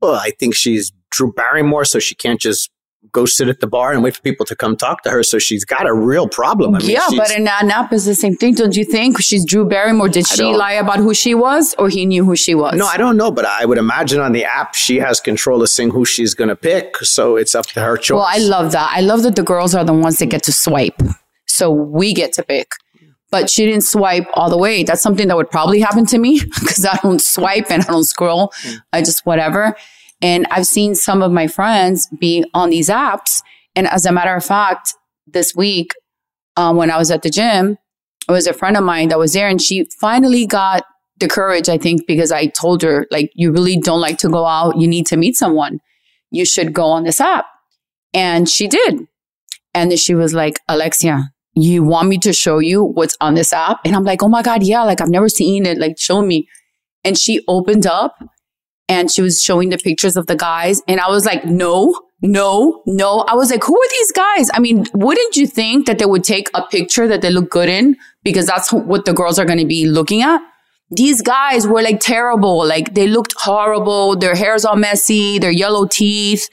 Well, 0.00 0.14
I 0.14 0.30
think 0.38 0.54
she's 0.54 0.92
Drew 1.10 1.32
Barrymore, 1.32 1.84
so 1.84 1.98
she 1.98 2.14
can't 2.14 2.40
just 2.40 2.70
go 3.12 3.24
sit 3.26 3.48
at 3.48 3.60
the 3.60 3.66
bar 3.66 3.92
and 3.92 4.02
wait 4.02 4.16
for 4.16 4.22
people 4.22 4.44
to 4.46 4.56
come 4.56 4.76
talk 4.76 5.02
to 5.02 5.10
her. 5.10 5.22
So 5.22 5.38
she's 5.38 5.64
got 5.64 5.86
a 5.86 5.94
real 5.94 6.28
problem. 6.28 6.74
I 6.74 6.78
mean, 6.80 6.90
yeah, 6.90 7.08
but 7.16 7.30
in 7.30 7.44
Nap 7.44 7.92
is 7.92 8.04
the 8.04 8.14
same 8.14 8.36
thing, 8.36 8.54
don't 8.54 8.76
you 8.76 8.84
think? 8.84 9.20
She's 9.20 9.44
Drew 9.44 9.64
Barrymore. 9.64 10.08
Did 10.08 10.26
she 10.26 10.42
lie 10.42 10.72
about 10.72 10.98
who 10.98 11.14
she 11.14 11.34
was, 11.34 11.74
or 11.78 11.88
he 11.88 12.06
knew 12.06 12.24
who 12.24 12.36
she 12.36 12.54
was? 12.54 12.74
No, 12.76 12.86
I 12.86 12.96
don't 12.96 13.16
know, 13.16 13.30
but 13.30 13.44
I 13.44 13.64
would 13.64 13.78
imagine 13.78 14.20
on 14.20 14.32
the 14.32 14.44
app 14.44 14.74
she 14.74 14.98
has 14.98 15.20
control 15.20 15.62
of 15.62 15.68
seeing 15.68 15.90
who 15.90 16.04
she's 16.04 16.34
going 16.34 16.48
to 16.48 16.56
pick. 16.56 16.96
So 16.98 17.36
it's 17.36 17.54
up 17.54 17.66
to 17.66 17.80
her 17.80 17.96
choice. 17.96 18.16
Well, 18.16 18.26
I 18.28 18.38
love 18.38 18.72
that. 18.72 18.92
I 18.94 19.00
love 19.00 19.22
that 19.22 19.36
the 19.36 19.42
girls 19.42 19.74
are 19.74 19.84
the 19.84 19.92
ones 19.94 20.18
that 20.18 20.26
get 20.26 20.42
to 20.44 20.52
swipe, 20.52 21.00
so 21.46 21.70
we 21.70 22.12
get 22.12 22.32
to 22.34 22.42
pick. 22.42 22.72
But 23.30 23.50
she 23.50 23.66
didn't 23.66 23.82
swipe 23.82 24.26
all 24.34 24.48
the 24.48 24.58
way. 24.58 24.84
That's 24.84 25.02
something 25.02 25.26
that 25.26 25.36
would 25.36 25.50
probably 25.50 25.80
happen 25.80 26.06
to 26.06 26.18
me 26.18 26.40
because 26.60 26.84
I 26.84 26.96
don't 27.02 27.20
swipe 27.20 27.70
and 27.70 27.82
I 27.82 27.86
don't 27.86 28.04
scroll. 28.04 28.52
I 28.92 29.00
just 29.00 29.26
whatever. 29.26 29.74
And 30.22 30.46
I've 30.50 30.66
seen 30.66 30.94
some 30.94 31.22
of 31.22 31.32
my 31.32 31.46
friends 31.46 32.08
be 32.18 32.44
on 32.54 32.70
these 32.70 32.88
apps 32.88 33.40
and 33.76 33.88
as 33.88 34.06
a 34.06 34.12
matter 34.12 34.34
of 34.34 34.44
fact, 34.44 34.94
this 35.26 35.54
week, 35.54 35.92
um, 36.56 36.76
when 36.76 36.90
I 36.90 36.98
was 36.98 37.10
at 37.10 37.22
the 37.22 37.30
gym, 37.30 37.76
it 38.28 38.32
was 38.32 38.46
a 38.46 38.52
friend 38.52 38.76
of 38.76 38.84
mine 38.84 39.08
that 39.08 39.18
was 39.18 39.32
there 39.32 39.48
and 39.48 39.60
she 39.60 39.86
finally 40.00 40.46
got 40.46 40.84
the 41.18 41.28
courage, 41.28 41.68
I 41.68 41.78
think, 41.78 42.06
because 42.06 42.32
I 42.32 42.46
told 42.46 42.82
her, 42.82 43.06
like, 43.10 43.30
you 43.34 43.52
really 43.52 43.78
don't 43.78 44.00
like 44.00 44.18
to 44.18 44.28
go 44.28 44.46
out. 44.46 44.78
You 44.80 44.88
need 44.88 45.06
to 45.08 45.16
meet 45.16 45.36
someone. 45.36 45.80
You 46.30 46.44
should 46.44 46.72
go 46.72 46.86
on 46.86 47.04
this 47.04 47.20
app. 47.20 47.46
And 48.12 48.48
she 48.48 48.66
did. 48.66 49.06
And 49.74 49.90
then 49.90 49.98
she 49.98 50.14
was 50.14 50.34
like, 50.34 50.60
Alexia, 50.68 51.30
you 51.54 51.82
want 51.82 52.08
me 52.08 52.18
to 52.18 52.32
show 52.32 52.58
you 52.58 52.82
what's 52.82 53.16
on 53.20 53.34
this 53.34 53.52
app? 53.52 53.78
And 53.84 53.94
I'm 53.94 54.04
like, 54.04 54.22
oh 54.22 54.28
my 54.28 54.42
God, 54.42 54.62
yeah, 54.62 54.82
like 54.82 55.00
I've 55.00 55.10
never 55.10 55.28
seen 55.28 55.66
it. 55.66 55.78
Like, 55.78 55.98
show 55.98 56.22
me. 56.22 56.48
And 57.04 57.18
she 57.18 57.44
opened 57.46 57.86
up 57.86 58.16
and 58.88 59.10
she 59.10 59.22
was 59.22 59.42
showing 59.42 59.70
the 59.70 59.78
pictures 59.78 60.16
of 60.16 60.26
the 60.26 60.36
guys. 60.36 60.82
And 60.86 61.00
I 61.00 61.08
was 61.08 61.24
like, 61.24 61.44
no, 61.44 61.98
no, 62.20 62.82
no. 62.86 63.20
I 63.20 63.34
was 63.34 63.50
like, 63.50 63.64
who 63.64 63.74
are 63.74 63.88
these 63.90 64.12
guys? 64.12 64.50
I 64.54 64.58
mean, 64.58 64.86
wouldn't 64.94 65.36
you 65.36 65.46
think 65.46 65.86
that 65.86 65.98
they 65.98 66.06
would 66.06 66.24
take 66.24 66.48
a 66.54 66.62
picture 66.62 67.06
that 67.08 67.22
they 67.22 67.30
look 67.30 67.50
good 67.50 67.68
in 67.68 67.96
because 68.22 68.46
that's 68.46 68.72
what 68.72 69.04
the 69.04 69.12
girls 69.12 69.38
are 69.38 69.44
going 69.44 69.58
to 69.58 69.66
be 69.66 69.86
looking 69.86 70.22
at? 70.22 70.40
These 70.90 71.22
guys 71.22 71.66
were 71.66 71.82
like 71.82 72.00
terrible. 72.00 72.66
Like 72.66 72.94
they 72.94 73.06
looked 73.06 73.34
horrible. 73.38 74.16
Their 74.16 74.34
hair's 74.34 74.64
all 74.64 74.76
messy. 74.76 75.38
Their 75.38 75.50
yellow 75.50 75.86
teeth. 75.86 76.48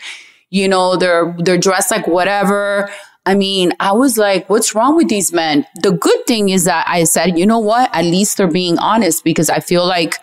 You 0.49 0.67
know, 0.67 0.97
they're, 0.97 1.35
they're 1.39 1.57
dressed 1.57 1.91
like 1.91 2.07
whatever. 2.07 2.89
I 3.25 3.35
mean, 3.35 3.71
I 3.79 3.91
was 3.91 4.17
like, 4.17 4.49
what's 4.49 4.73
wrong 4.73 4.95
with 4.95 5.07
these 5.07 5.31
men? 5.31 5.65
The 5.83 5.91
good 5.91 6.25
thing 6.25 6.49
is 6.49 6.65
that 6.65 6.85
I 6.87 7.03
said, 7.03 7.37
you 7.37 7.45
know 7.45 7.59
what? 7.59 7.89
At 7.93 8.05
least 8.05 8.37
they're 8.37 8.47
being 8.47 8.79
honest 8.79 9.23
because 9.23 9.49
I 9.49 9.59
feel 9.59 9.85
like 9.85 10.15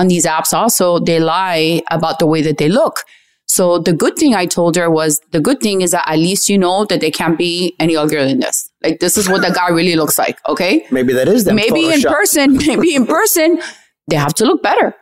on 0.00 0.08
these 0.08 0.26
apps 0.26 0.52
also, 0.54 0.98
they 0.98 1.20
lie 1.20 1.82
about 1.90 2.18
the 2.18 2.26
way 2.26 2.40
that 2.42 2.56
they 2.56 2.68
look. 2.68 3.04
So 3.46 3.78
the 3.78 3.92
good 3.92 4.16
thing 4.16 4.34
I 4.34 4.46
told 4.46 4.76
her 4.76 4.88
was 4.88 5.20
the 5.32 5.40
good 5.40 5.60
thing 5.60 5.82
is 5.82 5.90
that 5.90 6.08
at 6.08 6.18
least 6.18 6.48
you 6.48 6.56
know 6.56 6.84
that 6.86 7.00
they 7.00 7.10
can't 7.10 7.36
be 7.36 7.74
any 7.78 7.96
uglier 7.96 8.24
than 8.24 8.40
this. 8.40 8.70
Like 8.82 9.00
this 9.00 9.18
is 9.18 9.28
what 9.28 9.42
the 9.42 9.52
guy 9.52 9.70
really 9.70 9.96
looks 9.96 10.18
like. 10.18 10.38
Okay. 10.48 10.86
Maybe 10.90 11.12
that 11.12 11.28
is 11.28 11.44
them. 11.44 11.56
Maybe 11.56 11.82
Photoshop. 11.82 11.94
in 11.94 12.02
person, 12.02 12.56
maybe 12.66 12.94
in 12.94 13.06
person, 13.06 13.60
they 14.08 14.16
have 14.16 14.34
to 14.34 14.44
look 14.44 14.62
better. 14.62 14.94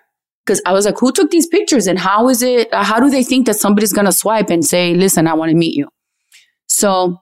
Cause 0.46 0.62
I 0.64 0.72
was 0.72 0.86
like, 0.86 0.98
who 0.98 1.12
took 1.12 1.30
these 1.30 1.46
pictures 1.46 1.86
and 1.86 1.98
how 1.98 2.30
is 2.30 2.42
it, 2.42 2.72
how 2.72 2.98
do 2.98 3.10
they 3.10 3.22
think 3.22 3.46
that 3.46 3.56
somebody's 3.56 3.92
going 3.92 4.06
to 4.06 4.12
swipe 4.12 4.48
and 4.48 4.64
say, 4.64 4.94
listen, 4.94 5.26
I 5.26 5.34
want 5.34 5.50
to 5.50 5.56
meet 5.56 5.76
you. 5.76 5.88
So 6.68 7.20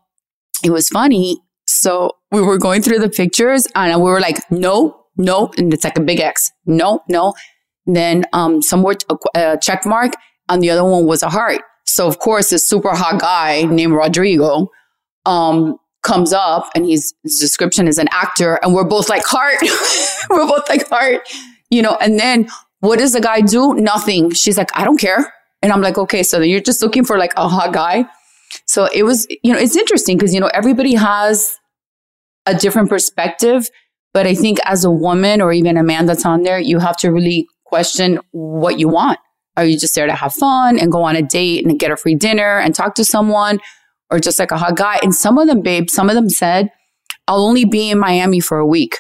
it 0.63 0.71
was 0.71 0.89
funny. 0.89 1.41
So 1.67 2.13
we 2.31 2.41
were 2.41 2.57
going 2.57 2.83
through 2.83 3.01
the 3.01 3.11
pictures 3.11 3.67
and 3.75 4.01
we 4.01 4.09
were 4.09 4.21
like, 4.21 4.49
no, 4.51 5.07
no. 5.17 5.51
And 5.59 5.75
it's 5.75 5.83
like 5.83 5.99
a 5.99 6.03
big 6.03 6.21
X. 6.21 6.53
No, 6.67 7.03
no. 7.09 7.35
Then, 7.87 8.25
um, 8.33 8.63
somewhere, 8.63 8.97
a, 9.09 9.17
a 9.35 9.59
check 9.59 9.87
mark 9.87 10.13
and 10.49 10.63
the 10.63 10.71
other 10.71 10.85
one 10.85 11.07
was 11.07 11.23
a 11.23 11.29
heart. 11.29 11.63
So 11.85 12.07
of 12.07 12.19
course, 12.19 12.51
this 12.51 12.67
super 12.67 12.95
hot 12.95 13.21
guy 13.21 13.63
named 13.63 13.95
Rodrigo 13.95 14.71
um, 15.25 15.77
comes 16.03 16.33
up, 16.33 16.69
and 16.75 16.87
his 16.87 17.15
description 17.25 17.89
is 17.89 17.99
an 17.99 18.09
actor, 18.11 18.59
and 18.63 18.75
we're 18.75 18.85
both 18.85 19.09
like 19.09 19.25
heart. 19.25 19.57
we're 20.31 20.47
both 20.47 20.69
like 20.69 20.89
heart, 20.89 21.29
you 21.71 21.83
know. 21.83 21.97
And 22.01 22.19
then 22.19 22.49
what 22.81 22.99
does 22.99 23.13
the 23.13 23.21
guy 23.21 23.41
do? 23.41 23.75
Nothing. 23.75 24.31
She's 24.33 24.59
like, 24.59 24.71
I 24.75 24.85
don't 24.85 24.99
care, 24.99 25.33
and 25.63 25.73
I'm 25.73 25.81
like, 25.81 25.99
okay, 25.99 26.23
so 26.23 26.41
you're 26.41 26.61
just 26.61 26.83
looking 26.83 27.05
for 27.05 27.19
like 27.19 27.33
a 27.37 27.49
hot 27.49 27.73
guy. 27.73 28.05
So 28.67 28.89
it 28.93 29.03
was, 29.03 29.27
you 29.43 29.53
know, 29.53 29.59
it's 29.59 29.77
interesting 29.77 30.17
because 30.17 30.35
you 30.35 30.41
know 30.41 30.51
everybody 30.53 30.95
has 30.95 31.57
a 32.47 32.55
different 32.55 32.89
perspective, 32.89 33.69
but 34.13 34.27
I 34.27 34.35
think 34.35 34.59
as 34.65 34.85
a 34.85 34.91
woman 34.91 35.41
or 35.41 35.53
even 35.53 35.77
a 35.77 35.83
man 35.83 36.07
that's 36.07 36.25
on 36.25 36.43
there, 36.43 36.59
you 36.59 36.79
have 36.79 36.97
to 36.99 37.11
really 37.11 37.49
question 37.67 38.19
what 38.33 38.79
you 38.79 38.89
want 38.89 39.19
are 39.57 39.65
you 39.65 39.79
just 39.79 39.95
there 39.95 40.07
to 40.07 40.15
have 40.15 40.35
fun 40.35 40.79
and 40.79 40.93
go 40.93 41.03
on 41.03 41.17
a 41.17 41.23
date 41.23 41.65
and 41.65 41.79
get 41.79 41.91
a 41.91 41.97
free 41.97 42.15
dinner 42.15 42.59
and 42.59 42.75
talk 42.75 42.95
to 42.97 43.05
someone 43.05 43.59
or 44.11 44.19
just 44.19 44.39
like 44.39 44.51
a 44.51 44.59
hot 44.59 44.77
guy? 44.77 44.99
And 45.03 45.15
some 45.15 45.39
of 45.39 45.47
them, 45.47 45.63
babe, 45.63 45.89
some 45.89 46.11
of 46.11 46.15
them 46.15 46.29
said, 46.29 46.71
I'll 47.27 47.43
only 47.43 47.65
be 47.65 47.91
in 47.91 47.99
Miami 47.99 48.41
for 48.41 48.59
a 48.59 48.67
week. 48.67 48.99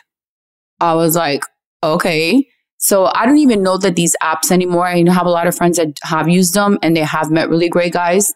I 0.80 0.94
was 0.94 1.14
like, 1.14 1.42
okay. 1.82 2.48
So 2.78 3.10
I 3.14 3.26
don't 3.26 3.38
even 3.38 3.62
know 3.62 3.76
that 3.78 3.96
these 3.96 4.16
apps 4.22 4.50
anymore. 4.50 4.86
I 4.86 5.04
have 5.10 5.26
a 5.26 5.30
lot 5.30 5.46
of 5.46 5.54
friends 5.54 5.76
that 5.76 5.98
have 6.02 6.28
used 6.28 6.54
them 6.54 6.78
and 6.82 6.96
they 6.96 7.04
have 7.04 7.30
met 7.30 7.50
really 7.50 7.68
great 7.68 7.92
guys 7.92 8.32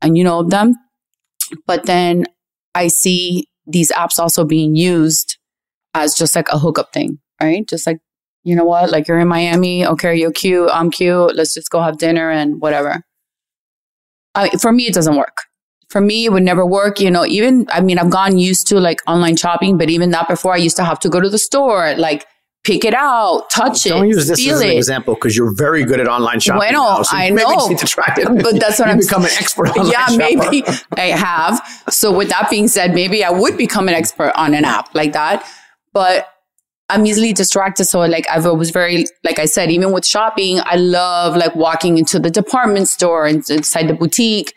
and 0.00 0.16
you 0.16 0.24
know 0.24 0.42
them. 0.42 0.74
But 1.66 1.86
then 1.86 2.24
I 2.74 2.88
see 2.88 3.48
these 3.66 3.90
apps 3.92 4.18
also 4.18 4.44
being 4.44 4.76
used 4.76 5.38
as 5.92 6.14
just 6.14 6.36
like 6.36 6.48
a 6.48 6.58
hookup 6.58 6.92
thing, 6.92 7.18
right? 7.40 7.66
Just 7.66 7.86
like 7.86 7.98
you 8.44 8.54
know 8.54 8.64
what? 8.64 8.90
Like 8.90 9.08
you're 9.08 9.18
in 9.18 9.28
Miami. 9.28 9.86
Okay, 9.86 10.14
you're 10.16 10.32
cute. 10.32 10.70
I'm 10.72 10.90
cute. 10.90 11.34
Let's 11.34 11.54
just 11.54 11.70
go 11.70 11.80
have 11.82 11.98
dinner 11.98 12.30
and 12.30 12.60
whatever. 12.60 13.02
I, 14.34 14.50
for 14.58 14.72
me, 14.72 14.86
it 14.86 14.94
doesn't 14.94 15.16
work. 15.16 15.38
For 15.88 16.00
me, 16.00 16.24
it 16.26 16.32
would 16.32 16.42
never 16.42 16.66
work. 16.66 17.00
You 17.00 17.10
know, 17.10 17.24
even, 17.24 17.66
I 17.70 17.80
mean, 17.80 17.98
I've 17.98 18.10
gone 18.10 18.36
used 18.38 18.66
to 18.68 18.80
like 18.80 19.00
online 19.06 19.36
shopping, 19.36 19.78
but 19.78 19.90
even 19.90 20.10
that 20.10 20.28
before 20.28 20.52
I 20.52 20.56
used 20.56 20.76
to 20.76 20.84
have 20.84 20.98
to 21.00 21.08
go 21.08 21.20
to 21.20 21.28
the 21.28 21.38
store, 21.38 21.94
like 21.96 22.26
pick 22.64 22.84
it 22.84 22.94
out, 22.94 23.48
touch 23.50 23.84
Don't 23.84 23.92
it. 23.92 24.00
Don't 24.00 24.08
use 24.08 24.26
this 24.26 24.46
as 24.48 24.60
an 24.60 24.68
it. 24.70 24.76
example 24.76 25.14
because 25.14 25.36
you're 25.36 25.54
very 25.54 25.84
good 25.84 26.00
at 26.00 26.08
online 26.08 26.40
shopping. 26.40 26.60
Bueno, 26.60 26.78
now, 26.96 27.02
so 27.02 27.16
I 27.16 27.28
know. 27.30 27.68
need 27.68 27.78
to 27.78 27.86
try 27.86 28.12
it. 28.16 28.42
But 28.42 28.58
that's 28.58 28.78
what 28.80 28.86
you 28.86 28.92
I'm 28.92 28.98
become 28.98 29.22
an 29.24 29.30
expert 29.38 29.68
online 29.76 29.92
Yeah, 29.92 30.06
shopper. 30.06 30.18
maybe 30.50 30.64
I 30.96 31.06
have. 31.16 31.60
So 31.90 32.10
with 32.16 32.28
that 32.30 32.48
being 32.50 32.66
said, 32.66 32.94
maybe 32.94 33.22
I 33.22 33.30
would 33.30 33.56
become 33.56 33.86
an 33.88 33.94
expert 33.94 34.32
on 34.34 34.54
an 34.54 34.64
app 34.64 34.92
like 34.94 35.12
that. 35.12 35.46
But 35.92 36.26
I'm 36.88 37.06
easily 37.06 37.32
distracted. 37.32 37.84
So 37.84 38.00
like 38.00 38.26
I 38.28 38.38
was 38.50 38.70
very, 38.70 39.06
like 39.22 39.38
I 39.38 39.46
said, 39.46 39.70
even 39.70 39.92
with 39.92 40.04
shopping, 40.04 40.60
I 40.64 40.76
love 40.76 41.36
like 41.36 41.54
walking 41.54 41.98
into 41.98 42.18
the 42.18 42.30
department 42.30 42.88
store 42.88 43.26
and 43.26 43.48
inside 43.48 43.88
the 43.88 43.94
boutique 43.94 44.54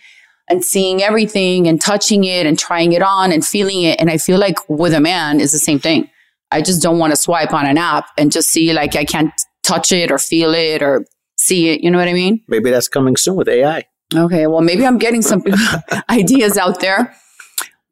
and 0.49 0.63
seeing 0.63 1.01
everything 1.01 1.67
and 1.67 1.81
touching 1.81 2.23
it 2.23 2.45
and 2.45 2.57
trying 2.57 2.93
it 2.93 3.01
on 3.01 3.31
and 3.31 3.45
feeling 3.45 3.83
it. 3.83 3.99
And 3.99 4.09
I 4.09 4.17
feel 4.17 4.39
like 4.39 4.57
with 4.69 4.93
a 4.93 4.99
man 4.99 5.39
is 5.39 5.51
the 5.51 5.59
same 5.59 5.79
thing. 5.79 6.09
I 6.51 6.61
just 6.61 6.81
don't 6.81 6.99
want 6.99 7.11
to 7.11 7.17
swipe 7.17 7.53
on 7.53 7.65
an 7.65 7.77
app 7.77 8.05
and 8.17 8.31
just 8.31 8.49
see 8.49 8.73
like 8.73 8.95
I 8.95 9.05
can't 9.05 9.33
touch 9.63 9.91
it 9.91 10.11
or 10.11 10.17
feel 10.17 10.53
it 10.53 10.81
or 10.81 11.05
see 11.37 11.69
it. 11.69 11.81
You 11.81 11.91
know 11.91 11.97
what 11.97 12.07
I 12.07 12.13
mean? 12.13 12.41
Maybe 12.47 12.71
that's 12.71 12.87
coming 12.87 13.17
soon 13.17 13.35
with 13.35 13.49
AI. 13.49 13.85
Okay, 14.15 14.47
well, 14.47 14.61
maybe 14.61 14.85
I'm 14.85 14.97
getting 14.97 15.21
some 15.21 15.43
ideas 16.09 16.57
out 16.57 16.79
there. 16.79 17.15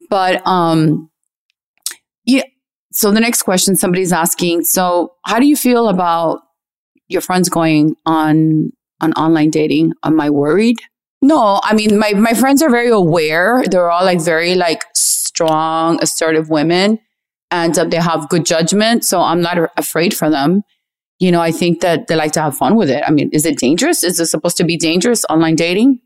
But 0.09 0.45
um 0.47 1.09
yeah, 2.25 2.43
so 2.95 3.11
the 3.11 3.19
next 3.19 3.43
question 3.43 3.75
somebody's 3.75 4.13
asking, 4.13 4.63
so 4.63 5.13
how 5.25 5.39
do 5.39 5.45
you 5.45 5.55
feel 5.55 5.89
about 5.89 6.41
your 7.07 7.21
friends 7.21 7.49
going 7.49 7.95
on 8.05 8.71
on 9.01 9.13
online 9.13 9.49
dating? 9.49 9.93
Am 10.03 10.19
I 10.19 10.29
worried? 10.29 10.77
No, 11.21 11.59
I 11.63 11.73
mean 11.73 11.97
my 11.97 12.13
my 12.13 12.33
friends 12.33 12.61
are 12.61 12.69
very 12.69 12.89
aware. 12.89 13.63
They're 13.69 13.91
all 13.91 14.05
like 14.05 14.21
very 14.21 14.55
like 14.55 14.83
strong, 14.95 15.99
assertive 16.01 16.49
women 16.49 16.99
and 17.51 17.77
uh, 17.77 17.85
they 17.85 17.97
have 17.97 18.29
good 18.29 18.45
judgment, 18.45 19.05
so 19.05 19.21
I'm 19.21 19.41
not 19.41 19.57
afraid 19.77 20.13
for 20.15 20.29
them 20.29 20.63
you 21.19 21.31
know, 21.31 21.41
I 21.41 21.51
think 21.51 21.81
that 21.81 22.07
they 22.07 22.15
like 22.15 22.33
to 22.33 22.41
have 22.41 22.57
fun 22.57 22.75
with 22.75 22.89
it. 22.89 23.03
I 23.05 23.11
mean, 23.11 23.29
is 23.31 23.45
it 23.45 23.57
dangerous? 23.57 24.03
Is 24.03 24.19
it 24.19 24.25
supposed 24.25 24.57
to 24.57 24.65
be 24.65 24.77
dangerous 24.77 25.23
online 25.29 25.55
dating? 25.55 25.99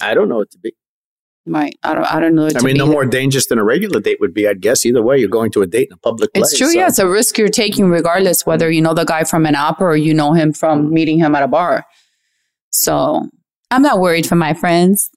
I 0.00 0.14
don't 0.14 0.28
know 0.28 0.36
what 0.36 0.50
to 0.52 0.58
be. 0.58 0.72
Right. 1.44 1.76
I 1.82 1.94
don't, 1.94 2.04
I 2.04 2.20
don't 2.20 2.34
know. 2.36 2.48
I 2.54 2.62
mean, 2.62 2.76
no 2.76 2.86
more 2.86 3.04
dangerous 3.04 3.46
than 3.46 3.58
a 3.58 3.64
regular 3.64 4.00
date 4.00 4.18
would 4.20 4.32
be, 4.32 4.46
I'd 4.46 4.60
guess. 4.60 4.86
Either 4.86 5.02
way, 5.02 5.18
you're 5.18 5.28
going 5.28 5.50
to 5.52 5.62
a 5.62 5.66
date 5.66 5.88
in 5.88 5.94
a 5.94 5.96
public 5.96 6.32
place. 6.32 6.50
It's 6.52 6.58
true. 6.58 6.70
So. 6.70 6.78
Yeah. 6.78 6.86
It's 6.86 7.00
a 7.00 7.08
risk 7.08 7.36
you're 7.36 7.48
taking, 7.48 7.86
regardless 7.90 8.46
whether 8.46 8.70
you 8.70 8.80
know 8.80 8.94
the 8.94 9.04
guy 9.04 9.24
from 9.24 9.44
an 9.46 9.56
app 9.56 9.80
or 9.80 9.96
you 9.96 10.14
know 10.14 10.34
him 10.34 10.52
from 10.52 10.92
meeting 10.92 11.18
him 11.18 11.34
at 11.34 11.42
a 11.42 11.48
bar. 11.48 11.84
So 12.70 13.28
I'm 13.72 13.82
not 13.82 13.98
worried 13.98 14.26
for 14.26 14.36
my 14.36 14.54
friends. 14.54 15.10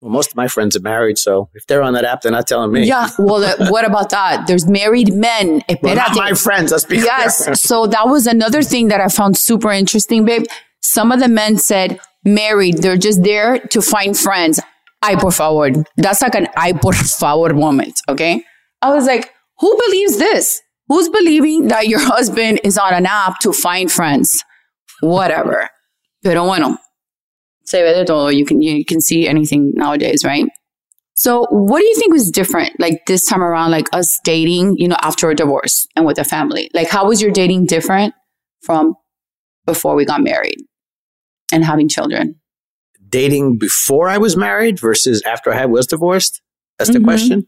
Well, 0.00 0.10
most 0.10 0.30
of 0.30 0.36
my 0.36 0.48
friends 0.48 0.76
are 0.76 0.80
married, 0.80 1.18
so 1.18 1.50
if 1.54 1.66
they're 1.66 1.82
on 1.82 1.92
that 1.92 2.04
app, 2.04 2.22
they're 2.22 2.32
not 2.32 2.46
telling 2.46 2.72
me. 2.72 2.84
Yeah. 2.84 3.10
Well, 3.18 3.44
uh, 3.44 3.70
what 3.70 3.84
about 3.84 4.10
that? 4.10 4.46
There's 4.46 4.66
married 4.66 5.12
men. 5.12 5.62
Well, 5.82 5.94
not 5.94 6.16
my 6.16 6.32
friends. 6.32 6.72
Let's 6.72 6.84
be 6.84 6.96
Yes. 6.96 7.60
so 7.60 7.86
that 7.86 8.08
was 8.08 8.26
another 8.26 8.62
thing 8.62 8.88
that 8.88 9.00
I 9.00 9.08
found 9.08 9.36
super 9.36 9.70
interesting, 9.70 10.24
babe. 10.24 10.46
Some 10.80 11.12
of 11.12 11.20
the 11.20 11.28
men 11.28 11.58
said 11.58 12.00
married. 12.24 12.78
They're 12.78 12.96
just 12.96 13.22
there 13.22 13.58
to 13.58 13.82
find 13.82 14.16
friends. 14.18 14.58
Ay, 15.02 15.16
por 15.16 15.32
favor. 15.32 15.70
That's 15.96 16.22
like 16.22 16.34
an 16.34 16.48
ay, 16.56 16.72
por 16.72 16.92
favor 16.92 17.54
moment. 17.54 18.00
Okay. 18.08 18.44
I 18.82 18.92
was 18.92 19.06
like, 19.06 19.30
who 19.58 19.78
believes 19.86 20.18
this? 20.18 20.60
Who's 20.88 21.08
believing 21.08 21.68
that 21.68 21.88
your 21.88 22.00
husband 22.00 22.60
is 22.64 22.76
on 22.76 22.92
an 22.92 23.06
app 23.06 23.38
to 23.40 23.52
find 23.52 23.90
friends? 23.90 24.42
Whatever. 25.00 25.70
Pero 26.22 26.44
bueno, 26.44 26.76
se 27.64 27.82
ve 27.82 27.94
de 27.94 28.04
todo. 28.04 28.28
You 28.28 28.44
can, 28.44 28.60
you 28.60 28.84
can 28.84 29.00
see 29.00 29.26
anything 29.26 29.72
nowadays, 29.74 30.24
right? 30.24 30.46
So 31.14 31.46
what 31.50 31.80
do 31.80 31.86
you 31.86 31.96
think 31.96 32.12
was 32.12 32.30
different 32.30 32.80
like 32.80 33.02
this 33.06 33.26
time 33.26 33.42
around, 33.42 33.70
like 33.70 33.88
us 33.92 34.18
dating, 34.24 34.76
you 34.78 34.88
know, 34.88 34.96
after 35.02 35.28
a 35.30 35.34
divorce 35.34 35.86
and 35.94 36.06
with 36.06 36.18
a 36.18 36.24
family? 36.24 36.70
Like 36.72 36.88
how 36.88 37.06
was 37.06 37.20
your 37.20 37.30
dating 37.30 37.66
different 37.66 38.14
from 38.62 38.94
before 39.66 39.94
we 39.94 40.04
got 40.04 40.22
married 40.22 40.56
and 41.52 41.64
having 41.64 41.88
children? 41.88 42.39
Dating 43.10 43.58
before 43.58 44.08
I 44.08 44.18
was 44.18 44.36
married 44.36 44.78
versus 44.78 45.22
after 45.26 45.52
I 45.52 45.66
was 45.66 45.86
divorced? 45.86 46.40
That's 46.78 46.90
the 46.90 46.98
mm-hmm. 46.98 47.04
question. 47.04 47.46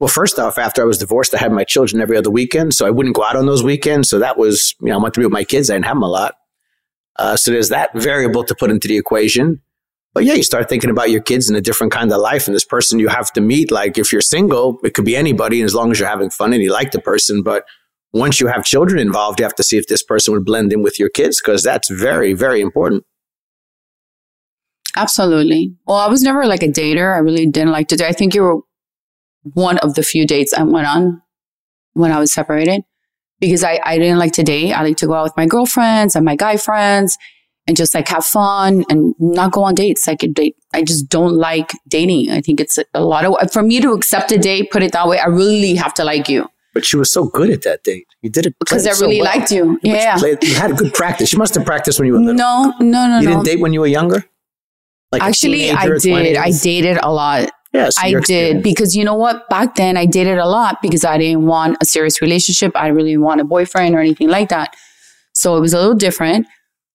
Well, 0.00 0.08
first 0.08 0.38
off, 0.38 0.58
after 0.58 0.80
I 0.80 0.84
was 0.84 0.98
divorced, 0.98 1.34
I 1.34 1.38
had 1.38 1.52
my 1.52 1.64
children 1.64 2.00
every 2.00 2.16
other 2.16 2.30
weekend. 2.30 2.74
So 2.74 2.86
I 2.86 2.90
wouldn't 2.90 3.16
go 3.16 3.24
out 3.24 3.36
on 3.36 3.46
those 3.46 3.64
weekends. 3.64 4.08
So 4.08 4.20
that 4.20 4.38
was, 4.38 4.74
you 4.80 4.88
know, 4.88 4.98
I 4.98 5.02
went 5.02 5.14
to 5.14 5.20
be 5.20 5.26
with 5.26 5.32
my 5.32 5.44
kids. 5.44 5.70
I 5.70 5.74
didn't 5.74 5.86
have 5.86 5.96
them 5.96 6.04
a 6.04 6.08
lot. 6.08 6.34
Uh, 7.16 7.36
so 7.36 7.50
there's 7.50 7.70
that 7.70 7.90
variable 7.94 8.44
to 8.44 8.54
put 8.54 8.70
into 8.70 8.86
the 8.86 8.96
equation. 8.96 9.60
But 10.14 10.24
yeah, 10.24 10.34
you 10.34 10.42
start 10.42 10.68
thinking 10.68 10.90
about 10.90 11.10
your 11.10 11.20
kids 11.20 11.50
in 11.50 11.56
a 11.56 11.60
different 11.60 11.92
kind 11.92 12.10
of 12.12 12.20
life 12.20 12.46
and 12.46 12.54
this 12.54 12.64
person 12.64 12.98
you 12.98 13.08
have 13.08 13.32
to 13.32 13.40
meet. 13.40 13.70
Like 13.70 13.98
if 13.98 14.12
you're 14.12 14.20
single, 14.20 14.78
it 14.84 14.94
could 14.94 15.04
be 15.04 15.16
anybody. 15.16 15.60
And 15.60 15.66
as 15.66 15.74
long 15.74 15.90
as 15.90 15.98
you're 15.98 16.08
having 16.08 16.30
fun 16.30 16.52
and 16.52 16.62
you 16.62 16.72
like 16.72 16.92
the 16.92 17.00
person, 17.00 17.42
but 17.42 17.64
once 18.12 18.40
you 18.40 18.46
have 18.46 18.64
children 18.64 18.98
involved, 19.00 19.40
you 19.40 19.44
have 19.44 19.54
to 19.56 19.62
see 19.62 19.76
if 19.76 19.86
this 19.88 20.02
person 20.02 20.32
would 20.32 20.44
blend 20.44 20.72
in 20.72 20.82
with 20.82 20.98
your 20.98 21.08
kids 21.08 21.40
because 21.40 21.62
that's 21.62 21.90
very, 21.90 22.32
very 22.32 22.60
important. 22.60 23.04
Absolutely. 24.98 25.74
Well, 25.86 25.96
I 25.96 26.08
was 26.08 26.22
never 26.22 26.44
like 26.46 26.62
a 26.62 26.68
dater. 26.68 27.14
I 27.14 27.18
really 27.18 27.46
didn't 27.46 27.70
like 27.70 27.88
to 27.88 27.96
date. 27.96 28.08
I 28.08 28.12
think 28.12 28.34
you 28.34 28.42
were 28.42 28.58
one 29.54 29.78
of 29.78 29.94
the 29.94 30.02
few 30.02 30.26
dates 30.26 30.52
I 30.52 30.64
went 30.64 30.86
on 30.86 31.22
when 31.92 32.10
I 32.10 32.18
was 32.18 32.32
separated 32.32 32.82
because 33.40 33.62
I, 33.62 33.80
I 33.84 33.98
didn't 33.98 34.18
like 34.18 34.32
to 34.32 34.42
date. 34.42 34.72
I 34.72 34.82
like 34.82 34.96
to 34.98 35.06
go 35.06 35.14
out 35.14 35.22
with 35.22 35.36
my 35.36 35.46
girlfriends 35.46 36.16
and 36.16 36.24
my 36.24 36.34
guy 36.34 36.56
friends 36.56 37.16
and 37.68 37.76
just 37.76 37.94
like 37.94 38.08
have 38.08 38.24
fun 38.24 38.84
and 38.90 39.14
not 39.20 39.52
go 39.52 39.62
on 39.62 39.74
dates. 39.74 40.06
Like 40.08 40.20
date. 40.32 40.56
I 40.74 40.82
just 40.82 41.08
don't 41.08 41.34
like 41.34 41.70
dating. 41.86 42.30
I 42.30 42.40
think 42.40 42.60
it's 42.60 42.78
a 42.92 43.00
lot 43.00 43.24
of, 43.24 43.52
for 43.52 43.62
me 43.62 43.80
to 43.80 43.92
accept 43.92 44.32
a 44.32 44.38
date, 44.38 44.70
put 44.72 44.82
it 44.82 44.92
that 44.92 45.06
way, 45.06 45.18
I 45.18 45.26
really 45.26 45.74
have 45.76 45.94
to 45.94 46.04
like 46.04 46.28
you. 46.28 46.48
But 46.74 46.84
she 46.84 46.96
was 46.96 47.12
so 47.12 47.24
good 47.24 47.50
at 47.50 47.62
that 47.62 47.84
date. 47.84 48.06
You 48.22 48.30
did 48.30 48.46
it 48.46 48.54
because 48.58 48.86
I 48.86 48.90
really 48.90 49.18
so 49.18 49.24
well. 49.24 49.36
liked 49.36 49.50
you. 49.52 49.78
Yeah. 49.82 50.14
You, 50.14 50.20
played, 50.20 50.44
you, 50.44 50.54
had 50.54 50.76
good 50.76 50.92
practice. 50.92 51.32
You 51.32 51.38
must 51.38 51.54
have 51.54 51.64
practiced 51.64 51.98
when 51.98 52.06
you 52.06 52.14
were 52.14 52.20
little. 52.20 52.34
No, 52.34 52.74
no, 52.80 53.08
no. 53.08 53.20
You 53.20 53.24
no. 53.24 53.30
didn't 53.30 53.44
date 53.44 53.60
when 53.60 53.72
you 53.72 53.80
were 53.80 53.86
younger? 53.86 54.24
Like 55.10 55.22
Actually, 55.22 55.70
I 55.70 55.88
did. 55.98 56.36
I 56.36 56.50
dated 56.50 56.98
a 57.02 57.10
lot. 57.12 57.50
Yes, 57.72 57.96
I 57.98 58.14
did 58.20 58.62
because 58.62 58.96
you 58.96 59.04
know 59.04 59.14
what? 59.14 59.48
Back 59.48 59.74
then 59.74 59.96
I 59.96 60.06
dated 60.06 60.38
a 60.38 60.46
lot 60.46 60.80
because 60.80 61.04
I 61.04 61.18
didn't 61.18 61.46
want 61.46 61.76
a 61.80 61.84
serious 61.84 62.22
relationship. 62.22 62.72
I 62.74 62.88
really 62.88 63.10
didn't 63.10 63.24
want 63.24 63.40
a 63.40 63.44
boyfriend 63.44 63.94
or 63.94 64.00
anything 64.00 64.28
like 64.28 64.48
that. 64.48 64.74
So 65.34 65.56
it 65.56 65.60
was 65.60 65.74
a 65.74 65.78
little 65.78 65.94
different. 65.94 66.46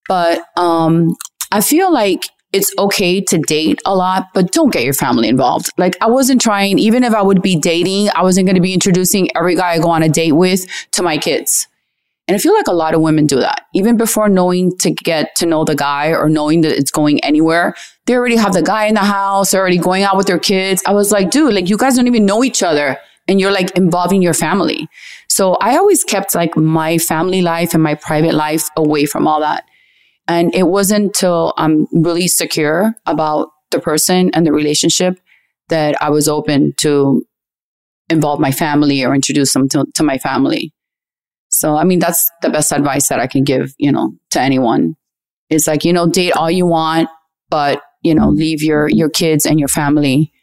But 0.08 0.44
um, 0.58 1.16
I 1.52 1.62
feel 1.62 1.94
like 1.94 2.26
it's 2.52 2.72
okay 2.78 3.20
to 3.20 3.38
date 3.40 3.82
a 3.86 3.96
lot, 3.96 4.28
but 4.34 4.52
don't 4.52 4.72
get 4.72 4.84
your 4.84 4.94
family 4.94 5.28
involved. 5.28 5.70
Like 5.78 5.96
I 6.02 6.08
wasn't 6.08 6.40
trying, 6.40 6.78
even 6.78 7.04
if 7.04 7.14
I 7.14 7.22
would 7.22 7.42
be 7.42 7.56
dating, 7.56 8.10
I 8.16 8.22
wasn't 8.22 8.46
going 8.46 8.56
to 8.56 8.62
be 8.62 8.74
introducing 8.74 9.36
every 9.36 9.56
guy 9.56 9.72
I 9.72 9.80
go 9.80 9.90
on 9.90 10.04
a 10.04 10.10
date 10.10 10.34
with 10.34 10.66
to 10.92 11.04
my 11.04 11.18
kids. 11.18 11.68
And 12.28 12.36
I 12.36 12.38
feel 12.38 12.54
like 12.54 12.68
a 12.68 12.74
lot 12.74 12.94
of 12.94 13.02
women 13.02 13.28
do 13.28 13.40
that. 13.40 13.64
Even 13.74 13.98
before 13.98 14.30
knowing 14.30 14.78
to 14.78 14.92
get 14.92 15.36
to 15.36 15.46
know 15.46 15.66
the 15.66 15.76
guy 15.76 16.10
or 16.10 16.30
knowing 16.30 16.62
that 16.62 16.72
it's 16.72 16.92
going 16.92 17.20
anywhere, 17.24 17.76
they 18.06 18.16
already 18.16 18.38
have 18.38 18.54
the 18.54 18.62
guy 18.62 18.86
in 18.86 18.94
the 18.94 19.02
house, 19.02 19.52
they're 19.52 19.60
already 19.60 19.78
going 19.78 20.04
out 20.04 20.16
with 20.16 20.28
their 20.28 20.40
kids. 20.40 20.82
I 20.86 20.94
was 20.94 21.12
like, 21.12 21.32
dude, 21.32 21.54
like 21.54 21.70
you 21.70 21.78
guys 21.78 21.98
don't 21.98 22.08
even 22.08 22.26
know 22.26 22.44
each 22.44 22.64
other 22.64 22.98
and 23.28 23.42
you're 23.42 23.52
like 23.52 23.72
involving 23.72 24.22
your 24.22 24.34
family. 24.34 24.88
So 25.28 25.56
I 25.56 25.76
always 25.78 26.04
kept 26.04 26.34
like 26.34 26.56
my 26.56 26.98
family 26.98 27.42
life 27.42 27.74
and 27.74 27.84
my 27.84 27.96
private 27.96 28.34
life 28.34 28.70
away 28.78 29.06
from 29.06 29.28
all 29.28 29.42
that. 29.42 29.66
And 30.28 30.56
it 30.56 30.68
wasn't 30.68 31.06
until 31.06 31.54
I'm 31.58 31.88
really 31.92 32.30
secure 32.30 32.96
about 33.06 33.50
the 33.72 33.80
person 33.80 34.32
and 34.34 34.46
the 34.46 34.54
relationship 34.54 35.20
that 35.70 36.02
I 36.02 36.10
was 36.10 36.30
open 36.30 36.74
to 36.78 37.26
involve 38.10 38.40
my 38.40 38.52
family 38.52 39.04
or 39.04 39.14
introduce 39.14 39.54
them 39.54 39.68
to, 39.70 39.86
to 39.96 40.04
my 40.04 40.18
family. 40.18 40.74
So, 41.54 41.76
I 41.76 41.84
mean, 41.84 42.00
that's 42.00 42.32
the 42.42 42.50
best 42.50 42.72
advice 42.72 43.10
that 43.10 43.20
I 43.20 43.28
can 43.28 43.44
give, 43.44 43.76
you 43.78 43.92
know, 43.92 44.16
to 44.32 44.42
anyone. 44.42 44.96
It's 45.52 45.68
like, 45.68 45.86
you 45.86 45.94
know, 45.94 46.10
date 46.10 46.34
all 46.34 46.50
you 46.50 46.66
want, 46.66 47.10
but, 47.50 47.80
you 48.02 48.16
know, 48.16 48.30
leave 48.30 48.64
your, 48.64 48.90
your 48.90 49.08
kids 49.08 49.46
and 49.46 49.60
your 49.60 49.68
family. 49.68 50.34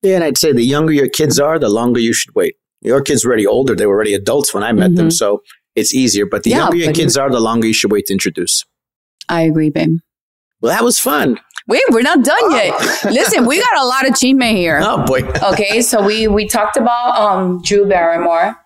Yeah. 0.00 0.14
And 0.14 0.24
I'd 0.24 0.38
say 0.38 0.52
the 0.52 0.62
younger 0.62 0.94
your 0.94 1.10
kids 1.10 1.38
are, 1.38 1.58
the 1.58 1.68
longer 1.68 2.00
you 2.00 2.14
should 2.14 2.34
wait. 2.34 2.54
Your 2.80 3.02
kids 3.02 3.22
were 3.22 3.32
already 3.32 3.46
older. 3.46 3.76
They 3.76 3.84
were 3.84 3.96
already 3.96 4.14
adults 4.14 4.54
when 4.54 4.62
I 4.62 4.72
met 4.72 4.88
mm-hmm. 4.88 4.96
them. 4.96 5.10
So 5.10 5.42
it's 5.76 5.94
easier. 5.94 6.24
But 6.24 6.42
the 6.42 6.50
yeah, 6.50 6.56
younger 6.56 6.76
your 6.78 6.94
kids 6.94 7.18
are, 7.18 7.28
the 7.28 7.38
longer 7.38 7.66
you 7.66 7.74
should 7.74 7.92
wait 7.92 8.06
to 8.06 8.14
introduce. 8.14 8.64
I 9.28 9.42
agree, 9.42 9.68
babe. 9.68 9.98
Well, 10.62 10.74
that 10.74 10.84
was 10.84 10.98
fun. 10.98 11.38
Wait, 11.66 11.82
we're 11.90 12.00
not 12.00 12.24
done 12.24 12.38
oh. 12.40 12.56
yet. 12.56 13.12
Listen, 13.12 13.44
we 13.44 13.60
got 13.60 13.76
a 13.76 13.84
lot 13.84 14.06
of 14.06 14.14
achievement 14.14 14.56
here. 14.56 14.80
Oh 14.82 15.04
boy. 15.04 15.20
okay, 15.52 15.82
so 15.82 16.02
we 16.02 16.28
we 16.28 16.48
talked 16.48 16.78
about 16.78 17.14
um 17.18 17.60
Drew 17.62 17.86
Barrymore. 17.86 18.56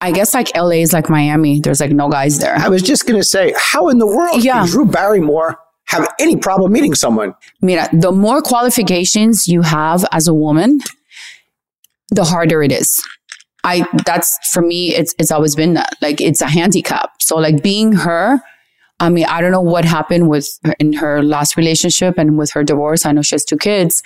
I 0.00 0.12
guess 0.12 0.32
like 0.34 0.56
LA 0.56 0.80
is 0.82 0.92
like 0.92 1.10
Miami. 1.10 1.60
There's 1.60 1.80
like 1.80 1.90
no 1.90 2.08
guys 2.08 2.38
there. 2.38 2.56
I 2.56 2.68
was 2.68 2.82
just 2.82 3.06
gonna 3.06 3.24
say, 3.24 3.52
how 3.56 3.88
in 3.88 3.98
the 3.98 4.06
world 4.06 4.44
yeah. 4.44 4.64
Drew 4.66 4.86
Barrymore 4.86 5.58
have 5.86 6.08
any 6.20 6.36
problem 6.36 6.72
meeting 6.72 6.94
someone? 6.94 7.34
Mira, 7.60 7.88
the 7.92 8.12
more 8.12 8.40
qualifications 8.42 9.48
you 9.48 9.62
have 9.62 10.04
as 10.12 10.28
a 10.28 10.34
woman, 10.34 10.80
the 12.10 12.24
harder 12.24 12.62
it 12.62 12.72
is. 12.72 13.02
I 13.64 13.86
that's 14.06 14.38
for 14.52 14.62
me, 14.62 14.94
it's 14.94 15.14
it's 15.18 15.32
always 15.32 15.56
been 15.56 15.74
that. 15.74 15.96
Like 16.00 16.20
it's 16.20 16.40
a 16.40 16.46
handicap. 16.46 17.20
So 17.20 17.36
like 17.36 17.62
being 17.62 17.92
her, 17.92 18.40
I 19.00 19.08
mean, 19.08 19.26
I 19.26 19.40
don't 19.40 19.50
know 19.50 19.60
what 19.60 19.84
happened 19.84 20.28
with 20.28 20.48
her 20.64 20.74
in 20.78 20.92
her 20.94 21.22
last 21.22 21.56
relationship 21.56 22.18
and 22.18 22.38
with 22.38 22.52
her 22.52 22.62
divorce. 22.62 23.04
I 23.04 23.12
know 23.12 23.22
she 23.22 23.34
has 23.34 23.44
two 23.44 23.58
kids, 23.58 24.02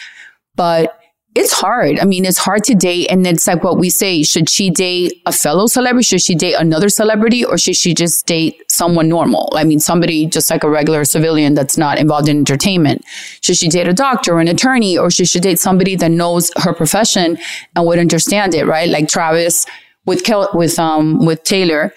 but 0.57 0.99
it's 1.35 1.53
hard. 1.53 1.99
I 1.99 2.05
mean, 2.05 2.27
it's 2.27 2.37
hard 2.37 2.63
to 2.65 2.75
date. 2.75 3.11
And 3.11 3.27
it's 3.27 3.47
like 3.47 3.65
what 3.65 3.79
we 3.79 3.89
say 3.89 4.23
should 4.23 4.51
she 4.51 4.69
date 4.69 5.23
a 5.25 5.33
fellow 5.33 5.67
celebrity? 5.67 6.05
Should 6.05 6.21
she 6.21 6.35
date 6.35 6.55
another 6.55 6.91
celebrity? 6.91 7.43
Or 7.43 7.57
should 7.57 7.77
she 7.77 7.95
just 7.95 8.27
date 8.27 8.63
someone 8.69 9.09
normal? 9.09 9.51
I 9.55 9.65
mean, 9.65 9.81
somebody 9.81 10.27
just 10.27 10.51
like 10.51 10.63
a 10.63 10.69
regular 10.69 11.05
civilian 11.07 11.55
that's 11.55 11.79
not 11.79 11.99
involved 11.99 12.29
in 12.29 12.37
entertainment. 12.37 13.03
Should 13.41 13.57
she 13.57 13.69
date 13.69 13.89
a 13.89 13.95
doctor 13.95 14.35
or 14.35 14.41
an 14.41 14.49
attorney? 14.49 14.99
Or 14.99 15.11
should 15.11 15.29
she 15.29 15.41
date 15.41 15.59
somebody 15.59 15.97
that 15.97 16.11
knows 16.11 16.51
her 16.57 16.75
profession 16.75 17.39
and 17.75 17.87
would 17.87 17.99
understand 17.99 18.55
it, 18.55 18.67
right? 18.67 18.91
Like 18.91 19.09
Travis 19.09 19.65
with, 20.05 20.25
Kel- 20.25 20.51
with, 20.53 20.79
um, 20.79 21.25
with 21.25 21.45
Taylor, 21.45 21.95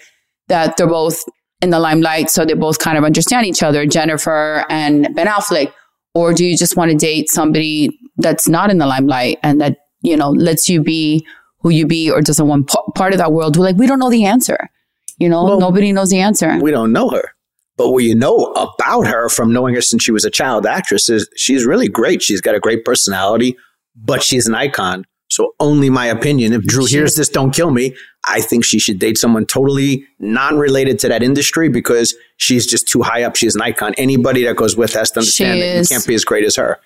that 0.48 0.78
they're 0.78 0.86
both 0.86 1.22
in 1.60 1.70
the 1.70 1.78
limelight. 1.78 2.30
So 2.30 2.46
they 2.46 2.54
both 2.54 2.78
kind 2.78 2.96
of 2.96 3.04
understand 3.04 3.44
each 3.44 3.62
other, 3.62 3.84
Jennifer 3.84 4.64
and 4.70 5.14
Ben 5.14 5.26
Affleck. 5.26 5.72
Or 6.14 6.32
do 6.32 6.46
you 6.46 6.56
just 6.56 6.78
want 6.78 6.90
to 6.90 6.96
date 6.96 7.28
somebody 7.28 7.90
that's 8.18 8.48
not 8.48 8.70
in 8.70 8.78
the 8.78 8.86
limelight 8.86 9.38
and 9.42 9.60
that, 9.60 9.78
you 10.02 10.16
know, 10.16 10.30
lets 10.30 10.68
you 10.68 10.82
be 10.82 11.26
who 11.60 11.70
you 11.70 11.86
be 11.86 12.10
or 12.10 12.20
doesn't 12.20 12.46
want 12.46 12.68
p- 12.68 12.78
part 12.94 13.12
of 13.12 13.18
that 13.18 13.32
world? 13.32 13.56
We're 13.56 13.64
like, 13.64 13.76
we 13.76 13.86
don't 13.86 13.98
know 13.98 14.10
the 14.10 14.24
answer. 14.24 14.70
You 15.18 15.28
know, 15.28 15.44
Well, 15.44 15.60
nobody 15.60 15.92
knows 15.92 16.10
the 16.10 16.20
answer. 16.20 16.58
We 16.60 16.70
don't 16.70 16.92
know 16.92 17.08
her. 17.10 17.32
But 17.76 17.90
what 17.90 18.04
you 18.04 18.14
know 18.14 18.52
about 18.54 19.06
her 19.06 19.28
from 19.28 19.52
knowing 19.52 19.74
her 19.74 19.82
since 19.82 20.02
she 20.02 20.12
was 20.12 20.24
a 20.24 20.30
child 20.30 20.66
actress 20.66 21.10
is 21.10 21.28
she's 21.36 21.64
really 21.66 21.88
great. 21.88 22.22
She's 22.22 22.40
got 22.40 22.54
a 22.54 22.60
great 22.60 22.84
personality, 22.84 23.56
but 23.94 24.22
she's 24.22 24.46
an 24.46 24.54
icon. 24.54 25.04
So 25.28 25.52
only 25.60 25.90
my 25.90 26.06
opinion. 26.06 26.52
If 26.52 26.62
Drew 26.62 26.86
hears 26.86 27.16
this, 27.16 27.28
don't 27.28 27.52
kill 27.52 27.70
me. 27.70 27.94
I 28.26 28.40
think 28.40 28.64
she 28.64 28.78
should 28.78 28.98
date 28.98 29.18
someone 29.18 29.44
totally 29.44 30.06
non-related 30.18 30.98
to 31.00 31.08
that 31.08 31.22
industry 31.22 31.68
because 31.68 32.14
she's 32.36 32.66
just 32.66 32.88
too 32.88 33.02
high 33.02 33.24
up. 33.24 33.36
She's 33.36 33.54
an 33.54 33.62
icon. 33.62 33.92
Anybody 33.98 34.44
that 34.44 34.56
goes 34.56 34.76
with 34.76 34.94
has 34.94 35.10
to 35.12 35.20
understand 35.20 35.60
that 35.60 35.78
you 35.78 35.84
can't 35.86 36.06
be 36.06 36.14
as 36.14 36.24
great 36.24 36.44
as 36.44 36.56
her. 36.56 36.78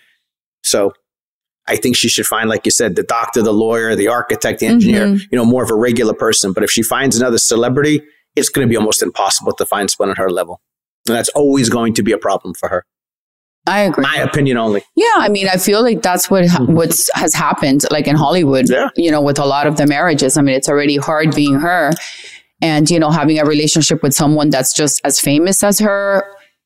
So 0.62 0.92
I 1.70 1.76
think 1.76 1.96
she 1.96 2.08
should 2.08 2.26
find, 2.26 2.48
like 2.48 2.64
you 2.64 2.70
said, 2.72 2.96
the 2.96 3.02
doctor, 3.04 3.40
the 3.42 3.52
lawyer, 3.52 3.94
the 3.94 4.08
architect, 4.08 4.58
the 4.60 4.66
engineer, 4.66 5.06
Mhm. 5.06 5.20
you 5.30 5.36
know, 5.38 5.44
more 5.44 5.62
of 5.62 5.70
a 5.70 5.74
regular 5.74 6.14
person. 6.14 6.52
But 6.52 6.64
if 6.64 6.70
she 6.70 6.82
finds 6.82 7.16
another 7.16 7.38
celebrity, 7.38 8.02
it's 8.36 8.48
going 8.48 8.66
to 8.66 8.70
be 8.70 8.76
almost 8.76 9.02
impossible 9.02 9.52
to 9.52 9.64
find 9.64 9.88
someone 9.90 10.10
at 10.10 10.18
her 10.18 10.30
level. 10.30 10.60
And 11.06 11.16
that's 11.16 11.28
always 11.30 11.68
going 11.68 11.94
to 11.94 12.02
be 12.02 12.12
a 12.12 12.18
problem 12.18 12.54
for 12.54 12.68
her. 12.68 12.84
I 13.66 13.80
agree. 13.80 14.02
My 14.02 14.16
opinion 14.16 14.56
only. 14.56 14.82
Yeah, 14.96 15.06
I 15.18 15.28
mean, 15.28 15.46
I 15.48 15.56
feel 15.58 15.82
like 15.82 16.02
that's 16.02 16.30
what 16.30 16.44
Mm-hmm. 16.44 17.20
has 17.20 17.34
happened, 17.34 17.84
like 17.90 18.08
in 18.08 18.16
Hollywood. 18.16 18.68
Yeah. 18.68 18.88
You 18.96 19.10
know, 19.10 19.20
with 19.22 19.38
a 19.38 19.44
lot 19.44 19.66
of 19.66 19.76
the 19.76 19.86
marriages. 19.86 20.36
I 20.36 20.42
mean, 20.42 20.54
it's 20.56 20.68
already 20.68 20.96
hard 20.96 21.34
being 21.34 21.56
her, 21.60 21.92
and 22.62 22.90
you 22.90 22.98
know, 22.98 23.10
having 23.10 23.38
a 23.38 23.44
relationship 23.44 24.02
with 24.02 24.14
someone 24.14 24.50
that's 24.50 24.74
just 24.74 25.00
as 25.04 25.20
famous 25.20 25.62
as 25.62 25.78
her 25.78 26.24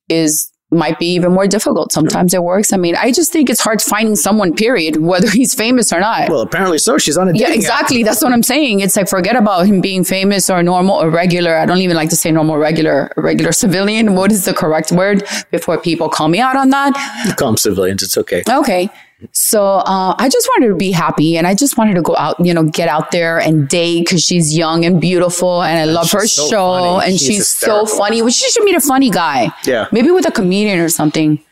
is 0.09 0.51
might 0.75 0.99
be 0.99 1.07
even 1.07 1.33
more 1.33 1.47
difficult. 1.47 1.93
Sometimes 1.93 2.35
it 2.35 2.43
works. 2.43 2.73
I 2.73 2.77
mean, 2.77 2.97
I 2.97 3.13
just 3.13 3.33
think 3.33 3.49
it's 3.51 3.61
hard 3.61 3.81
finding 3.81 4.17
someone. 4.17 4.55
Period, 4.55 4.97
whether 4.97 5.31
he's 5.31 5.55
famous 5.55 5.93
or 5.93 6.01
not. 6.01 6.29
Well, 6.29 6.41
apparently 6.41 6.79
so. 6.79 6.99
She's 6.99 7.17
on 7.17 7.29
a 7.29 7.33
yeah, 7.33 7.47
dating 7.47 7.53
app. 7.53 7.57
exactly. 7.57 8.03
That's 8.03 8.23
what 8.23 8.33
I'm 8.33 8.43
saying. 8.43 8.81
It's 8.81 8.97
like 8.97 9.09
forget 9.09 9.37
about 9.37 9.67
him 9.67 9.81
being 9.81 10.05
famous 10.05 10.51
or 10.51 10.63
normal 10.63 10.97
or 10.97 11.11
regular. 11.11 11.57
I 11.57 11.67
don't 11.67 11.79
even 11.79 11.97
like 11.97 12.11
to 12.11 12.17
say 12.17 12.31
normal, 12.31 12.59
regular, 12.59 13.13
regular 13.17 13.53
civilian. 13.53 14.15
What 14.15 14.33
is 14.33 14.45
the 14.45 14.55
correct 14.55 14.93
word 14.93 15.25
before 15.51 15.79
people 15.79 16.09
call 16.09 16.29
me 16.29 16.41
out 16.41 16.57
on 16.57 16.71
that? 16.71 16.93
Call 17.39 17.49
them 17.49 17.57
civilians. 17.57 18.03
It's 18.03 18.19
okay. 18.19 18.43
Okay. 18.49 18.91
So 19.33 19.65
uh, 19.65 20.15
I 20.19 20.29
just 20.29 20.49
wanted 20.55 20.69
to 20.69 20.77
be 20.77 20.91
happy 20.93 21.37
and 21.37 21.47
I 21.47 21.55
just 21.55 21.77
wanted 21.79 21.95
to 21.95 22.03
go 22.03 22.17
out, 22.17 22.37
you 22.45 22.53
know, 22.53 22.65
get 22.65 22.89
out 22.89 23.11
there 23.11 23.39
and 23.39 23.69
date 23.69 24.01
because 24.07 24.23
she's 24.23 24.57
young 24.57 24.85
and 24.85 25.01
beautiful 25.01 25.63
and 25.63 25.79
I 25.79 25.85
love 25.85 26.11
her 26.13 26.27
so 26.27 26.49
show 26.49 26.79
funny. 26.79 27.11
and 27.11 27.21
She's 27.21 27.37
she's, 27.37 27.49
so 27.49 27.87
funny. 27.87 28.23
Well, 28.23 28.31
she 28.31 28.49
should 28.51 28.65
meet 28.65 28.77
a 28.77 28.81
funny 28.81 29.11
guy. 29.11 29.51
Yeah. 29.65 29.87
Maybe 29.93 30.11
with 30.11 30.27
a 30.27 30.33
comedian 30.33 30.81
or 30.81 30.89
something. 30.89 31.43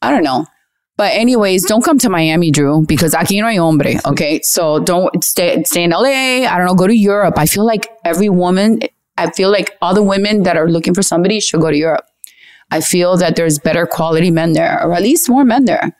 I 0.00 0.10
don't 0.10 0.22
know. 0.24 0.46
But 0.96 1.12
anyways, 1.14 1.64
don't 1.64 1.82
come 1.82 1.98
to 2.00 2.10
Miami, 2.10 2.50
Drew, 2.50 2.84
because 2.86 3.14
aquí 3.14 3.40
no 3.40 3.48
hay 3.48 3.56
hombre. 3.56 3.94
Okay. 4.04 4.40
So 4.42 4.78
don't 4.78 5.24
stay, 5.24 5.62
stay 5.64 5.84
in 5.84 5.90
LA. 5.90 6.46
I 6.46 6.56
don't 6.56 6.66
know. 6.66 6.74
Go 6.74 6.86
to 6.86 6.94
Europe. 6.94 7.34
I 7.38 7.46
feel 7.46 7.64
like 7.64 7.88
every 8.04 8.28
woman, 8.28 8.80
I 9.16 9.30
feel 9.30 9.50
like 9.50 9.76
all 9.80 9.94
the 9.94 10.02
women 10.02 10.42
that 10.42 10.56
are 10.56 10.68
looking 10.68 10.94
for 10.94 11.02
somebody 11.02 11.40
should 11.40 11.60
go 11.60 11.70
to 11.70 11.76
Europe. 11.76 12.04
I 12.70 12.80
feel 12.80 13.16
that 13.16 13.36
there's 13.36 13.58
better 13.58 13.86
quality 13.86 14.30
men 14.30 14.52
there, 14.52 14.82
or 14.82 14.94
at 14.94 15.02
least 15.02 15.28
more 15.28 15.44
men 15.44 15.64
there. 15.64 15.96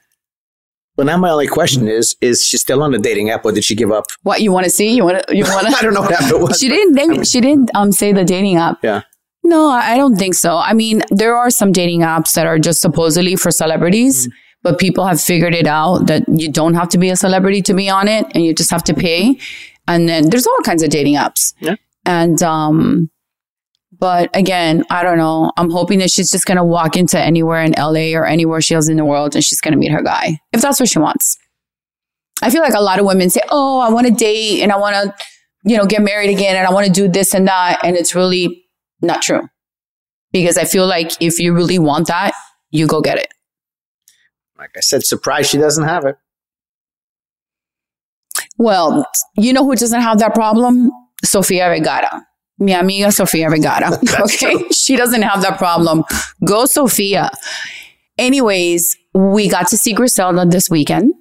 But 0.96 1.06
now 1.06 1.16
my 1.16 1.30
only 1.30 1.46
question 1.46 1.88
is: 1.88 2.16
Is 2.20 2.44
she 2.44 2.58
still 2.58 2.82
on 2.82 2.92
the 2.92 2.98
dating 2.98 3.30
app, 3.30 3.44
or 3.44 3.52
did 3.52 3.64
she 3.64 3.74
give 3.74 3.90
up? 3.90 4.04
What 4.22 4.42
you 4.42 4.52
want 4.52 4.64
to 4.64 4.70
see? 4.70 4.94
You 4.94 5.04
want 5.04 5.26
to? 5.26 5.36
You 5.36 5.44
want 5.44 5.66
to? 5.66 5.72
I 5.78 5.82
don't 5.82 5.94
know 5.94 6.02
what 6.02 6.12
app 6.12 6.30
it 6.30 6.38
was. 6.38 6.58
She 6.58 6.68
didn't. 6.68 6.94
They, 6.94 7.24
she 7.24 7.40
didn't 7.40 7.70
um 7.74 7.92
say 7.92 8.12
the 8.12 8.24
dating 8.24 8.56
app. 8.56 8.78
Yeah. 8.82 9.02
No, 9.44 9.70
I 9.70 9.96
don't 9.96 10.16
think 10.16 10.34
so. 10.34 10.56
I 10.56 10.72
mean, 10.72 11.02
there 11.10 11.36
are 11.36 11.50
some 11.50 11.72
dating 11.72 12.00
apps 12.00 12.34
that 12.34 12.46
are 12.46 12.58
just 12.58 12.80
supposedly 12.80 13.34
for 13.34 13.50
celebrities, 13.50 14.28
but 14.62 14.78
people 14.78 15.04
have 15.04 15.20
figured 15.20 15.54
it 15.54 15.66
out 15.66 16.06
that 16.06 16.22
you 16.28 16.50
don't 16.50 16.74
have 16.74 16.88
to 16.90 16.98
be 16.98 17.10
a 17.10 17.16
celebrity 17.16 17.60
to 17.62 17.74
be 17.74 17.88
on 17.88 18.06
it, 18.06 18.26
and 18.34 18.44
you 18.44 18.54
just 18.54 18.70
have 18.70 18.84
to 18.84 18.94
pay. 18.94 19.38
And 19.88 20.08
then 20.08 20.30
there's 20.30 20.46
all 20.46 20.58
kinds 20.64 20.82
of 20.82 20.90
dating 20.90 21.14
apps. 21.16 21.54
Yeah. 21.58 21.74
And 22.06 22.42
um, 22.42 23.10
but 24.02 24.30
again, 24.34 24.82
I 24.90 25.04
don't 25.04 25.16
know. 25.16 25.52
I'm 25.56 25.70
hoping 25.70 26.00
that 26.00 26.10
she's 26.10 26.28
just 26.28 26.44
gonna 26.44 26.64
walk 26.64 26.96
into 26.96 27.16
anywhere 27.16 27.62
in 27.62 27.72
LA 27.78 28.18
or 28.18 28.26
anywhere 28.26 28.60
she 28.60 28.74
is 28.74 28.88
in 28.88 28.96
the 28.96 29.04
world, 29.04 29.36
and 29.36 29.44
she's 29.44 29.60
gonna 29.60 29.76
meet 29.76 29.92
her 29.92 30.02
guy 30.02 30.40
if 30.52 30.60
that's 30.60 30.80
what 30.80 30.88
she 30.88 30.98
wants. 30.98 31.38
I 32.42 32.50
feel 32.50 32.62
like 32.62 32.74
a 32.74 32.80
lot 32.80 32.98
of 32.98 33.06
women 33.06 33.30
say, 33.30 33.42
"Oh, 33.48 33.78
I 33.78 33.90
want 33.90 34.08
to 34.08 34.12
date 34.12 34.60
and 34.60 34.72
I 34.72 34.76
want 34.76 34.96
to, 34.96 35.14
you 35.62 35.76
know, 35.76 35.86
get 35.86 36.02
married 36.02 36.30
again 36.30 36.56
and 36.56 36.66
I 36.66 36.72
want 36.72 36.88
to 36.88 36.92
do 36.92 37.06
this 37.06 37.32
and 37.32 37.46
that," 37.46 37.78
and 37.84 37.96
it's 37.96 38.12
really 38.12 38.64
not 39.00 39.22
true. 39.22 39.48
Because 40.32 40.58
I 40.58 40.64
feel 40.64 40.88
like 40.88 41.12
if 41.20 41.38
you 41.38 41.54
really 41.54 41.78
want 41.78 42.08
that, 42.08 42.34
you 42.72 42.88
go 42.88 43.02
get 43.02 43.18
it. 43.18 43.28
Like 44.58 44.70
I 44.76 44.80
said, 44.80 45.04
surprised 45.04 45.50
she 45.50 45.58
doesn't 45.58 45.86
have 45.86 46.04
it. 46.06 46.16
Well, 48.58 49.06
you 49.36 49.52
know 49.52 49.64
who 49.64 49.76
doesn't 49.76 50.00
have 50.00 50.18
that 50.18 50.34
problem? 50.34 50.90
Sofia 51.22 51.68
Vergara. 51.68 52.26
Mi 52.62 52.72
amiga 52.72 53.10
Sofia 53.10 53.50
Vergara. 53.50 53.90
okay. 54.20 54.68
She 54.70 54.96
doesn't 54.96 55.22
have 55.22 55.42
that 55.42 55.58
problem. 55.58 56.04
Go, 56.44 56.64
Sofia. 56.64 57.30
Anyways, 58.18 58.96
we 59.14 59.48
got 59.48 59.68
to 59.68 59.76
see 59.76 59.92
Griselda 59.92 60.46
this 60.46 60.70
weekend 60.70 61.12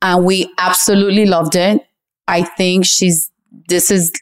and 0.00 0.24
we 0.24 0.50
absolutely 0.58 1.26
loved 1.26 1.56
it. 1.56 1.86
I 2.26 2.42
think 2.42 2.86
she's, 2.86 3.30
this 3.68 3.90
is 3.90 4.12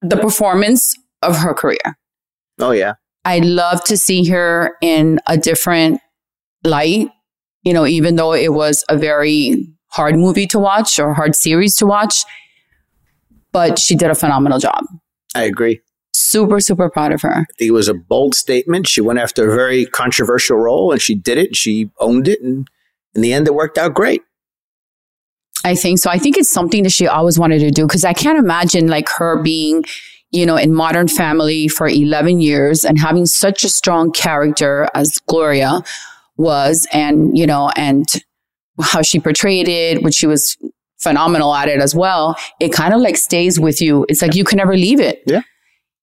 the 0.00 0.16
performance 0.16 0.96
of 1.22 1.36
her 1.36 1.52
career. 1.52 1.98
Oh 2.58 2.70
yeah. 2.70 2.94
I 3.24 3.38
love 3.38 3.84
to 3.84 3.96
see 3.96 4.24
her 4.28 4.76
in 4.80 5.20
a 5.26 5.36
different 5.36 6.00
light, 6.62 7.08
you 7.62 7.72
know, 7.72 7.86
even 7.86 8.16
though 8.16 8.34
it 8.34 8.52
was 8.52 8.84
a 8.88 8.96
very 8.96 9.66
hard 9.88 10.16
movie 10.16 10.46
to 10.48 10.58
watch 10.58 10.98
or 10.98 11.14
hard 11.14 11.36
series 11.36 11.76
to 11.76 11.86
watch, 11.86 12.24
but 13.52 13.78
she 13.78 13.94
did 13.94 14.10
a 14.10 14.14
phenomenal 14.14 14.58
job. 14.58 14.84
I 15.34 15.44
agree. 15.44 15.80
Super, 16.12 16.60
super 16.60 16.88
proud 16.88 17.12
of 17.12 17.22
her. 17.22 17.32
I 17.32 17.44
think 17.58 17.68
it 17.68 17.72
was 17.72 17.88
a 17.88 17.94
bold 17.94 18.34
statement. 18.34 18.86
She 18.86 19.00
went 19.00 19.18
after 19.18 19.50
a 19.50 19.54
very 19.54 19.84
controversial 19.84 20.56
role, 20.56 20.92
and 20.92 21.00
she 21.00 21.14
did 21.14 21.38
it. 21.38 21.56
She 21.56 21.90
owned 21.98 22.28
it, 22.28 22.40
and 22.40 22.68
in 23.14 23.22
the 23.22 23.32
end, 23.32 23.46
it 23.46 23.54
worked 23.54 23.78
out 23.78 23.94
great. 23.94 24.22
I 25.64 25.74
think 25.74 25.98
so. 25.98 26.10
I 26.10 26.18
think 26.18 26.36
it's 26.36 26.52
something 26.52 26.82
that 26.82 26.92
she 26.92 27.06
always 27.06 27.38
wanted 27.38 27.60
to 27.60 27.70
do 27.70 27.86
because 27.86 28.04
I 28.04 28.12
can't 28.12 28.38
imagine 28.38 28.86
like 28.86 29.08
her 29.08 29.42
being, 29.42 29.84
you 30.30 30.44
know, 30.44 30.56
in 30.56 30.74
Modern 30.74 31.08
Family 31.08 31.68
for 31.68 31.88
11 31.88 32.40
years 32.40 32.84
and 32.84 32.98
having 32.98 33.24
such 33.24 33.64
a 33.64 33.68
strong 33.68 34.12
character 34.12 34.88
as 34.94 35.18
Gloria 35.26 35.82
was 36.36 36.86
and, 36.92 37.36
you 37.36 37.46
know, 37.46 37.70
and 37.76 38.06
how 38.80 39.02
she 39.02 39.20
portrayed 39.20 39.68
it, 39.68 40.02
which 40.02 40.14
she 40.14 40.26
was 40.26 40.56
phenomenal 40.98 41.54
at 41.54 41.68
it 41.68 41.80
as 41.80 41.94
well. 41.94 42.36
It 42.60 42.72
kind 42.72 42.94
of 42.94 43.00
like 43.00 43.16
stays 43.16 43.58
with 43.60 43.80
you. 43.80 44.06
It's 44.08 44.22
like 44.22 44.34
you 44.34 44.44
can 44.44 44.56
never 44.56 44.76
leave 44.76 45.00
it. 45.00 45.22
Yeah. 45.26 45.42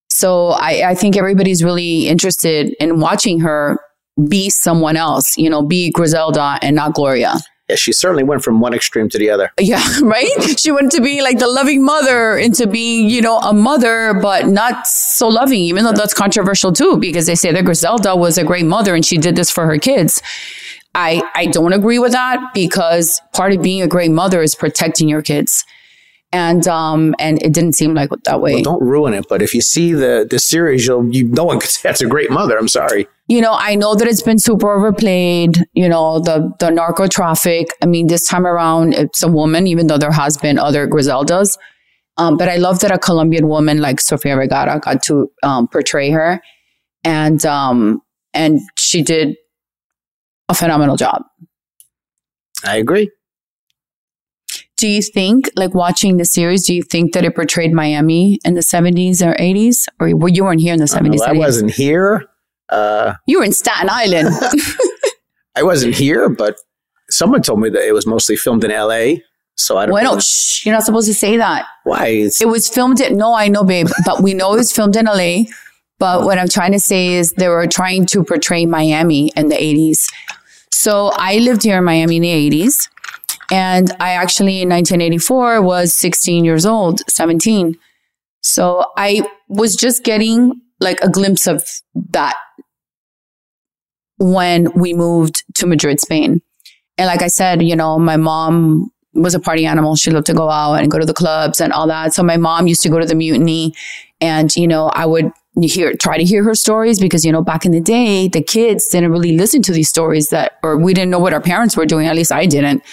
So 0.10 0.50
I, 0.50 0.90
I 0.90 0.96
think 0.96 1.16
everybody's 1.16 1.64
really 1.64 2.08
interested 2.08 2.76
in 2.80 3.00
watching 3.00 3.40
her 3.40 3.80
be 4.28 4.50
someone 4.50 4.98
else, 4.98 5.38
you 5.38 5.50
know, 5.50 5.62
be 5.62 5.90
Griselda 5.92 6.60
and 6.62 6.76
not 6.76 6.94
Gloria. 6.94 7.36
Yeah, 7.70 7.78
she 7.78 7.94
certainly 7.94 8.24
went 8.24 8.44
from 8.44 8.60
one 8.60 8.74
extreme 8.74 9.08
to 9.10 9.18
the 9.18 9.30
other. 9.30 9.50
Yeah, 9.58 9.82
right? 10.02 10.28
she 10.60 10.72
went 10.72 10.92
to 10.92 11.02
be 11.02 11.22
like 11.22 11.40
the 11.40 11.48
loving 11.48 11.84
mother 11.84 12.38
into 12.38 12.68
being, 12.68 13.10
you 13.10 13.22
know, 13.22 13.38
a 13.38 13.54
mother, 13.54 14.14
but 14.22 14.48
not 14.48 14.86
so 14.86 15.30
loving, 15.30 15.60
even 15.60 15.86
though 15.86 15.94
that's 15.94 16.14
controversial 16.14 16.74
too, 16.74 16.98
because 16.98 17.28
they 17.28 17.36
say 17.36 17.54
that 17.54 17.64
Griselda 17.64 18.16
was 18.16 18.38
a 18.38 18.44
great 18.44 18.66
mother 18.66 18.94
and 18.94 19.06
she 19.06 19.18
did 19.18 19.38
this 19.38 19.50
for 19.50 19.66
her 19.66 19.78
kids. 19.78 20.22
I, 20.94 21.22
I 21.36 21.46
don't 21.46 21.74
agree 21.74 22.00
with 22.00 22.12
that 22.12 22.54
because 22.54 23.22
part 23.34 23.54
of 23.54 23.62
being 23.62 23.82
a 23.82 23.88
great 23.88 24.12
mother 24.12 24.42
is 24.42 24.56
protecting 24.56 25.08
your 25.08 25.22
kids. 25.22 25.64
And 26.34 26.66
um 26.70 27.14
and 27.20 27.42
it 27.44 27.52
didn't 27.52 27.74
seem 27.74 27.94
like 27.94 28.10
that 28.24 28.40
way. 28.40 28.54
Well, 28.54 28.64
don't 28.64 28.84
ruin 28.84 29.14
it. 29.14 29.26
But 29.28 29.42
if 29.42 29.54
you 29.54 29.60
see 29.60 29.92
the 29.92 30.26
the 30.30 30.40
series, 30.40 30.88
you'll 30.88 31.14
you 31.14 31.26
no 31.28 31.44
one 31.44 31.60
could 31.60 31.70
say 31.70 31.82
that's 31.90 32.02
a 32.02 32.08
great 32.08 32.32
mother. 32.32 32.58
I'm 32.58 32.70
sorry. 32.70 33.08
you 33.28 33.40
know, 33.40 33.54
I 33.54 33.76
know 33.76 33.96
that 33.96 34.08
it's 34.08 34.22
been 34.22 34.40
super 34.40 34.70
overplayed, 34.74 35.58
you 35.74 35.88
know, 35.88 36.20
the, 36.20 36.52
the 36.60 36.70
narco 36.70 37.08
traffic. 37.08 37.68
I 37.82 37.86
mean, 37.86 38.08
this 38.08 38.28
time 38.28 38.46
around, 38.46 38.94
it's 38.94 39.24
a 39.24 39.28
woman, 39.30 39.68
even 39.68 39.88
though 39.88 39.98
there 39.98 40.12
has 40.12 40.38
been 40.38 40.58
other 40.60 40.86
Griseldas. 40.86 41.58
Um, 42.18 42.36
but 42.36 42.50
I 42.50 42.58
love 42.58 42.80
that 42.80 42.92
a 42.92 43.00
Colombian 43.00 43.48
woman 43.48 43.80
like 43.80 44.02
Sofia 44.02 44.36
Vergara 44.36 44.82
got 44.82 45.02
to 45.04 45.32
um, 45.44 45.70
portray 45.70 46.12
her. 46.12 46.42
And, 47.06 47.46
um, 47.46 48.02
and 48.34 48.60
she 48.78 49.02
did 49.02 49.38
a 50.52 50.54
phenomenal 50.54 50.96
job. 50.96 51.24
I 52.64 52.78
agree. 52.78 53.10
Do 54.78 54.88
you 54.88 55.02
think, 55.02 55.50
like 55.56 55.74
watching 55.76 56.18
the 56.18 56.26
series, 56.26 56.66
do 56.66 56.74
you 56.74 56.82
think 56.82 57.14
that 57.14 57.24
it 57.24 57.36
portrayed 57.36 57.72
Miami 57.72 58.40
in 58.44 58.56
the 58.56 58.62
70s 58.62 59.22
or 59.22 59.36
80s? 59.36 59.86
Or 60.00 60.16
well, 60.16 60.30
you 60.30 60.44
weren't 60.44 60.62
here 60.62 60.74
in 60.74 60.80
the 60.80 60.86
70s? 60.86 61.20
Well, 61.20 61.30
I 61.30 61.34
wasn't 61.34 61.72
here. 61.72 62.26
Uh, 62.70 63.14
You 63.28 63.40
were 63.40 63.46
in 63.46 63.54
Staten 63.54 63.90
Island. 63.92 64.30
I 65.56 65.64
wasn't 65.64 65.94
here, 65.96 66.30
but 66.30 66.56
someone 67.10 67.42
told 67.42 67.60
me 67.60 67.70
that 67.70 67.88
it 67.88 67.94
was 67.94 68.08
mostly 68.08 68.36
filmed 68.36 68.64
in 68.64 68.72
L.A. 68.72 69.24
So 69.56 69.78
I 69.78 69.86
don't 69.86 70.04
know 70.04 70.20
shh, 70.20 70.66
you're 70.66 70.74
not 70.74 70.84
supposed 70.84 71.08
to 71.08 71.14
say 71.14 71.38
that. 71.38 71.68
why. 71.84 72.08
It's, 72.08 72.42
It 72.42 72.48
was 72.48 72.68
filmed 72.68 73.00
in, 73.02 73.18
no, 73.18 73.36
I 73.36 73.50
know, 73.50 73.64
babe, 73.64 73.90
but 74.06 74.24
we 74.24 74.34
know 74.34 74.54
it 74.54 74.58
was 74.58 74.72
filmed 74.72 74.96
in 74.96 75.06
LA. 75.06 75.44
But 76.00 76.24
what 76.24 76.40
I'm 76.40 76.48
trying 76.48 76.72
to 76.72 76.80
say 76.80 77.10
is 77.10 77.34
they 77.34 77.48
were 77.48 77.68
trying 77.68 78.08
to 78.08 78.24
portray 78.24 78.66
Miami 78.66 79.32
in 79.36 79.50
the 79.50 79.56
80s. 79.56 80.08
So 80.84 81.12
I 81.14 81.38
lived 81.38 81.62
here 81.62 81.78
in 81.78 81.84
Miami 81.84 82.16
in 82.16 82.24
the 82.24 82.50
80s. 82.50 82.90
And 83.52 83.92
I 84.00 84.14
actually 84.14 84.64
in 84.64 84.70
1984 84.70 85.62
was 85.62 85.94
16 85.94 86.44
years 86.44 86.66
old, 86.66 87.02
17. 87.08 87.78
So 88.42 88.86
I 88.98 89.22
was 89.48 89.76
just 89.76 90.04
getting 90.04 90.60
like 90.80 91.00
a 91.02 91.10
glimpse 91.10 91.46
of 91.46 91.64
that 92.10 92.36
when 94.18 94.72
we 94.74 94.96
moved 94.96 95.44
to 95.58 95.68
Madrid, 95.68 96.00
Spain. 96.00 96.42
And 96.98 97.06
like 97.06 97.22
I 97.22 97.28
said, 97.28 97.62
you 97.62 97.76
know, 97.76 98.00
my 98.00 98.18
mom 98.18 98.90
was 99.14 99.36
a 99.36 99.40
party 99.40 99.68
animal. 99.68 99.96
She 99.96 100.10
loved 100.10 100.26
to 100.28 100.34
go 100.34 100.50
out 100.50 100.82
and 100.82 100.90
go 100.90 100.98
to 100.98 101.06
the 101.06 101.14
clubs 101.14 101.62
and 101.62 101.72
all 101.74 101.86
that. 101.90 102.16
So 102.16 102.24
my 102.24 102.38
mom 102.38 102.66
used 102.66 102.82
to 102.82 102.90
go 102.90 103.00
to 103.00 103.06
the 103.06 103.14
mutiny 103.14 103.76
and, 104.20 104.56
you 104.56 104.68
know, 104.68 104.88
I 104.88 105.06
would 105.06 105.32
hear, 105.62 105.94
try 105.94 106.18
to 106.18 106.24
hear 106.24 106.44
her 106.44 106.56
stories 106.56 107.00
because, 107.00 107.26
you 107.26 107.32
know, 107.32 107.42
back 107.42 107.66
in 107.66 107.72
the 107.72 107.82
day, 107.82 108.28
the 108.28 108.42
kids 108.42 108.88
didn't 108.88 109.12
really 109.12 109.38
listen 109.38 109.62
to 109.64 109.74
these 109.74 109.90
stories 109.90 110.30
that, 110.30 110.60
or 110.64 110.78
we 110.78 110.94
didn't 110.94 111.12
know 111.12 111.20
what 111.20 111.34
our 111.34 111.42
parents 111.42 111.76
were 111.76 111.86
doing. 111.86 112.08
At 112.08 112.16
least 112.16 112.32
I 112.32 112.46
didn't. 112.46 112.84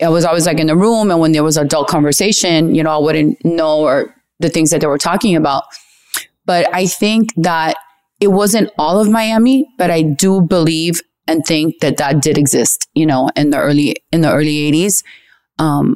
I 0.00 0.08
was 0.08 0.24
always 0.24 0.46
like 0.46 0.58
in 0.58 0.66
the 0.66 0.76
room. 0.76 1.10
And 1.10 1.20
when 1.20 1.32
there 1.32 1.44
was 1.44 1.56
adult 1.56 1.88
conversation, 1.88 2.74
you 2.74 2.82
know, 2.82 2.90
I 2.90 2.98
wouldn't 2.98 3.44
know 3.44 3.80
or 3.80 4.14
the 4.40 4.48
things 4.48 4.70
that 4.70 4.80
they 4.80 4.88
were 4.88 4.98
talking 4.98 5.36
about. 5.36 5.64
But 6.44 6.68
I 6.74 6.86
think 6.86 7.30
that 7.36 7.76
it 8.20 8.28
wasn't 8.28 8.70
all 8.78 8.98
of 8.98 9.08
Miami, 9.08 9.68
but 9.78 9.90
I 9.90 10.02
do 10.02 10.40
believe 10.40 11.00
and 11.28 11.44
think 11.46 11.78
that 11.80 11.98
that 11.98 12.20
did 12.20 12.36
exist, 12.36 12.88
you 12.94 13.06
know, 13.06 13.30
in 13.36 13.50
the 13.50 13.58
early, 13.58 13.94
in 14.10 14.22
the 14.22 14.32
early 14.32 14.58
eighties. 14.58 15.04
Um, 15.60 15.94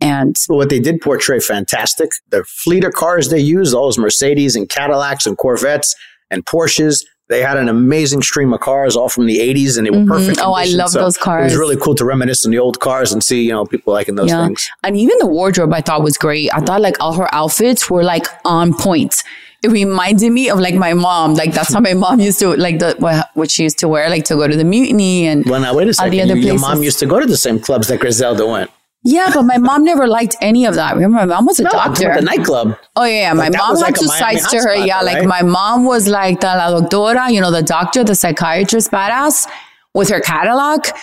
and 0.00 0.36
well, 0.48 0.58
what 0.58 0.68
they 0.68 0.80
did 0.80 1.00
portray 1.00 1.40
fantastic. 1.40 2.10
The 2.30 2.44
fleet 2.44 2.84
of 2.84 2.92
cars 2.92 3.30
they 3.30 3.40
used, 3.40 3.74
all 3.74 3.86
those 3.86 3.98
Mercedes 3.98 4.54
and 4.54 4.68
Cadillacs 4.68 5.26
and 5.26 5.36
Corvettes 5.36 5.94
and 6.30 6.44
Porsches, 6.44 7.04
they 7.28 7.42
had 7.42 7.58
an 7.58 7.68
amazing 7.68 8.22
stream 8.22 8.52
of 8.54 8.60
cars 8.60 8.96
all 8.96 9.08
from 9.08 9.26
the 9.26 9.38
80s 9.38 9.76
and 9.76 9.86
they 9.86 9.90
were 9.90 9.98
mm-hmm. 9.98 10.08
perfect. 10.08 10.38
Oh, 10.40 10.52
I 10.52 10.64
love 10.64 10.90
so 10.90 11.00
those 11.00 11.18
cars. 11.18 11.52
It 11.52 11.56
was 11.56 11.56
really 11.56 11.76
cool 11.76 11.94
to 11.96 12.04
reminisce 12.04 12.44
on 12.46 12.52
the 12.52 12.58
old 12.58 12.80
cars 12.80 13.12
and 13.12 13.22
see, 13.22 13.42
you 13.42 13.52
know, 13.52 13.66
people 13.66 13.92
liking 13.92 14.14
those 14.14 14.30
yeah. 14.30 14.46
things. 14.46 14.68
And 14.82 14.96
even 14.96 15.18
the 15.18 15.26
wardrobe 15.26 15.72
I 15.72 15.82
thought 15.82 16.02
was 16.02 16.16
great. 16.16 16.50
I 16.54 16.60
thought 16.60 16.80
like 16.80 16.96
all 17.00 17.12
her 17.14 17.32
outfits 17.34 17.90
were 17.90 18.02
like 18.02 18.26
on 18.44 18.72
point. 18.72 19.22
It 19.62 19.72
reminded 19.72 20.30
me 20.30 20.48
of 20.48 20.60
like 20.60 20.76
my 20.76 20.94
mom. 20.94 21.34
Like 21.34 21.52
that's 21.52 21.74
how 21.74 21.80
my 21.80 21.92
mom 21.92 22.20
used 22.20 22.38
to 22.38 22.56
like 22.56 22.78
the 22.78 23.26
what 23.34 23.50
she 23.50 23.64
used 23.64 23.80
to 23.80 23.88
wear, 23.88 24.08
like 24.08 24.24
to 24.26 24.36
go 24.36 24.46
to 24.46 24.56
the 24.56 24.64
mutiny 24.64 25.26
and 25.26 25.44
well, 25.44 25.60
now 25.60 25.74
wait 25.74 25.88
a 25.88 25.94
second. 25.94 26.08
All 26.08 26.26
the 26.26 26.32
other 26.32 26.36
Your 26.40 26.58
mom 26.58 26.82
used 26.82 27.00
to 27.00 27.06
go 27.06 27.18
to 27.18 27.26
the 27.26 27.36
same 27.36 27.58
clubs 27.58 27.88
that 27.88 27.98
Griselda 27.98 28.46
went. 28.46 28.70
Yeah, 29.08 29.30
but 29.32 29.44
my 29.44 29.56
mom 29.56 29.84
never 29.84 30.06
liked 30.06 30.36
any 30.42 30.66
of 30.66 30.74
that. 30.74 30.94
Remember, 30.94 31.16
my 31.16 31.24
mom 31.24 31.46
was 31.46 31.58
a 31.58 31.62
no, 31.62 31.70
doctor. 31.70 32.14
The 32.14 32.20
nightclub. 32.20 32.78
Oh 32.94 33.04
yeah, 33.04 33.32
my 33.32 33.48
mom 33.48 33.76
had 33.76 33.82
like 33.82 33.94
two 33.94 34.06
sides 34.06 34.46
to 34.50 34.56
her. 34.58 34.74
Spot, 34.74 34.86
yeah, 34.86 34.96
right? 34.96 35.04
like 35.14 35.24
my 35.24 35.40
mom 35.40 35.86
was 35.86 36.08
like 36.08 36.40
the 36.40 36.48
la 36.48 36.78
doctora, 36.78 37.32
you 37.32 37.40
know, 37.40 37.50
the 37.50 37.62
doctor, 37.62 38.04
the 38.04 38.14
psychiatrist, 38.14 38.90
badass 38.90 39.48
with 39.94 40.10
her 40.10 40.20
Cadillac. 40.20 40.94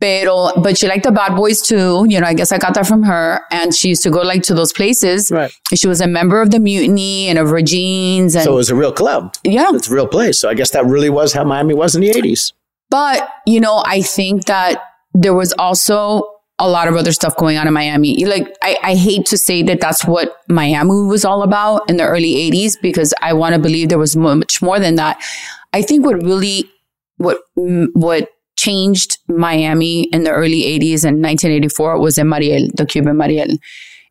Pero, 0.00 0.50
but 0.62 0.78
she 0.78 0.88
liked 0.88 1.04
the 1.04 1.12
bad 1.12 1.36
boys 1.36 1.60
too. 1.60 2.06
You 2.08 2.20
know, 2.20 2.26
I 2.26 2.32
guess 2.32 2.52
I 2.52 2.58
got 2.58 2.72
that 2.74 2.86
from 2.86 3.02
her. 3.02 3.42
And 3.50 3.74
she 3.74 3.90
used 3.90 4.02
to 4.04 4.10
go 4.10 4.22
like 4.22 4.42
to 4.44 4.54
those 4.54 4.72
places. 4.72 5.30
Right. 5.30 5.52
She 5.74 5.86
was 5.86 6.00
a 6.00 6.08
member 6.08 6.40
of 6.40 6.50
the 6.50 6.58
mutiny 6.58 7.28
and 7.28 7.38
of 7.38 7.50
Regines. 7.50 8.34
And 8.34 8.44
so 8.44 8.54
it 8.54 8.56
was 8.56 8.70
a 8.70 8.74
real 8.74 8.92
club. 8.92 9.34
Yeah. 9.44 9.70
It's 9.74 9.88
a 9.88 9.94
real 9.94 10.08
place. 10.08 10.40
So 10.40 10.48
I 10.48 10.54
guess 10.54 10.70
that 10.70 10.86
really 10.86 11.10
was 11.10 11.34
how 11.34 11.44
Miami 11.44 11.74
was 11.74 11.94
in 11.94 12.00
the 12.00 12.10
80s. 12.10 12.52
But, 12.90 13.28
you 13.46 13.60
know, 13.60 13.82
I 13.86 14.02
think 14.02 14.46
that 14.46 14.82
there 15.14 15.34
was 15.34 15.52
also 15.52 16.24
a 16.58 16.68
lot 16.68 16.88
of 16.88 16.94
other 16.94 17.12
stuff 17.12 17.36
going 17.36 17.56
on 17.56 17.66
in 17.66 17.72
Miami. 17.72 18.24
Like, 18.24 18.46
I, 18.62 18.76
I 18.82 18.94
hate 18.94 19.26
to 19.26 19.38
say 19.38 19.62
that 19.64 19.80
that's 19.80 20.04
what 20.04 20.36
Miami 20.48 20.90
was 21.06 21.24
all 21.24 21.42
about 21.42 21.88
in 21.88 21.96
the 21.96 22.06
early 22.06 22.50
80s 22.50 22.80
because 22.80 23.12
I 23.20 23.32
want 23.32 23.54
to 23.54 23.60
believe 23.60 23.88
there 23.88 23.98
was 23.98 24.16
much 24.16 24.62
more 24.62 24.78
than 24.78 24.94
that. 24.96 25.22
I 25.72 25.82
think 25.82 26.04
what 26.04 26.22
really, 26.22 26.70
what, 27.16 27.38
mm, 27.58 27.88
what 27.94 28.28
changed 28.56 29.18
Miami 29.28 30.04
in 30.12 30.24
the 30.24 30.30
early 30.30 30.62
80s 30.62 31.04
and 31.04 31.22
1984 31.22 31.98
was 31.98 32.18
in 32.18 32.28
Mariel, 32.28 32.68
the 32.76 32.86
Cuban 32.86 33.16
Mariel. 33.16 33.56